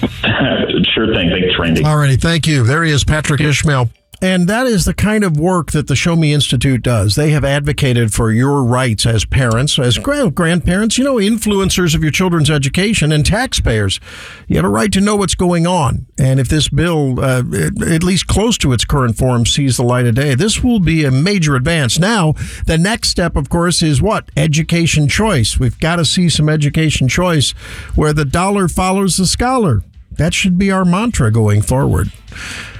sure 0.94 1.12
thing. 1.14 1.30
Thanks, 1.30 1.58
Randy. 1.58 1.84
All 1.84 1.96
righty. 1.96 2.16
Thank 2.16 2.46
you. 2.46 2.64
There 2.64 2.84
he 2.84 2.92
is, 2.92 3.04
Patrick 3.04 3.40
Ishmael. 3.40 3.90
And 4.20 4.48
that 4.48 4.66
is 4.66 4.84
the 4.84 4.94
kind 4.94 5.22
of 5.22 5.38
work 5.38 5.70
that 5.70 5.86
the 5.86 5.94
Show 5.94 6.16
Me 6.16 6.32
Institute 6.32 6.82
does. 6.82 7.14
They 7.14 7.30
have 7.30 7.44
advocated 7.44 8.12
for 8.12 8.32
your 8.32 8.64
rights 8.64 9.06
as 9.06 9.24
parents, 9.24 9.78
as 9.78 9.96
grand- 9.96 10.34
grandparents, 10.34 10.98
you 10.98 11.04
know, 11.04 11.16
influencers 11.16 11.94
of 11.94 12.02
your 12.02 12.10
children's 12.10 12.50
education, 12.50 13.12
and 13.12 13.24
taxpayers. 13.24 14.00
You 14.48 14.56
have 14.56 14.64
a 14.64 14.68
right 14.68 14.90
to 14.92 15.00
know 15.00 15.14
what's 15.14 15.36
going 15.36 15.68
on. 15.68 16.06
And 16.18 16.40
if 16.40 16.48
this 16.48 16.68
bill, 16.68 17.20
uh, 17.20 17.44
at 17.86 18.02
least 18.02 18.26
close 18.26 18.58
to 18.58 18.72
its 18.72 18.84
current 18.84 19.16
form, 19.16 19.46
sees 19.46 19.76
the 19.76 19.84
light 19.84 20.06
of 20.06 20.16
day, 20.16 20.34
this 20.34 20.64
will 20.64 20.80
be 20.80 21.04
a 21.04 21.12
major 21.12 21.54
advance. 21.54 21.96
Now, 21.98 22.32
the 22.66 22.78
next 22.78 23.10
step, 23.10 23.36
of 23.36 23.48
course, 23.48 23.82
is 23.82 24.02
what? 24.02 24.30
Education 24.36 25.06
choice. 25.06 25.60
We've 25.60 25.78
got 25.78 25.96
to 25.96 26.04
see 26.04 26.28
some 26.28 26.48
education 26.48 27.06
choice 27.06 27.52
where 27.94 28.12
the 28.12 28.24
dollar 28.24 28.66
follows 28.66 29.16
the 29.16 29.26
scholar. 29.26 29.82
That 30.10 30.34
should 30.34 30.58
be 30.58 30.72
our 30.72 30.84
mantra 30.84 31.30
going 31.30 31.62
forward. 31.62 32.10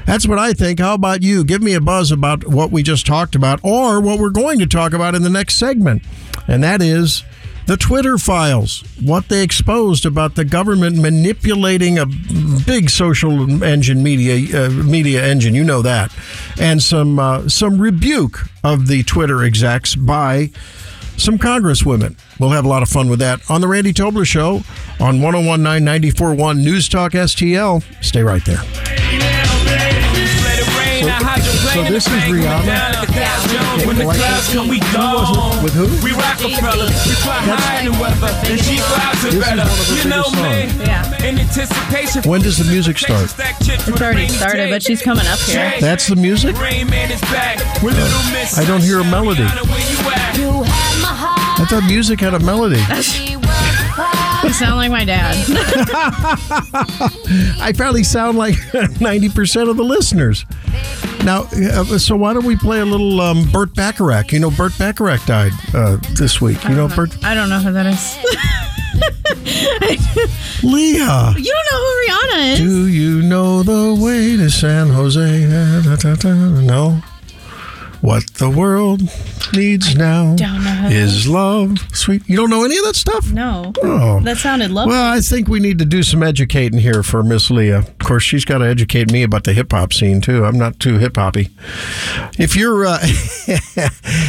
That's 0.09 0.27
what 0.27 0.39
I 0.39 0.55
think. 0.55 0.81
How 0.81 0.95
about 0.95 1.23
you? 1.23 1.45
Give 1.45 1.61
me 1.61 1.75
a 1.75 1.83
buzz 1.83 2.11
about 2.11 2.47
what 2.47 2.73
we 2.73 2.83
just 2.83 3.05
talked 3.05 3.35
about 3.35 3.61
or 3.63 4.01
what 4.01 4.19
we're 4.19 4.31
going 4.31 4.59
to 4.59 4.67
talk 4.67 4.95
about 4.95 5.15
in 5.15 5.21
the 5.21 5.29
next 5.29 5.57
segment. 5.57 6.03
And 6.49 6.65
that 6.65 6.81
is 6.81 7.25
the 7.67 7.77
Twitter 7.77 8.17
files, 8.17 8.83
what 9.03 9.29
they 9.29 9.43
exposed 9.43 10.07
about 10.07 10.35
the 10.35 10.47
government 10.47 10.97
manipulating 10.97 11.99
a 11.99 12.07
big 12.65 12.89
social 12.89 13.63
engine 13.63 14.03
media 14.03 14.65
uh, 14.65 14.71
media 14.71 15.23
engine, 15.23 15.55
you 15.55 15.63
know 15.63 15.83
that, 15.83 16.11
and 16.59 16.83
some 16.83 17.19
uh, 17.19 17.47
some 17.47 17.79
rebuke 17.79 18.47
of 18.65 18.87
the 18.87 19.03
Twitter 19.03 19.45
execs 19.45 19.95
by 19.95 20.51
some 21.19 21.37
congresswomen. 21.37 22.17
We'll 22.41 22.53
have 22.53 22.65
a 22.65 22.69
lot 22.69 22.83
of 22.83 22.89
fun 22.89 23.11
with 23.11 23.19
that 23.19 23.43
on 23.51 23.61
the 23.61 23.69
Randy 23.69 23.93
Tobler 23.93 24.27
Show 24.27 24.63
on 25.01 25.21
1019 25.21 25.85
941 25.85 26.65
News 26.65 26.89
Talk 26.89 27.13
STL. 27.13 27.85
Stay 28.03 28.23
right 28.23 28.45
there. 28.47 28.63
So 31.19 31.83
this 31.85 32.07
is 32.07 32.13
Rihanna. 32.31 33.87
When 33.87 33.97
the 33.97 34.05
clouds 34.05 34.53
come, 34.53 34.69
we 34.69 34.79
go. 34.93 35.25
With 35.63 35.75
who? 35.75 35.87
We 36.05 36.13
Rockefeller. 36.13 36.87
We 36.87 37.15
fly 37.23 37.39
high 37.43 37.81
in 37.81 37.93
the 37.93 37.99
weather. 37.99 38.31
And 38.47 38.61
G 38.63 38.79
clouds 38.79 39.25
are 39.25 39.31
This 39.31 39.35
is 39.35 39.41
better. 39.45 39.63
one 39.63 39.69
of 39.69 39.87
the 39.89 39.95
You 39.97 40.09
know 40.09 40.23
biggest 40.31 40.79
me. 40.79 40.85
Yeah. 40.87 41.25
In 41.27 41.39
anticipation. 41.39 42.23
When 42.31 42.41
does 42.43 42.59
the 42.59 42.65
music 42.71 42.99
start? 42.99 43.35
It's 43.39 44.01
already 44.01 44.29
started, 44.29 44.71
but 44.71 44.83
she's 44.83 45.03
coming 45.03 45.27
up 45.27 45.39
here. 45.41 45.75
That's 45.81 46.07
the 46.07 46.17
music? 46.17 46.57
Rain 46.59 46.89
Man 46.89 47.11
is 47.11 47.21
back. 47.23 47.59
With 47.83 47.95
little 47.97 48.33
Miss 48.33 48.57
I 48.59 48.65
don't 48.65 48.83
hear 48.83 49.01
a 49.01 49.05
melody. 49.05 49.43
Rihanna, 49.43 49.65
where 49.69 49.91
you 49.91 49.99
at? 50.13 50.29
I 51.61 51.67
thought 51.69 51.85
music 51.87 52.21
had 52.21 52.35
a 52.35 52.39
melody. 52.41 52.81
You 54.45 54.53
sound 54.53 54.77
like 54.77 54.91
my 54.91 55.05
dad. 55.05 55.37
I 57.61 57.73
probably 57.77 58.03
sound 58.05 58.39
like 58.39 58.55
90% 58.75 59.69
of 59.69 59.77
the 59.77 59.83
listeners. 59.85 60.45
Now, 61.25 61.43
uh, 61.53 61.99
so 61.99 62.17
why 62.17 62.33
don't 62.33 62.45
we 62.45 62.57
play 62.57 62.81
a 62.81 62.85
little 62.85 63.21
um, 63.21 63.51
Burt 63.51 63.75
Bacharach? 63.75 64.33
You 64.33 64.39
know, 64.41 64.51
Burt 64.51 64.79
Bacharach 64.79 65.25
died 65.27 65.53
uh, 65.75 65.97
this 66.15 66.41
week. 66.41 66.63
You 66.65 66.75
know, 66.77 66.89
Burt 66.89 67.17
I 67.25 67.35
don't 67.35 67.49
know 67.49 67.59
who 67.59 67.73
that 67.73 67.87
is. 67.87 68.17
Leah. 70.63 71.35
You 71.37 71.53
don't 71.53 71.67
know 71.71 71.79
who 71.79 72.07
Rihanna 72.07 72.53
is? 72.53 72.59
Do 72.61 72.87
you 72.89 73.23
know 73.23 73.63
the 73.63 73.95
way 74.01 74.37
to 74.37 74.51
San 74.51 74.89
Jose? 74.89 75.47
Da, 75.83 75.97
da, 75.97 76.15
da. 76.15 76.33
No. 76.61 77.01
What 78.01 78.27
the 78.35 78.49
world 78.49 79.03
needs 79.53 79.97
now 79.97 80.37
Don't 80.37 80.63
know 80.63 80.71
who- 80.71 80.89
is 80.95 81.27
love. 81.27 81.79
Sweet. 81.93 82.23
You 82.29 82.37
don't 82.37 82.51
know 82.51 82.65
any 82.65 82.77
of 82.79 82.85
that 82.85 82.95
stuff? 82.97 83.33
No. 83.33 83.73
Oh. 83.83 84.21
That 84.21 84.37
sounded 84.37 84.71
lovely. 84.71 84.93
Well, 84.93 85.13
I 85.13 85.21
think 85.21 85.49
we 85.49 85.59
need 85.59 85.79
to 85.81 85.85
do 85.85 86.03
some 86.03 86.23
educating 86.23 86.79
here 86.79 87.03
for 87.03 87.23
Miss 87.23 87.51
Leah. 87.51 87.79
Of 87.79 87.99
course, 87.99 88.23
she's 88.23 88.45
got 88.45 88.59
to 88.59 88.67
educate 88.67 89.11
me 89.11 89.23
about 89.23 89.45
the 89.45 89.53
hip 89.53 89.73
hop 89.73 89.93
scene 89.93 90.21
too. 90.21 90.45
I'm 90.45 90.59
not 90.59 90.79
too 90.79 90.99
hip 90.99 91.17
hoppy. 91.17 91.51
If 92.39 92.55
you're, 92.55 92.87
uh, 92.87 92.99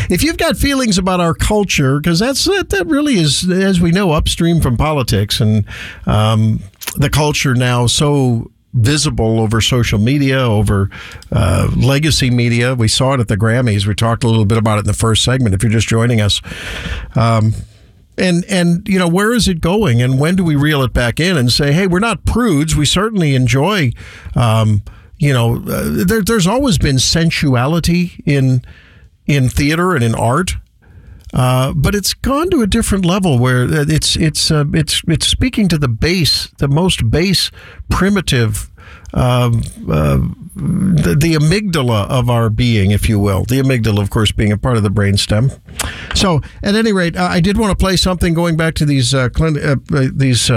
if 0.10 0.24
you've 0.24 0.38
got 0.38 0.58
feelings 0.58 0.98
about 0.98 1.20
our 1.20 1.34
culture, 1.34 2.00
because 2.00 2.20
that's 2.20 2.46
that, 2.46 2.70
that 2.70 2.88
really 2.88 3.16
is, 3.20 3.50
as 3.50 3.80
we 3.80 3.92
know, 3.92 4.12
upstream 4.12 4.62
from 4.62 4.78
politics 4.78 5.40
and 5.40 5.66
um, 6.06 6.62
the 6.98 7.10
culture 7.10 7.54
now 7.54 7.86
so 7.88 8.50
visible 8.74 9.40
over 9.40 9.62
social 9.62 10.00
media, 10.00 10.40
over 10.40 10.90
uh, 11.32 11.70
legacy 11.76 12.30
media. 12.30 12.76
We 12.76 12.88
saw 12.88 13.14
it 13.14 13.20
at 13.20 13.28
the 13.28 13.38
Grammys. 13.38 13.86
We 13.88 13.96
talked 13.96 14.24
a 14.24 14.28
little 14.28 14.46
bit 14.46 14.58
about 14.58 14.78
it 14.78 14.82
in 14.82 14.88
the 14.88 14.94
first 14.94 15.24
segment. 15.24 15.56
If 15.56 15.64
you're 15.64 15.72
just 15.72 15.88
joining 15.88 16.22
us. 16.22 16.42
Um, 17.16 17.54
and 18.18 18.44
and 18.50 18.88
you 18.88 19.00
know 19.00 19.08
where 19.08 19.34
is 19.34 19.48
it 19.48 19.62
going 19.62 20.02
and 20.02 20.20
when 20.20 20.36
do 20.36 20.44
we 20.44 20.56
reel 20.56 20.84
it 20.84 20.92
back 20.92 21.22
in 21.22 21.38
and 21.38 21.52
say 21.52 21.72
hey 21.72 21.88
we're 21.88 22.00
not 22.00 22.26
prudes 22.26 22.76
we 22.76 22.86
certainly 22.86 23.34
enjoy 23.34 23.92
um, 24.36 24.82
you 25.18 25.32
know 25.32 25.56
uh, 25.56 26.04
there, 26.06 26.22
there's 26.22 26.46
always 26.46 26.78
been 26.78 27.00
sensuality 27.00 28.22
in 28.26 28.62
in 29.26 29.48
theater 29.48 29.96
and 29.96 30.04
in 30.04 30.14
art 30.14 30.58
uh, 31.34 31.74
but 31.74 31.96
it's 31.96 32.14
gone 32.14 32.50
to 32.50 32.62
a 32.62 32.68
different 32.68 33.06
level 33.06 33.38
where 33.38 33.68
it's 33.70 34.16
it's 34.16 34.50
uh, 34.52 34.66
it's 34.74 35.02
it's 35.08 35.28
speaking 35.28 35.68
to 35.68 35.78
the 35.78 35.88
base, 35.88 36.48
the 36.58 36.68
most 36.68 37.10
base, 37.12 37.52
primitive, 37.90 38.72
um, 39.14 39.62
uh, 39.90 40.18
the, 40.56 41.16
the 41.20 41.36
amygdala 41.36 42.08
of 42.10 42.30
our 42.30 42.50
being, 42.50 42.92
if 42.92 43.08
you 43.08 43.20
will. 43.20 43.44
The 43.44 43.60
amygdala, 43.60 44.02
of 44.02 44.10
course, 44.10 44.32
being 44.32 44.52
a 44.52 44.58
part 44.58 44.78
of 44.78 44.84
the 44.84 44.90
brainstem. 44.90 45.60
So, 46.16 46.42
at 46.64 46.76
any 46.76 46.92
rate, 46.92 47.16
I 47.16 47.40
did 47.40 47.58
want 47.58 47.72
to 47.72 47.82
play 47.82 47.96
something 47.96 48.34
going 48.34 48.58
back 48.58 48.74
to 48.76 48.86
these 48.86 49.14
uh, 49.14 49.30
clin- 49.30 49.64
uh, 49.64 49.96
uh, 49.96 50.10
these 50.14 50.52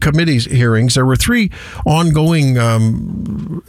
committees 0.00 0.44
hearings. 0.44 0.94
There 0.94 1.06
were 1.06 1.16
three 1.16 1.50
ongoing, 1.86 2.58
um, 2.58 3.62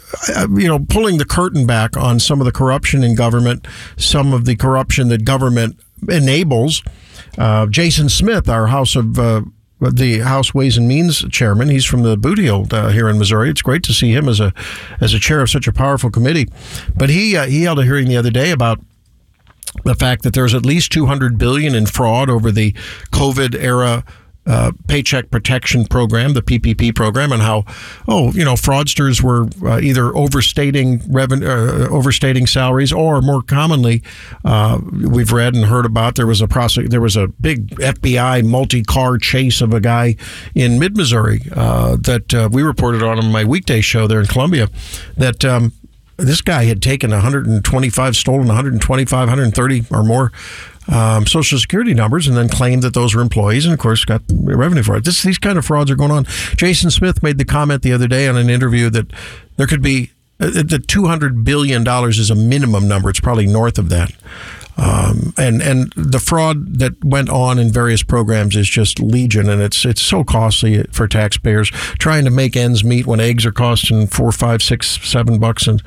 you 0.55 0.67
know, 0.67 0.79
pulling 0.79 1.17
the 1.17 1.25
curtain 1.25 1.65
back 1.65 1.97
on 1.97 2.19
some 2.19 2.41
of 2.41 2.45
the 2.45 2.51
corruption 2.51 3.03
in 3.03 3.15
government, 3.15 3.67
some 3.97 4.33
of 4.33 4.45
the 4.45 4.55
corruption 4.55 5.07
that 5.09 5.25
government 5.25 5.79
enables. 6.07 6.83
Uh, 7.37 7.65
Jason 7.67 8.09
Smith, 8.09 8.49
our 8.49 8.67
House 8.67 8.95
of 8.95 9.17
uh, 9.19 9.41
the 9.79 10.19
House 10.19 10.53
Ways 10.53 10.77
and 10.77 10.87
Means 10.87 11.27
chairman, 11.29 11.69
he's 11.69 11.85
from 11.85 12.03
the 12.03 12.17
Boot 12.17 12.37
Heel 12.37 12.67
uh, 12.71 12.89
here 12.89 13.07
in 13.09 13.17
Missouri. 13.17 13.49
It's 13.49 13.61
great 13.61 13.83
to 13.83 13.93
see 13.93 14.11
him 14.11 14.27
as 14.27 14.39
a 14.39 14.53
as 14.99 15.13
a 15.13 15.19
chair 15.19 15.41
of 15.41 15.49
such 15.49 15.67
a 15.67 15.73
powerful 15.73 16.09
committee. 16.09 16.47
But 16.95 17.09
he 17.09 17.37
uh, 17.37 17.45
he 17.45 17.63
held 17.63 17.79
a 17.79 17.83
hearing 17.83 18.07
the 18.07 18.17
other 18.17 18.31
day 18.31 18.51
about 18.51 18.79
the 19.85 19.95
fact 19.95 20.23
that 20.23 20.33
there's 20.33 20.53
at 20.53 20.65
least 20.65 20.91
200 20.91 21.37
billion 21.37 21.75
in 21.75 21.85
fraud 21.85 22.29
over 22.29 22.51
the 22.51 22.73
COVID 23.11 23.55
era 23.55 24.03
uh, 24.49 24.71
paycheck 24.87 25.29
protection 25.29 25.85
program, 25.85 26.33
the 26.33 26.41
PPP 26.41 26.95
program, 26.95 27.31
and 27.31 27.41
how 27.41 27.65
oh 28.07 28.31
you 28.33 28.43
know 28.43 28.55
fraudsters 28.55 29.21
were 29.21 29.47
uh, 29.69 29.79
either 29.79 30.15
overstating 30.15 31.01
revenue, 31.07 31.47
uh, 31.47 31.87
overstating 31.89 32.47
salaries, 32.47 32.91
or 32.91 33.21
more 33.21 33.41
commonly, 33.43 34.01
uh, 34.43 34.79
we've 34.91 35.31
read 35.31 35.53
and 35.55 35.65
heard 35.65 35.85
about 35.85 36.15
there 36.15 36.27
was 36.27 36.41
a 36.41 36.47
prosec- 36.47 36.89
there 36.89 37.01
was 37.01 37.15
a 37.15 37.27
big 37.27 37.69
FBI 37.75 38.43
multi-car 38.43 39.17
chase 39.17 39.61
of 39.61 39.73
a 39.73 39.79
guy 39.79 40.15
in 40.55 40.79
mid 40.79 40.97
Missouri 40.97 41.39
that 41.49 42.49
we 42.51 42.63
reported 42.63 43.03
on 43.03 43.19
on 43.19 43.31
my 43.31 43.43
weekday 43.43 43.81
show 43.81 44.07
there 44.07 44.19
in 44.19 44.25
Columbia 44.25 44.67
that. 45.15 45.45
Um, 45.45 45.73
this 46.19 46.41
guy 46.41 46.65
had 46.65 46.81
taken 46.81 47.11
125 47.11 48.15
stolen 48.15 48.47
125 48.47 49.19
130 49.19 49.85
or 49.91 50.03
more 50.03 50.31
um, 50.87 51.25
social 51.25 51.59
security 51.59 51.93
numbers 51.93 52.27
and 52.27 52.35
then 52.35 52.49
claimed 52.49 52.81
that 52.81 52.93
those 52.93 53.13
were 53.13 53.21
employees 53.21 53.65
and 53.65 53.73
of 53.73 53.79
course 53.79 54.05
got 54.05 54.21
revenue 54.31 54.83
for 54.83 54.95
it. 54.95 55.05
This, 55.05 55.21
these 55.23 55.37
kind 55.37 55.57
of 55.57 55.65
frauds 55.65 55.91
are 55.91 55.95
going 55.95 56.11
on. 56.11 56.25
Jason 56.55 56.91
smith 56.91 57.21
made 57.21 57.37
the 57.37 57.45
comment 57.45 57.83
the 57.83 57.93
other 57.93 58.07
day 58.07 58.27
on 58.27 58.37
an 58.37 58.49
interview 58.49 58.89
that 58.89 59.11
there 59.57 59.67
could 59.67 59.81
be 59.81 60.11
uh, 60.39 60.49
the 60.63 60.79
200 60.79 61.43
billion 61.43 61.83
dollars 61.83 62.17
is 62.17 62.29
a 62.29 62.35
minimum 62.35 62.87
number. 62.87 63.09
It's 63.09 63.19
probably 63.19 63.45
north 63.45 63.77
of 63.77 63.89
that 63.89 64.11
um, 64.79 65.33
and 65.37 65.61
and 65.61 65.91
the 65.95 66.19
fraud 66.19 66.79
that 66.79 67.03
went 67.03 67.29
on 67.29 67.59
in 67.59 67.71
various 67.71 68.01
programs 68.03 68.55
is 68.55 68.67
just 68.69 68.99
legion, 68.99 69.49
and 69.49 69.61
it's 69.61 69.83
it's 69.85 70.01
so 70.01 70.23
costly 70.23 70.83
for 70.91 71.07
taxpayers 71.07 71.69
trying 71.99 72.23
to 72.25 72.31
make 72.31 72.55
ends 72.55 72.83
meet 72.83 73.05
when 73.05 73.19
eggs 73.19 73.45
are 73.45 73.51
costing 73.51 74.07
four, 74.07 74.31
five, 74.31 74.61
six, 74.63 74.99
seven 75.07 75.39
bucks 75.39 75.67
and 75.67 75.81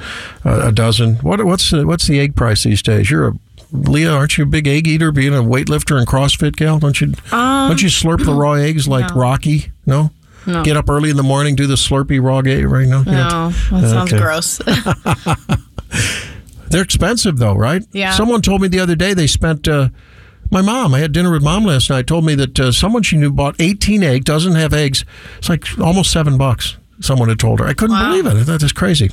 uh, 0.45 0.69
a 0.69 0.73
dozen. 0.73 1.15
What 1.17 1.45
what's 1.45 1.71
the 1.71 1.87
what's 1.87 2.07
the 2.07 2.21
egg 2.21 2.37
price 2.37 2.65
these 2.65 2.83
days? 2.83 3.11
You're 3.11 3.29
a 3.29 3.33
Leah, 3.75 4.13
aren't 4.13 4.37
you 4.37 4.45
a 4.45 4.47
big 4.47 4.69
egg 4.69 4.87
eater, 4.87 5.11
being 5.11 5.33
a 5.35 5.43
weightlifter 5.43 5.97
and 5.97 6.07
CrossFit 6.07 6.57
gal? 6.57 6.79
Don't 6.79 7.01
you 7.01 7.13
don't 7.31 7.81
you 7.83 7.89
slurp 7.89 8.23
the 8.25 8.35
raw 8.35 8.53
eggs 8.53 8.87
like 8.87 9.15
Rocky? 9.15 9.73
No. 9.87 10.11
No. 10.47 10.63
Get 10.65 10.77
up 10.77 10.91
early 10.91 11.09
in 11.09 11.17
the 11.17 11.23
morning, 11.23 11.55
do 11.55 11.67
the 11.67 11.77
slurpy 11.77 12.21
raw 12.23 12.41
egg 12.41 12.67
right 12.67 12.87
now. 12.89 13.03
No, 13.05 13.49
that 13.51 13.89
sounds 13.89 14.13
Okay. 14.13 14.21
gross. 14.21 14.61
They're 16.73 16.83
expensive 16.83 17.39
though, 17.39 17.55
right? 17.55 17.83
Yeah. 17.93 18.13
Someone 18.13 18.43
told 18.43 18.61
me 18.63 18.69
the 18.69 18.81
other 18.81 18.97
day 18.97 19.15
they 19.15 19.27
spent. 19.27 19.69
Uh, 19.69 19.91
my 20.51 20.61
mom. 20.61 20.93
I 20.95 20.99
had 20.99 21.13
dinner 21.13 21.33
with 21.33 21.43
mom 21.43 21.65
last 21.65 21.89
night. 21.89 22.07
Told 22.07 22.27
me 22.27 22.35
that 22.35 22.61
uh, 22.61 22.73
someone 22.73 23.03
she 23.03 23.17
knew 23.17 23.33
bought 23.33 23.57
18 23.59 24.03
egg, 24.03 24.25
doesn't 24.25 24.55
have 24.55 24.75
eggs. 24.75 25.05
It's 25.39 25.49
like 25.49 25.67
almost 25.79 26.13
seven 26.13 26.37
bucks. 26.37 26.77
Someone 27.01 27.29
had 27.29 27.41
told 27.41 27.59
her. 27.59 27.67
I 27.67 27.73
couldn't 27.73 27.99
believe 27.99 28.27
it. 28.27 28.35
I 28.35 28.45
thought 28.45 28.61
that's 28.61 28.73
crazy. 28.73 29.11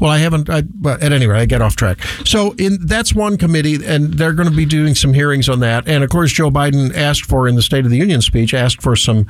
Well, 0.00 0.10
I 0.10 0.18
haven't. 0.18 0.50
I, 0.50 0.62
but 0.62 1.00
at 1.02 1.12
any 1.12 1.26
rate, 1.26 1.40
I 1.40 1.46
get 1.46 1.62
off 1.62 1.76
track. 1.76 2.02
So 2.24 2.52
in 2.58 2.84
that's 2.84 3.14
one 3.14 3.38
committee, 3.38 3.78
and 3.86 4.14
they're 4.14 4.34
going 4.34 4.50
to 4.50 4.54
be 4.54 4.66
doing 4.66 4.94
some 4.94 5.14
hearings 5.14 5.48
on 5.48 5.60
that. 5.60 5.88
And 5.88 6.04
of 6.04 6.10
course, 6.10 6.32
Joe 6.32 6.50
Biden 6.50 6.94
asked 6.94 7.24
for 7.24 7.48
in 7.48 7.54
the 7.54 7.62
State 7.62 7.84
of 7.84 7.90
the 7.90 7.96
Union 7.96 8.20
speech 8.20 8.52
asked 8.52 8.82
for 8.82 8.96
some 8.96 9.26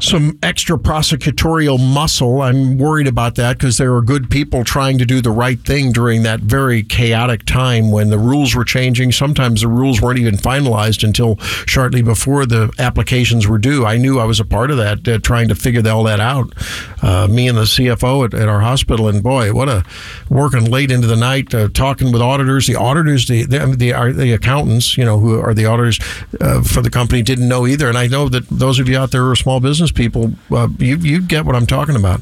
some 0.00 0.38
extra 0.42 0.78
prosecutorial 0.78 1.78
muscle. 1.78 2.42
I'm 2.42 2.78
worried 2.78 3.06
about 3.06 3.34
that 3.36 3.58
because 3.58 3.78
there 3.78 3.94
are 3.94 4.02
good 4.02 4.30
people 4.30 4.64
trying 4.64 4.98
to 4.98 5.04
do 5.04 5.20
the 5.20 5.30
right 5.30 5.58
thing 5.60 5.92
during 5.92 6.22
that 6.22 6.40
very 6.40 6.82
chaotic 6.82 7.44
time 7.44 7.90
when 7.90 8.10
the 8.10 8.18
rules 8.18 8.54
were 8.54 8.64
changing. 8.64 9.12
Sometimes 9.12 9.62
the 9.62 9.68
rules 9.68 10.00
weren't 10.00 10.18
even 10.18 10.36
finalized 10.36 11.02
until 11.02 11.36
shortly 11.66 12.02
before 12.02 12.46
the 12.46 12.72
applications 12.78 13.48
were 13.48 13.58
due. 13.58 13.84
I 13.84 13.96
knew 13.96 14.20
I 14.20 14.24
was 14.24 14.40
a 14.40 14.44
part 14.44 14.70
of 14.70 14.76
that, 14.76 15.06
uh, 15.08 15.18
trying 15.18 15.48
to 15.48 15.54
figure 15.54 15.82
all 15.88 16.04
that 16.04 16.20
out. 16.20 16.52
Uh, 17.00 17.28
me 17.28 17.48
and 17.48 17.56
the 17.56 17.62
CFO 17.62 18.24
at, 18.24 18.34
at 18.34 18.48
our 18.48 18.60
hospital, 18.60 19.08
and 19.08 19.22
boy, 19.22 19.52
what 19.52 19.68
a 19.68 19.84
working 20.28 20.64
late 20.64 20.90
into 20.90 21.06
the 21.06 21.16
night, 21.16 21.54
uh, 21.54 21.68
talking 21.68 22.12
with 22.12 22.22
auditors. 22.22 22.66
The 22.66 22.76
auditors, 22.76 23.26
the 23.28 23.44
the, 23.44 23.58
the, 23.66 24.12
the 24.16 24.32
accountants, 24.32 24.96
you 24.96 25.04
know, 25.04 25.18
who 25.18 25.40
are 25.40 25.54
the 25.54 25.66
auditors 25.66 26.00
uh, 26.40 26.62
for 26.62 26.82
the 26.82 26.90
company, 26.90 27.22
didn't 27.22 27.48
know 27.48 27.66
either. 27.66 27.88
And 27.88 27.96
I 27.96 28.06
know 28.06 28.28
that 28.28 28.48
those 28.48 28.78
of 28.78 28.88
you 28.88 28.98
out 28.98 29.10
there 29.10 29.22
who 29.22 29.30
are 29.30 29.36
small 29.36 29.60
business 29.60 29.92
people, 29.92 30.32
uh, 30.50 30.68
you 30.78 30.96
you 30.96 31.20
get 31.20 31.44
what 31.44 31.54
I'm 31.54 31.66
talking 31.66 31.96
about. 31.96 32.20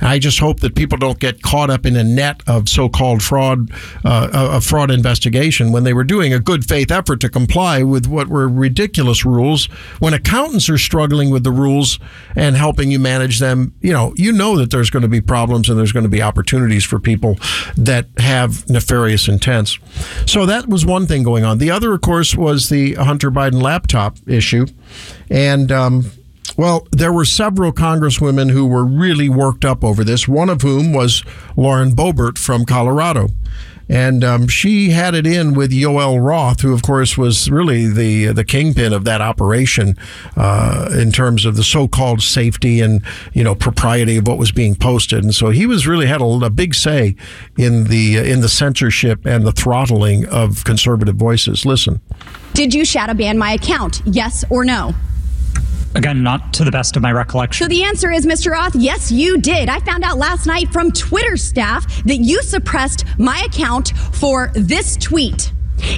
I 0.00 0.18
just 0.18 0.38
hope 0.38 0.60
that 0.60 0.74
people 0.74 0.98
don't 0.98 1.18
get 1.18 1.42
caught 1.42 1.70
up 1.70 1.86
in 1.86 1.96
a 1.96 2.04
net 2.04 2.42
of 2.46 2.68
so-called 2.68 3.22
fraud, 3.22 3.70
uh, 4.04 4.28
a 4.32 4.60
fraud 4.60 4.90
investigation 4.90 5.72
when 5.72 5.84
they 5.84 5.92
were 5.92 6.04
doing 6.04 6.32
a 6.32 6.40
good 6.40 6.66
faith 6.68 6.90
effort 6.90 7.20
to 7.20 7.28
comply 7.28 7.82
with 7.82 8.06
what 8.06 8.28
were 8.28 8.48
ridiculous 8.48 9.24
rules. 9.24 9.66
When 9.98 10.14
accountants 10.14 10.68
are 10.68 10.78
struggling 10.78 11.30
with 11.30 11.44
the 11.44 11.50
rules 11.50 11.98
and 12.34 12.56
helping 12.56 12.90
you 12.90 12.98
manage 12.98 13.38
them, 13.38 13.74
you 13.80 13.92
know, 13.92 14.12
you 14.16 14.32
know 14.32 14.56
that 14.56 14.70
there's 14.70 14.90
going 14.90 15.02
to 15.02 15.08
be 15.08 15.20
problems 15.20 15.68
and 15.68 15.78
there's 15.78 15.92
going 15.92 16.04
to 16.04 16.10
be 16.10 16.22
opportunities 16.22 16.84
for 16.84 16.98
people 16.98 17.38
that 17.76 18.06
have 18.18 18.68
nefarious 18.68 19.28
intents. 19.28 19.78
So 20.26 20.46
that 20.46 20.68
was 20.68 20.84
one 20.84 21.06
thing 21.06 21.22
going 21.22 21.44
on. 21.44 21.58
The 21.58 21.70
other, 21.70 21.94
of 21.94 22.00
course, 22.00 22.34
was 22.34 22.68
the 22.68 22.94
Hunter 22.94 23.30
Biden 23.30 23.62
laptop 23.62 24.16
issue, 24.26 24.66
and. 25.30 25.72
Um, 25.72 26.10
well, 26.56 26.86
there 26.92 27.12
were 27.12 27.24
several 27.24 27.72
congresswomen 27.72 28.50
who 28.50 28.66
were 28.66 28.84
really 28.84 29.28
worked 29.28 29.64
up 29.64 29.82
over 29.82 30.04
this, 30.04 30.28
one 30.28 30.50
of 30.50 30.62
whom 30.62 30.92
was 30.92 31.24
Lauren 31.56 31.92
Boebert 31.92 32.38
from 32.38 32.64
Colorado. 32.64 33.28
And 33.88 34.24
um, 34.24 34.48
she 34.48 34.90
had 34.90 35.14
it 35.14 35.26
in 35.26 35.54
with 35.54 35.70
Yoel 35.70 36.20
Roth, 36.20 36.60
who, 36.60 36.72
of 36.72 36.82
course, 36.82 37.16
was 37.16 37.48
really 37.48 37.86
the 37.86 38.32
the 38.32 38.44
kingpin 38.44 38.92
of 38.92 39.04
that 39.04 39.20
operation 39.20 39.96
uh, 40.36 40.90
in 40.92 41.12
terms 41.12 41.44
of 41.44 41.56
the 41.56 41.62
so-called 41.62 42.20
safety 42.20 42.80
and 42.80 43.02
you 43.32 43.44
know 43.44 43.54
propriety 43.54 44.16
of 44.16 44.26
what 44.26 44.38
was 44.38 44.50
being 44.50 44.74
posted. 44.74 45.22
And 45.22 45.34
so 45.34 45.50
he 45.50 45.66
was 45.66 45.86
really 45.86 46.06
had 46.06 46.20
a, 46.20 46.24
a 46.24 46.50
big 46.50 46.74
say 46.74 47.14
in 47.56 47.84
the 47.84 48.16
in 48.16 48.40
the 48.40 48.48
censorship 48.48 49.24
and 49.24 49.46
the 49.46 49.52
throttling 49.52 50.26
of 50.26 50.64
conservative 50.64 51.14
voices. 51.14 51.64
Listen. 51.64 52.00
Did 52.54 52.74
you 52.74 52.84
shadow 52.84 53.14
ban 53.14 53.38
my 53.38 53.52
account? 53.52 54.02
Yes 54.04 54.44
or 54.50 54.64
no? 54.64 54.94
Again, 55.96 56.22
not 56.22 56.52
to 56.52 56.64
the 56.64 56.70
best 56.70 56.94
of 56.96 57.02
my 57.02 57.10
recollection. 57.10 57.64
So 57.64 57.68
the 57.68 57.82
answer 57.82 58.10
is, 58.10 58.26
Mr. 58.26 58.52
Roth, 58.52 58.74
yes, 58.74 59.10
you 59.10 59.38
did. 59.38 59.70
I 59.70 59.80
found 59.80 60.04
out 60.04 60.18
last 60.18 60.46
night 60.46 60.70
from 60.70 60.92
Twitter 60.92 61.38
staff 61.38 61.86
that 62.04 62.18
you 62.18 62.42
suppressed 62.42 63.06
my 63.18 63.40
account 63.46 63.96
for 64.12 64.52
this 64.54 64.98
tweet. 64.98 65.52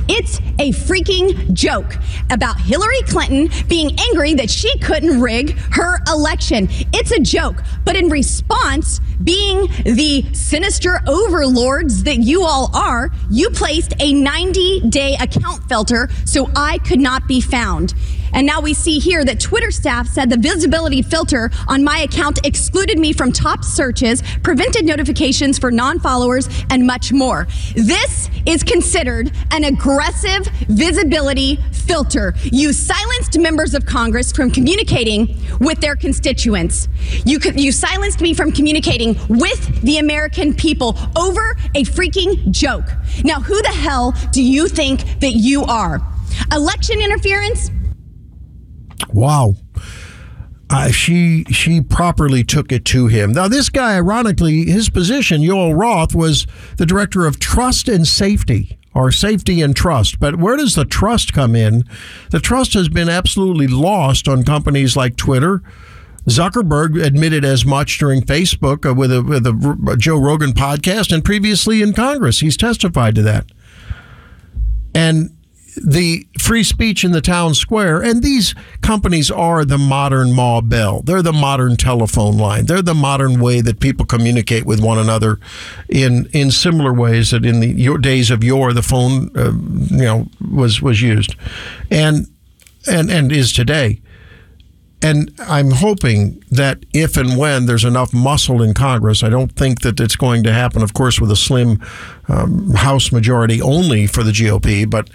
It's 0.08 0.38
a 0.60 0.70
freaking 0.70 1.52
joke 1.52 1.96
about 2.30 2.60
Hillary 2.60 3.02
Clinton 3.06 3.50
being 3.68 3.98
angry 3.98 4.34
that 4.34 4.50
she 4.50 4.78
couldn't 4.78 5.20
rig 5.20 5.58
her 5.72 5.98
election. 6.06 6.68
It's 6.92 7.10
a 7.10 7.18
joke. 7.18 7.62
But 7.84 7.96
in 7.96 8.08
response, 8.08 9.00
being 9.22 9.66
the 9.82 10.32
sinister 10.32 11.00
overlords 11.08 12.04
that 12.04 12.18
you 12.18 12.44
all 12.44 12.70
are, 12.72 13.10
you 13.30 13.50
placed 13.50 13.94
a 13.98 14.12
90 14.12 14.90
day 14.90 15.16
account 15.20 15.68
filter 15.68 16.08
so 16.24 16.48
I 16.54 16.78
could 16.78 17.00
not 17.00 17.26
be 17.26 17.40
found. 17.40 17.94
And 18.32 18.46
now 18.46 18.60
we 18.60 18.74
see 18.74 18.98
here 18.98 19.24
that 19.24 19.40
Twitter 19.40 19.70
staff 19.70 20.08
said 20.08 20.30
the 20.30 20.36
visibility 20.36 21.02
filter 21.02 21.50
on 21.66 21.84
my 21.84 22.00
account 22.00 22.40
excluded 22.44 22.98
me 22.98 23.12
from 23.12 23.32
top 23.32 23.64
searches, 23.64 24.22
prevented 24.42 24.84
notifications 24.84 25.58
for 25.58 25.70
non 25.70 25.98
followers, 25.98 26.48
and 26.70 26.86
much 26.86 27.12
more. 27.12 27.46
This 27.74 28.30
is 28.46 28.62
considered 28.62 29.32
an 29.50 29.64
aggressive 29.64 30.46
visibility 30.68 31.56
filter. 31.72 32.34
You 32.44 32.72
silenced 32.72 33.38
members 33.38 33.74
of 33.74 33.86
Congress 33.86 34.32
from 34.32 34.50
communicating 34.50 35.38
with 35.60 35.80
their 35.80 35.96
constituents. 35.96 36.88
You, 37.24 37.38
you 37.54 37.72
silenced 37.72 38.20
me 38.20 38.34
from 38.34 38.52
communicating 38.52 39.16
with 39.28 39.82
the 39.82 39.98
American 39.98 40.54
people 40.54 40.98
over 41.16 41.56
a 41.74 41.84
freaking 41.84 42.50
joke. 42.50 42.86
Now, 43.24 43.40
who 43.40 43.60
the 43.62 43.68
hell 43.68 44.14
do 44.32 44.42
you 44.42 44.68
think 44.68 45.20
that 45.20 45.32
you 45.32 45.64
are? 45.64 46.00
Election 46.52 47.00
interference? 47.00 47.70
Wow. 49.12 49.54
Uh, 50.70 50.90
she 50.90 51.44
she 51.44 51.80
properly 51.80 52.44
took 52.44 52.70
it 52.70 52.84
to 52.84 53.06
him. 53.06 53.32
Now, 53.32 53.48
this 53.48 53.70
guy, 53.70 53.96
ironically, 53.96 54.66
his 54.66 54.90
position, 54.90 55.42
Joel 55.42 55.74
Roth, 55.74 56.14
was 56.14 56.46
the 56.76 56.84
director 56.84 57.26
of 57.26 57.38
trust 57.38 57.88
and 57.88 58.06
safety, 58.06 58.78
or 58.94 59.10
safety 59.10 59.62
and 59.62 59.74
trust. 59.74 60.20
But 60.20 60.36
where 60.36 60.56
does 60.56 60.74
the 60.74 60.84
trust 60.84 61.32
come 61.32 61.56
in? 61.56 61.84
The 62.30 62.40
trust 62.40 62.74
has 62.74 62.90
been 62.90 63.08
absolutely 63.08 63.66
lost 63.66 64.28
on 64.28 64.44
companies 64.44 64.94
like 64.94 65.16
Twitter. 65.16 65.62
Zuckerberg 66.26 67.02
admitted 67.02 67.46
as 67.46 67.64
much 67.64 67.98
during 67.98 68.20
Facebook 68.20 68.86
uh, 68.88 68.92
with 68.92 69.10
a 69.10 69.22
with 69.22 69.46
a 69.46 69.96
Joe 69.96 70.18
Rogan 70.18 70.52
podcast, 70.52 71.12
and 71.14 71.24
previously 71.24 71.80
in 71.80 71.94
Congress, 71.94 72.40
he's 72.40 72.58
testified 72.58 73.14
to 73.14 73.22
that. 73.22 73.46
And 74.94 75.37
the 75.84 76.26
free 76.38 76.62
speech 76.62 77.04
in 77.04 77.12
the 77.12 77.20
town 77.20 77.54
square. 77.54 78.02
And 78.02 78.22
these 78.22 78.54
companies 78.80 79.30
are 79.30 79.64
the 79.64 79.78
modern 79.78 80.32
Ma 80.34 80.60
Bell. 80.60 81.02
They're 81.02 81.22
the 81.22 81.32
modern 81.32 81.76
telephone 81.76 82.38
line. 82.38 82.66
They're 82.66 82.82
the 82.82 82.94
modern 82.94 83.40
way 83.40 83.60
that 83.60 83.80
people 83.80 84.06
communicate 84.06 84.64
with 84.64 84.80
one 84.80 84.98
another 84.98 85.38
in 85.88 86.28
in 86.32 86.50
similar 86.50 86.92
ways 86.92 87.30
that 87.30 87.44
in 87.44 87.60
the 87.60 87.68
your 87.68 87.98
days 87.98 88.30
of 88.30 88.42
yore 88.44 88.72
the 88.72 88.82
phone 88.82 89.30
uh, 89.36 89.52
you 89.94 90.04
know 90.04 90.28
was 90.50 90.82
was 90.82 91.02
used, 91.02 91.34
and 91.90 92.26
and 92.86 93.10
and 93.10 93.32
is 93.32 93.52
today. 93.52 94.00
And 95.00 95.32
I'm 95.38 95.70
hoping 95.70 96.42
that 96.50 96.84
if 96.92 97.16
and 97.16 97.36
when 97.36 97.66
there's 97.66 97.84
enough 97.84 98.12
muscle 98.12 98.62
in 98.62 98.74
Congress, 98.74 99.22
I 99.22 99.28
don't 99.28 99.52
think 99.52 99.82
that 99.82 100.00
it's 100.00 100.16
going 100.16 100.42
to 100.42 100.52
happen, 100.52 100.82
of 100.82 100.92
course, 100.92 101.20
with 101.20 101.30
a 101.30 101.36
slim 101.36 101.80
um, 102.26 102.72
House 102.74 103.12
majority 103.12 103.62
only 103.62 104.08
for 104.08 104.24
the 104.24 104.32
GOP, 104.32 104.90
but 104.90 105.08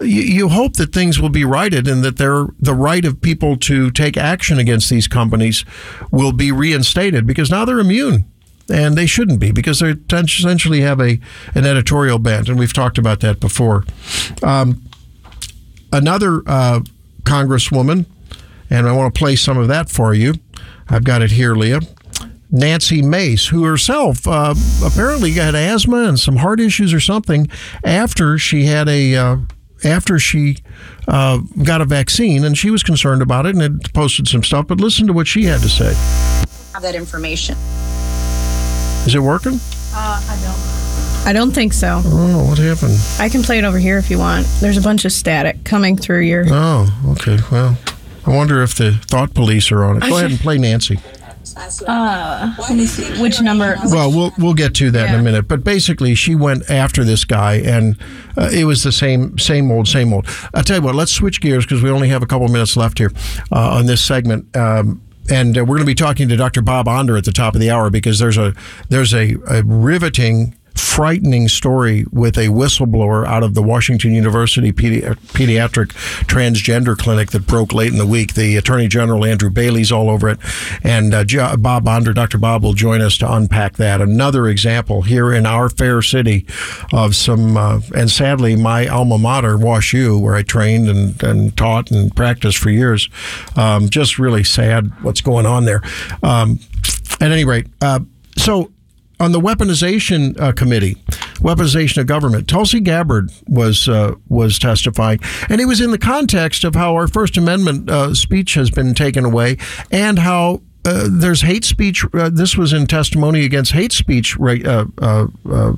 you, 0.00 0.22
you 0.22 0.48
hope 0.48 0.74
that 0.74 0.92
things 0.92 1.20
will 1.20 1.28
be 1.28 1.44
righted 1.44 1.88
and 1.88 2.04
that 2.04 2.16
the 2.16 2.74
right 2.74 3.04
of 3.04 3.20
people 3.20 3.56
to 3.58 3.90
take 3.90 4.16
action 4.16 4.58
against 4.58 4.90
these 4.90 5.08
companies 5.08 5.64
will 6.10 6.32
be 6.32 6.52
reinstated 6.52 7.26
because 7.26 7.50
now 7.50 7.64
they're 7.64 7.78
immune. 7.78 8.24
And 8.68 8.96
they 8.96 9.06
shouldn't 9.06 9.38
be 9.38 9.52
because 9.52 9.78
they 9.78 9.94
essentially 10.10 10.80
have 10.80 11.00
a 11.00 11.20
an 11.54 11.64
editorial 11.64 12.18
bent, 12.18 12.48
and 12.48 12.58
we've 12.58 12.72
talked 12.72 12.98
about 12.98 13.20
that 13.20 13.38
before. 13.38 13.84
Um, 14.42 14.82
another 15.92 16.42
uh, 16.48 16.80
congresswoman, 17.22 18.06
and 18.68 18.88
I 18.88 18.92
want 18.92 19.14
to 19.14 19.16
play 19.16 19.36
some 19.36 19.56
of 19.56 19.68
that 19.68 19.88
for 19.88 20.14
you. 20.14 20.34
I've 20.88 21.04
got 21.04 21.22
it 21.22 21.30
here, 21.30 21.54
Leah. 21.54 21.78
Nancy 22.50 23.02
Mace, 23.02 23.46
who 23.46 23.62
herself 23.62 24.26
uh, 24.26 24.54
apparently 24.84 25.32
had 25.32 25.54
asthma 25.54 26.04
and 26.08 26.18
some 26.18 26.36
heart 26.36 26.58
issues 26.58 26.92
or 26.92 27.00
something 27.00 27.48
after 27.84 28.36
she 28.36 28.64
had 28.64 28.88
a 28.88 29.14
uh, 29.14 29.36
after 29.84 30.18
she 30.18 30.56
uh, 31.08 31.38
got 31.62 31.80
a 31.80 31.84
vaccine, 31.84 32.44
and 32.44 32.56
she 32.56 32.70
was 32.70 32.82
concerned 32.82 33.22
about 33.22 33.46
it 33.46 33.54
and 33.54 33.62
had 33.62 33.92
posted 33.94 34.28
some 34.28 34.42
stuff. 34.42 34.66
But 34.66 34.80
listen 34.80 35.06
to 35.06 35.12
what 35.12 35.26
she 35.26 35.44
had 35.44 35.60
to 35.60 35.68
say. 35.68 35.94
Have 36.72 36.82
that 36.82 36.94
information. 36.94 37.56
Is 39.06 39.14
it 39.14 39.20
working? 39.20 39.60
Uh, 39.94 40.20
I 40.28 40.38
don't. 40.42 40.76
I 41.26 41.32
don't 41.32 41.50
think 41.50 41.72
so. 41.72 42.00
Oh, 42.04 42.48
what 42.48 42.58
happened? 42.58 42.96
I 43.18 43.28
can 43.28 43.42
play 43.42 43.58
it 43.58 43.64
over 43.64 43.78
here 43.78 43.98
if 43.98 44.10
you 44.10 44.18
want. 44.18 44.46
There's 44.60 44.76
a 44.76 44.80
bunch 44.80 45.04
of 45.04 45.12
static 45.12 45.64
coming 45.64 45.96
through 45.96 46.20
your. 46.20 46.44
Oh, 46.48 46.86
okay. 47.12 47.38
Well, 47.50 47.76
I 48.26 48.30
wonder 48.34 48.62
if 48.62 48.74
the 48.76 48.92
thought 49.06 49.34
police 49.34 49.72
are 49.72 49.84
on 49.84 49.96
it. 49.96 50.00
Go 50.00 50.16
ahead 50.18 50.30
and 50.30 50.38
play 50.38 50.58
Nancy. 50.58 51.00
Uh, 51.86 52.54
let 52.58 52.76
me 52.76 52.86
see. 52.86 53.20
Which 53.20 53.40
number? 53.40 53.76
Well, 53.86 54.10
we'll 54.10 54.32
we'll 54.38 54.54
get 54.54 54.74
to 54.76 54.90
that 54.90 55.12
in 55.12 55.20
a 55.20 55.22
minute. 55.22 55.48
But 55.48 55.64
basically, 55.64 56.14
she 56.14 56.34
went 56.34 56.70
after 56.70 57.04
this 57.04 57.24
guy, 57.24 57.54
and 57.54 57.96
uh, 58.36 58.50
it 58.52 58.64
was 58.64 58.82
the 58.82 58.92
same 58.92 59.38
same 59.38 59.70
old 59.70 59.88
same 59.88 60.12
old. 60.12 60.26
I'll 60.54 60.62
tell 60.62 60.76
you 60.78 60.82
what. 60.82 60.94
Let's 60.94 61.12
switch 61.12 61.40
gears 61.40 61.64
because 61.64 61.82
we 61.82 61.90
only 61.90 62.08
have 62.08 62.22
a 62.22 62.26
couple 62.26 62.48
minutes 62.48 62.76
left 62.76 62.98
here 62.98 63.12
uh, 63.52 63.76
on 63.76 63.86
this 63.86 64.02
segment. 64.02 64.54
Um, 64.56 65.02
and 65.28 65.58
uh, 65.58 65.62
we're 65.62 65.76
going 65.76 65.80
to 65.80 65.86
be 65.86 65.94
talking 65.94 66.28
to 66.28 66.36
Dr. 66.36 66.62
Bob 66.62 66.88
Onder 66.88 67.16
at 67.16 67.24
the 67.24 67.32
top 67.32 67.54
of 67.54 67.60
the 67.60 67.70
hour 67.70 67.90
because 67.90 68.18
there's 68.18 68.38
a 68.38 68.54
there's 68.88 69.12
a, 69.12 69.36
a 69.48 69.62
riveting 69.64 70.56
frightening 70.76 71.48
story 71.48 72.04
with 72.12 72.36
a 72.36 72.48
whistleblower 72.48 73.26
out 73.26 73.42
of 73.42 73.54
the 73.54 73.62
Washington 73.62 74.14
University 74.14 74.72
pedi- 74.72 75.02
pediatric 75.32 75.88
transgender 76.26 76.96
clinic 76.96 77.30
that 77.30 77.46
broke 77.46 77.72
late 77.72 77.92
in 77.92 77.98
the 77.98 78.06
week. 78.06 78.34
The 78.34 78.56
Attorney 78.56 78.88
General 78.88 79.24
Andrew 79.24 79.50
Bailey's 79.50 79.90
all 79.90 80.10
over 80.10 80.28
it, 80.28 80.38
and 80.82 81.14
uh, 81.14 81.24
Jo- 81.24 81.56
Bob 81.56 81.88
Onder, 81.88 82.12
Dr. 82.12 82.38
Bob, 82.38 82.62
will 82.62 82.74
join 82.74 83.00
us 83.00 83.16
to 83.18 83.32
unpack 83.32 83.76
that. 83.76 84.00
Another 84.00 84.48
example 84.48 85.02
here 85.02 85.32
in 85.32 85.46
our 85.46 85.68
fair 85.68 86.02
city 86.02 86.46
of 86.92 87.14
some, 87.14 87.56
uh, 87.56 87.80
and 87.94 88.10
sadly, 88.10 88.56
my 88.56 88.86
alma 88.86 89.18
mater, 89.18 89.56
Wash 89.56 89.92
U, 89.92 90.18
where 90.18 90.34
I 90.34 90.42
trained 90.42 90.88
and, 90.88 91.22
and 91.22 91.56
taught 91.56 91.90
and 91.90 92.14
practiced 92.14 92.58
for 92.58 92.70
years. 92.70 93.08
Um, 93.56 93.88
just 93.88 94.18
really 94.18 94.44
sad 94.44 94.92
what's 95.02 95.20
going 95.20 95.46
on 95.46 95.64
there. 95.64 95.82
Um, 96.22 96.60
at 97.20 97.30
any 97.30 97.44
rate, 97.44 97.66
uh, 97.80 98.00
so 98.36 98.70
on 99.18 99.32
the 99.32 99.40
weaponization 99.40 100.38
uh, 100.40 100.52
committee, 100.52 100.94
weaponization 101.36 101.98
of 101.98 102.06
government, 102.06 102.48
Tulsi 102.48 102.80
Gabbard 102.80 103.30
was 103.46 103.88
uh, 103.88 104.14
was 104.28 104.58
testifying, 104.58 105.20
and 105.48 105.60
it 105.60 105.66
was 105.66 105.80
in 105.80 105.90
the 105.90 105.98
context 105.98 106.64
of 106.64 106.74
how 106.74 106.94
our 106.94 107.08
First 107.08 107.36
Amendment 107.36 107.90
uh, 107.90 108.14
speech 108.14 108.54
has 108.54 108.70
been 108.70 108.94
taken 108.94 109.24
away, 109.24 109.56
and 109.90 110.18
how. 110.18 110.62
Uh, 110.88 111.08
there's 111.10 111.40
hate 111.40 111.64
speech. 111.64 112.04
Uh, 112.14 112.30
this 112.30 112.56
was 112.56 112.72
in 112.72 112.86
testimony 112.86 113.44
against 113.44 113.72
hate 113.72 113.90
speech 113.90 114.36
re- 114.38 114.62
uh, 114.64 115.26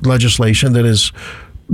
legislation 0.03 0.73
that 0.73 0.85
is 0.85 1.11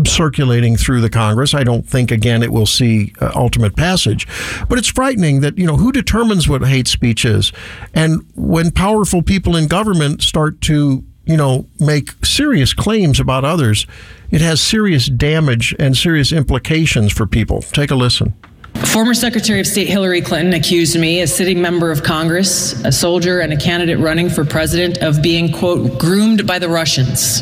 circulating 0.05 0.75
through 0.75 1.01
the 1.01 1.09
Congress. 1.09 1.53
I 1.53 1.63
don't 1.63 1.87
think 1.87 2.11
again 2.11 2.43
it 2.43 2.51
will 2.51 2.65
see 2.65 3.13
uh, 3.21 3.31
ultimate 3.35 3.75
passage, 3.75 4.27
but 4.67 4.77
it's 4.77 4.87
frightening 4.87 5.41
that 5.41 5.57
you 5.57 5.65
know 5.65 5.77
who 5.77 5.91
determines 5.91 6.47
what 6.47 6.65
hate 6.65 6.87
speech 6.87 7.25
is, 7.25 7.51
and 7.93 8.25
when 8.35 8.71
powerful 8.71 9.21
people 9.21 9.55
in 9.55 9.67
government 9.67 10.21
start 10.21 10.61
to 10.61 11.03
you 11.25 11.37
know 11.37 11.67
make 11.79 12.11
serious 12.23 12.73
claims 12.73 13.19
about 13.19 13.43
others, 13.43 13.85
it 14.31 14.41
has 14.41 14.61
serious 14.61 15.07
damage 15.07 15.75
and 15.79 15.95
serious 15.95 16.31
implications 16.31 17.11
for 17.13 17.25
people. 17.25 17.61
Take 17.61 17.91
a 17.91 17.95
listen. 17.95 18.33
Former 18.75 19.13
Secretary 19.13 19.59
of 19.59 19.67
State 19.67 19.87
Hillary 19.87 20.21
Clinton 20.21 20.53
accused 20.53 20.99
me, 20.99 21.21
a 21.21 21.27
sitting 21.27 21.61
member 21.61 21.91
of 21.91 22.03
Congress, 22.03 22.73
a 22.83 22.91
soldier, 22.91 23.39
and 23.39 23.53
a 23.53 23.57
candidate 23.57 23.99
running 23.99 24.29
for 24.29 24.45
president, 24.45 24.97
of 24.99 25.21
being, 25.21 25.51
quote, 25.51 25.97
groomed 25.97 26.45
by 26.45 26.59
the 26.59 26.69
Russians. 26.69 27.41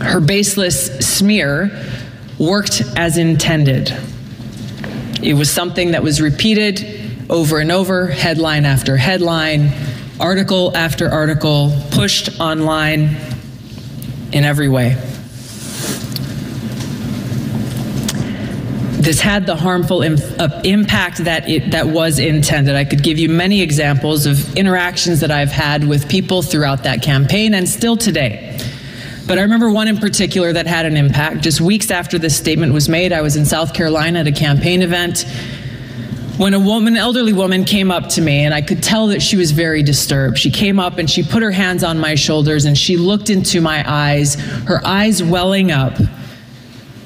Her 0.00 0.20
baseless 0.20 0.98
smear 0.98 1.70
worked 2.38 2.82
as 2.96 3.18
intended. 3.18 3.92
It 5.22 5.34
was 5.34 5.50
something 5.50 5.92
that 5.92 6.02
was 6.02 6.20
repeated 6.20 7.26
over 7.30 7.58
and 7.58 7.72
over, 7.72 8.08
headline 8.08 8.64
after 8.64 8.96
headline, 8.96 9.72
article 10.20 10.76
after 10.76 11.10
article, 11.10 11.72
pushed 11.90 12.40
online 12.40 13.16
in 14.32 14.44
every 14.44 14.68
way. 14.68 14.96
this 19.04 19.20
had 19.20 19.44
the 19.44 19.54
harmful 19.54 20.02
uh, 20.02 20.60
impact 20.64 21.18
that 21.18 21.46
it 21.48 21.72
that 21.72 21.86
was 21.86 22.18
intended. 22.18 22.74
I 22.74 22.84
could 22.84 23.02
give 23.02 23.18
you 23.18 23.28
many 23.28 23.60
examples 23.60 24.24
of 24.24 24.56
interactions 24.56 25.20
that 25.20 25.30
I've 25.30 25.52
had 25.52 25.86
with 25.86 26.08
people 26.08 26.40
throughout 26.40 26.84
that 26.84 27.02
campaign 27.02 27.52
and 27.52 27.68
still 27.68 27.98
today. 27.98 28.58
But 29.26 29.38
I 29.38 29.42
remember 29.42 29.70
one 29.70 29.88
in 29.88 29.98
particular 29.98 30.52
that 30.54 30.66
had 30.66 30.86
an 30.86 30.96
impact. 30.96 31.42
Just 31.42 31.60
weeks 31.60 31.90
after 31.90 32.18
this 32.18 32.36
statement 32.36 32.72
was 32.72 32.88
made, 32.88 33.12
I 33.12 33.20
was 33.20 33.36
in 33.36 33.44
South 33.44 33.74
Carolina 33.74 34.20
at 34.20 34.26
a 34.26 34.32
campaign 34.32 34.80
event 34.80 35.26
when 36.36 36.52
a 36.54 36.58
woman, 36.58 36.96
elderly 36.96 37.32
woman, 37.32 37.64
came 37.64 37.90
up 37.90 38.08
to 38.10 38.20
me, 38.20 38.44
and 38.44 38.52
I 38.52 38.60
could 38.60 38.82
tell 38.82 39.08
that 39.08 39.22
she 39.22 39.36
was 39.36 39.52
very 39.52 39.82
disturbed. 39.82 40.38
She 40.38 40.50
came 40.50 40.80
up 40.80 40.98
and 40.98 41.08
she 41.08 41.22
put 41.22 41.42
her 41.42 41.52
hands 41.52 41.84
on 41.84 41.98
my 41.98 42.14
shoulders 42.16 42.64
and 42.64 42.76
she 42.76 42.96
looked 42.96 43.30
into 43.30 43.60
my 43.60 43.84
eyes, 43.86 44.34
her 44.66 44.84
eyes 44.84 45.22
welling 45.22 45.70
up 45.70 45.96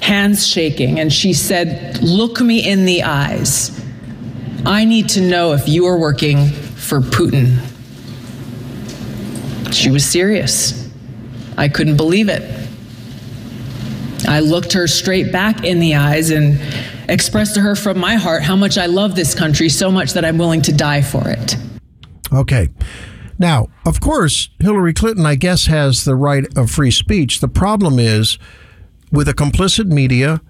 hands 0.01 0.47
shaking, 0.47 0.99
and 0.99 1.13
she 1.13 1.33
said, 1.33 2.01
Look 2.01 2.41
me 2.41 2.67
in 2.67 2.85
the 2.85 3.03
eyes. 3.03 3.79
I 4.65 4.85
need 4.85 5.09
to 5.09 5.21
know 5.21 5.53
if 5.53 5.67
you 5.67 5.85
are 5.85 5.97
working 5.97 6.49
for 6.49 6.99
Putin. 6.99 7.59
She 9.71 9.91
was 9.91 10.03
serious. 10.03 10.89
I 11.57 11.67
couldn't 11.67 11.97
believe 11.97 12.29
it. 12.29 12.41
I 14.27 14.39
looked 14.39 14.73
her 14.73 14.87
straight 14.87 15.31
back 15.31 15.63
in 15.63 15.79
the 15.79 15.95
eyes 15.95 16.31
and 16.31 16.59
expressed 17.09 17.55
to 17.55 17.61
her 17.61 17.75
from 17.75 17.99
my 17.99 18.15
heart 18.15 18.43
how 18.43 18.55
much 18.55 18.77
I 18.77 18.85
love 18.85 19.15
this 19.15 19.35
country 19.35 19.69
so 19.69 19.91
much 19.91 20.13
that 20.13 20.23
I'm 20.23 20.37
willing 20.37 20.61
to 20.63 20.73
die 20.73 21.01
for 21.01 21.27
it. 21.27 21.55
Okay. 22.31 22.69
Now, 23.37 23.67
of 23.85 24.01
course, 24.01 24.49
Hillary 24.59 24.93
Clinton, 24.93 25.25
I 25.25 25.35
guess, 25.35 25.67
has 25.67 26.03
the 26.03 26.15
right 26.15 26.45
of 26.57 26.69
free 26.69 26.91
speech. 26.91 27.39
The 27.39 27.47
problem 27.47 27.97
is 27.97 28.37
with 29.11 29.27
a 29.29 29.33
complicit 29.33 29.87
media 29.87 30.41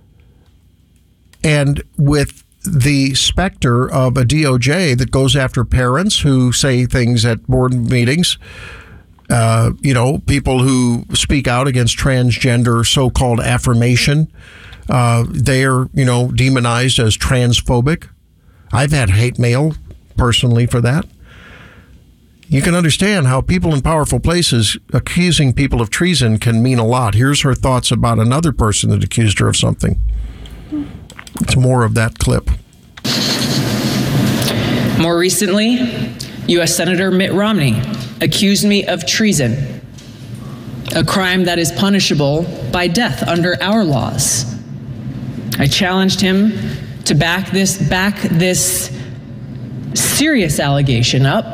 and 1.44 1.84
with 1.98 2.44
the 2.64 3.14
specter 3.16 3.90
of 3.90 4.18
a 4.18 4.24
DOJ 4.24 4.98
that 4.98 5.12
goes 5.12 5.36
after 5.36 5.64
parents 5.64 6.20
who 6.20 6.52
say 6.52 6.86
things 6.86 7.26
at 7.26 7.46
board 7.48 7.74
meetings. 7.74 8.38
Uh, 9.30 9.72
you 9.82 9.94
know, 9.94 10.18
people 10.26 10.64
who 10.64 11.06
speak 11.14 11.48
out 11.48 11.68
against 11.68 11.98
transgender 11.98 12.86
so 12.86 13.10
called 13.10 13.40
affirmation. 13.40 14.32
Uh, 14.90 15.26
they 15.30 15.64
are, 15.66 15.88
you 15.94 16.04
know, 16.04 16.32
demonized 16.32 17.00
as 17.00 17.16
transphobic. 17.16 18.10
I've 18.72 18.92
had 18.92 19.12
hate 19.12 19.38
mail 19.38 19.76
personally 20.18 20.66
for 20.66 20.82
that. 20.82 21.06
You 22.48 22.64
can 22.64 22.74
understand 22.74 23.28
how 23.28 23.42
people 23.42 23.76
in 23.76 23.82
powerful 23.82 24.20
places 24.20 24.76
accusing 24.92 25.54
people 25.54 25.82
of 25.82 25.92
treason 25.92 26.40
can 26.40 26.64
mean 26.64 26.80
a 26.80 26.86
lot. 26.86 27.14
Here's 27.14 27.42
her 27.42 27.54
thoughts 27.54 27.92
about 27.92 28.18
another 28.18 28.52
person 28.52 28.90
that 28.90 29.04
accused 29.04 29.38
her 29.38 29.48
of 29.48 29.56
something. 29.56 30.00
It's 31.42 31.56
more 31.56 31.84
of 31.84 31.94
that 31.94 32.18
clip. 32.18 32.50
More 35.00 35.18
recently, 35.18 35.76
U.S. 36.48 36.76
Senator 36.76 37.12
Mitt 37.12 37.32
Romney 37.34 37.80
accused 38.20 38.66
me 38.66 38.86
of 38.88 39.06
treason, 39.06 39.82
a 40.96 41.04
crime 41.04 41.46
that 41.46 41.60
is 41.60 41.72
punishable 41.72 42.44
by 42.74 42.88
death 42.88 43.22
under 43.28 43.62
our 43.62 43.84
laws. 43.86 44.59
I 45.60 45.68
challenged 45.68 46.22
him 46.22 46.54
to 47.04 47.14
back 47.14 47.52
this 47.52 47.78
back 47.90 48.22
this 48.22 48.98
serious 49.94 50.58
allegation 50.60 51.26
up 51.26 51.46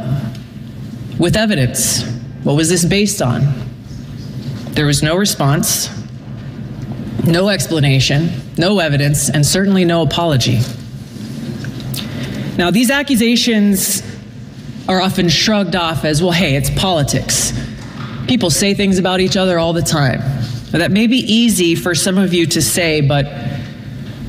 with 1.18 1.36
evidence. 1.36 2.04
What 2.44 2.56
was 2.56 2.70
this 2.70 2.86
based 2.86 3.22
on? 3.22 3.42
There 4.74 4.86
was 4.86 5.02
no 5.02 5.16
response, 5.16 5.90
no 7.26 7.50
explanation, 7.50 8.30
no 8.58 8.78
evidence, 8.78 9.30
and 9.32 9.44
certainly 9.44 9.86
no 9.86 10.04
apology. 10.04 10.60
Now, 12.58 12.70
these 12.70 12.92
accusations 12.92 14.04
are 14.88 15.02
often 15.02 15.30
shrugged 15.30 15.76
off 15.76 16.06
as 16.06 16.22
well, 16.22 16.32
hey, 16.32 16.56
it's 16.56 16.70
politics. 16.70 17.54
People 18.28 18.52
say 18.52 18.76
things 18.76 19.00
about 19.00 19.20
each 19.20 19.36
other 19.36 19.58
all 19.58 19.74
the 19.74 19.82
time. 19.82 20.20
Now, 20.72 20.80
that 20.80 20.92
may 20.92 21.08
be 21.08 21.18
easy 21.18 21.74
for 21.74 21.96
some 21.96 22.18
of 22.18 22.34
you 22.34 22.46
to 22.48 22.62
say, 22.62 23.02
but 23.02 23.26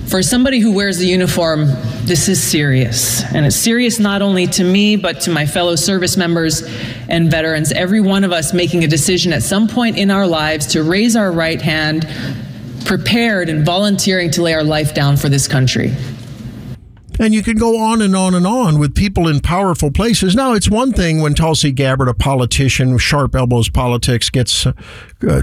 for 0.09 0.23
somebody 0.23 0.61
who 0.61 0.73
wears 0.73 0.99
the 0.99 1.07
uniform, 1.07 1.67
this 2.05 2.29
is 2.29 2.43
serious. 2.43 3.25
And 3.35 3.45
it's 3.45 3.57
serious 3.57 3.99
not 3.99 4.23
only 4.23 4.47
to 4.49 4.65
me, 4.65 4.97
but 4.97 5.21
to 5.23 5.31
my 5.31 5.47
fellow 5.47 5.75
service 5.75 6.17
members 6.17 6.63
and 7.09 7.31
veterans. 7.31 7.73
Every 7.73 8.01
one 8.01 8.23
of 8.23 8.33
us 8.33 8.53
making 8.53 8.85
a 8.85 8.89
decision 8.89 9.33
at 9.33 9.43
some 9.43 9.67
point 9.67 9.99
in 9.99 10.11
our 10.11 10.27
lives 10.27 10.67
to 10.69 10.83
raise 10.83 11.17
our 11.17 11.33
right 11.33 11.61
hand, 11.61 12.09
prepared 12.85 13.49
and 13.49 13.67
volunteering 13.67 14.31
to 14.33 14.43
lay 14.43 14.55
our 14.55 14.65
life 14.65 14.95
down 14.95 15.17
for 15.17 15.29
this 15.29 15.49
country. 15.49 15.93
And 17.19 17.35
you 17.35 17.43
can 17.43 17.57
go 17.57 17.79
on 17.79 18.03
and 18.03 18.15
on 18.15 18.35
and 18.35 18.47
on 18.47 18.79
with 18.79 18.95
people 18.95 19.29
in 19.29 19.41
powerful 19.41 19.91
places. 19.91 20.35
Now, 20.35 20.53
it's 20.53 20.69
one 20.69 20.93
thing 20.93 21.21
when 21.21 21.35
Tulsi 21.35 21.73
Gabbard, 21.73 22.09
a 22.09 22.15
politician 22.15 22.99
sharp 22.99 23.35
elbows 23.35 23.69
politics, 23.69 24.31
gets 24.31 24.67
uh, 24.67 24.73
uh, 25.27 25.43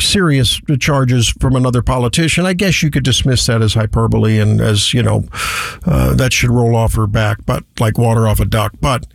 serious 0.00 0.60
charges 0.80 1.28
from 1.28 1.56
another 1.56 1.82
politician. 1.82 2.46
I 2.46 2.52
guess 2.52 2.82
you 2.82 2.90
could 2.90 3.04
dismiss 3.04 3.46
that 3.46 3.62
as 3.62 3.74
hyperbole 3.74 4.38
and 4.38 4.60
as, 4.60 4.92
you 4.92 5.02
know, 5.02 5.24
uh, 5.86 6.14
that 6.14 6.32
should 6.32 6.50
roll 6.50 6.76
off 6.76 6.94
her 6.94 7.06
back, 7.06 7.38
but 7.46 7.64
like 7.80 7.98
water 7.98 8.28
off 8.28 8.40
a 8.40 8.44
duck. 8.44 8.72
But 8.80 9.06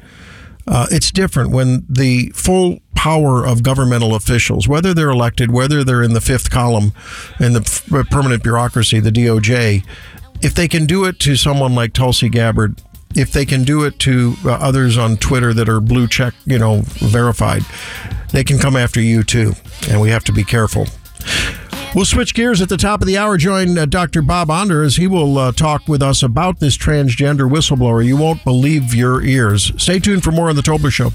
uh, 0.68 0.88
it's 0.92 1.12
different 1.12 1.52
when 1.52 1.86
the 1.90 2.32
full 2.36 2.80
power 2.94 3.46
of 3.46 3.64
governmental 3.64 4.14
officials, 4.14 4.68
whether 4.68 4.94
they're 4.94 5.10
elected, 5.10 5.52
whether 5.52 5.84
they're 5.84 6.04
in 6.04 6.14
the 6.14 6.22
fifth 6.22 6.52
column 6.52 6.92
in 7.40 7.54
the 7.54 7.62
f- 7.62 7.86
permanent 8.10 8.44
bureaucracy, 8.44 9.00
the 9.00 9.10
DOJ, 9.10 9.86
if 10.42 10.54
they 10.54 10.68
can 10.68 10.86
do 10.86 11.06
it 11.06 11.20
to 11.20 11.36
someone 11.36 11.76
like 11.76 11.94
Tulsi 11.94 12.30
Gabbard, 12.30 12.82
if 13.16 13.32
they 13.32 13.46
can 13.46 13.64
do 13.64 13.84
it 13.84 14.00
to 14.00 14.36
uh, 14.46 14.52
others 14.52 14.98
on 14.98 15.18
Twitter 15.18 15.54
that 15.54 15.68
are 15.68 15.80
blue 15.80 16.08
check, 16.08 16.34
you 16.46 16.60
know, 16.60 16.82
verified, 16.86 17.64
they 18.32 18.44
can 18.44 18.60
come 18.60 18.76
after 18.76 19.02
you 19.02 19.24
too. 19.24 19.54
And 19.90 20.00
we 20.00 20.10
have 20.10 20.24
to 20.26 20.32
be 20.32 20.44
careful. 20.44 20.86
We'll 21.96 22.06
switch 22.06 22.36
gears 22.36 22.62
at 22.62 22.70
the 22.70 22.78
top 22.78 23.02
of 23.02 23.08
the 23.08 23.18
hour. 23.18 23.36
Join 23.36 23.76
uh, 23.76 23.86
Dr. 23.88 24.22
Bob 24.22 24.52
Onder 24.52 24.84
as 24.84 24.98
he 24.98 25.08
will 25.08 25.40
uh, 25.40 25.52
talk 25.52 25.88
with 25.88 26.04
us 26.04 26.22
about 26.22 26.60
this 26.60 26.78
transgender 26.78 27.50
whistleblower. 27.50 28.06
You 28.06 28.16
won't 28.16 28.44
believe 28.44 28.94
your 28.94 29.24
ears. 29.24 29.74
Stay 29.78 30.00
tuned 30.00 30.24
for 30.24 30.32
more 30.32 30.50
on 30.50 30.56
The 30.56 30.62
Tobler 30.62 30.92
Show. 30.92 31.10